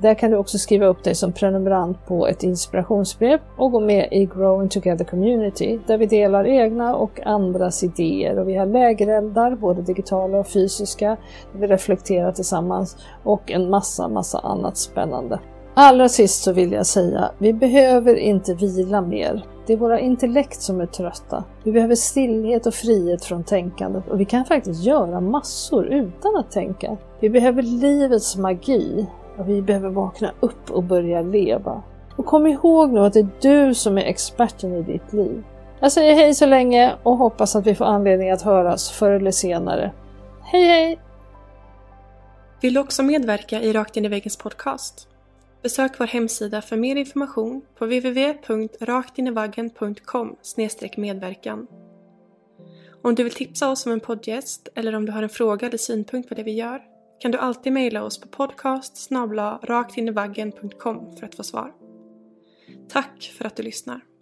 där 0.05 0.15
kan 0.15 0.31
du 0.31 0.37
också 0.37 0.59
skriva 0.59 0.87
upp 0.87 1.05
dig 1.05 1.15
som 1.15 1.33
prenumerant 1.33 2.07
på 2.07 2.27
ett 2.27 2.43
inspirationsbrev 2.43 3.39
och 3.57 3.73
gå 3.73 3.81
med 3.81 4.09
i 4.13 4.27
Growing 4.27 4.69
Together 4.69 5.05
Community 5.05 5.79
där 5.87 5.99
vi 5.99 6.07
delar 6.07 6.47
egna 6.47 6.97
och 6.97 7.21
andras 7.27 7.83
idéer 7.83 8.39
och 8.39 8.49
vi 8.49 8.57
har 8.57 8.67
lägereldar, 8.67 9.57
både 9.57 9.83
digitala 9.83 10.39
och 10.39 10.49
fysiska, 10.49 11.17
där 11.53 11.61
vi 11.61 11.67
reflekterar 11.67 12.33
tillsammans 12.33 12.97
och 13.23 13.51
en 13.51 13.71
massa, 13.71 14.09
massa 14.09 14.39
annat 14.39 14.77
spännande. 14.77 15.41
Allra 15.75 16.09
sist 16.09 16.43
så 16.43 16.53
vill 16.53 16.73
jag 16.73 16.87
säga, 16.87 17.31
vi 17.39 17.53
behöver 17.53 18.17
inte 18.17 18.55
vila 18.55 19.01
mer. 19.01 19.47
Det 19.67 19.73
är 19.73 19.77
våra 19.77 20.01
intellekt 20.01 20.61
som 20.61 20.81
är 20.81 20.87
trötta. 20.87 21.45
Vi 21.63 21.73
behöver 21.73 21.95
stillhet 21.95 22.67
och 22.67 22.75
frihet 22.75 23.25
från 23.25 23.45
tänkandet 23.45 24.09
och 24.09 24.21
vi 24.21 24.25
kan 24.25 24.45
faktiskt 24.45 24.85
göra 24.85 25.21
massor 25.21 25.87
utan 25.87 26.37
att 26.37 26.51
tänka. 26.51 26.97
Vi 27.21 27.31
behöver 27.31 27.63
livets 27.63 28.37
magi 28.37 29.07
och 29.39 29.49
vi 29.49 29.63
behöver 29.63 29.89
vakna 29.89 30.33
upp 30.41 30.71
och 30.71 30.83
börja 30.83 31.23
leva. 31.23 31.83
Och 32.17 32.27
kom 32.27 32.47
ihåg 32.47 32.93
nu 32.93 33.01
att 33.01 33.13
det 33.13 33.21
är 33.21 33.29
du 33.41 33.75
som 33.75 33.99
är 33.99 34.03
experten 34.03 34.75
i 34.75 34.83
ditt 34.83 35.13
liv. 35.13 35.45
Jag 35.81 35.93
säger 35.93 36.15
hej 36.15 36.35
så 36.35 36.47
länge 36.47 36.95
och 37.03 37.17
hoppas 37.17 37.57
att 37.57 37.67
vi 37.67 37.75
får 37.75 37.85
anledning 37.85 38.31
att 38.31 38.43
höras 38.43 38.91
förr 38.91 39.11
eller 39.11 39.31
senare. 39.31 39.93
Hej 40.43 40.65
hej! 40.65 41.01
Vill 42.61 42.75
du 42.75 42.81
också 42.81 43.03
medverka 43.03 43.63
i 43.63 43.73
Rakt 43.73 43.97
in 43.97 44.05
i 44.05 44.09
väggens 44.09 44.37
podcast? 44.37 45.09
Besök 45.63 46.01
vår 46.01 46.07
hemsida 46.07 46.63
för 46.63 46.77
mer 46.77 46.97
information 46.97 47.63
på 47.79 47.85
www.raktinivaggen.com 47.85 50.37
medverkan. 50.97 51.67
Om 53.03 53.15
du 53.15 53.23
vill 53.23 53.33
tipsa 53.33 53.71
oss 53.71 53.87
om 53.87 53.93
en 53.93 54.01
poddgäst 54.01 54.69
eller 54.75 54.95
om 54.95 55.07
du 55.07 55.13
har 55.13 55.23
en 55.23 55.29
fråga 55.29 55.67
eller 55.67 55.79
synpunkt 55.79 56.29
på 56.29 56.35
det 56.35 56.43
vi 56.43 56.53
gör 56.53 56.94
kan 57.21 57.31
du 57.31 57.39
alltid 57.39 57.73
mejla 57.73 58.05
oss 58.05 58.21
på 58.21 58.29
podcast 58.29 58.97
raktinivaggen.com 59.63 61.17
för 61.17 61.27
att 61.27 61.35
få 61.35 61.43
svar. 61.43 61.73
Tack 62.89 63.35
för 63.39 63.45
att 63.45 63.57
du 63.57 63.63
lyssnar! 63.63 64.14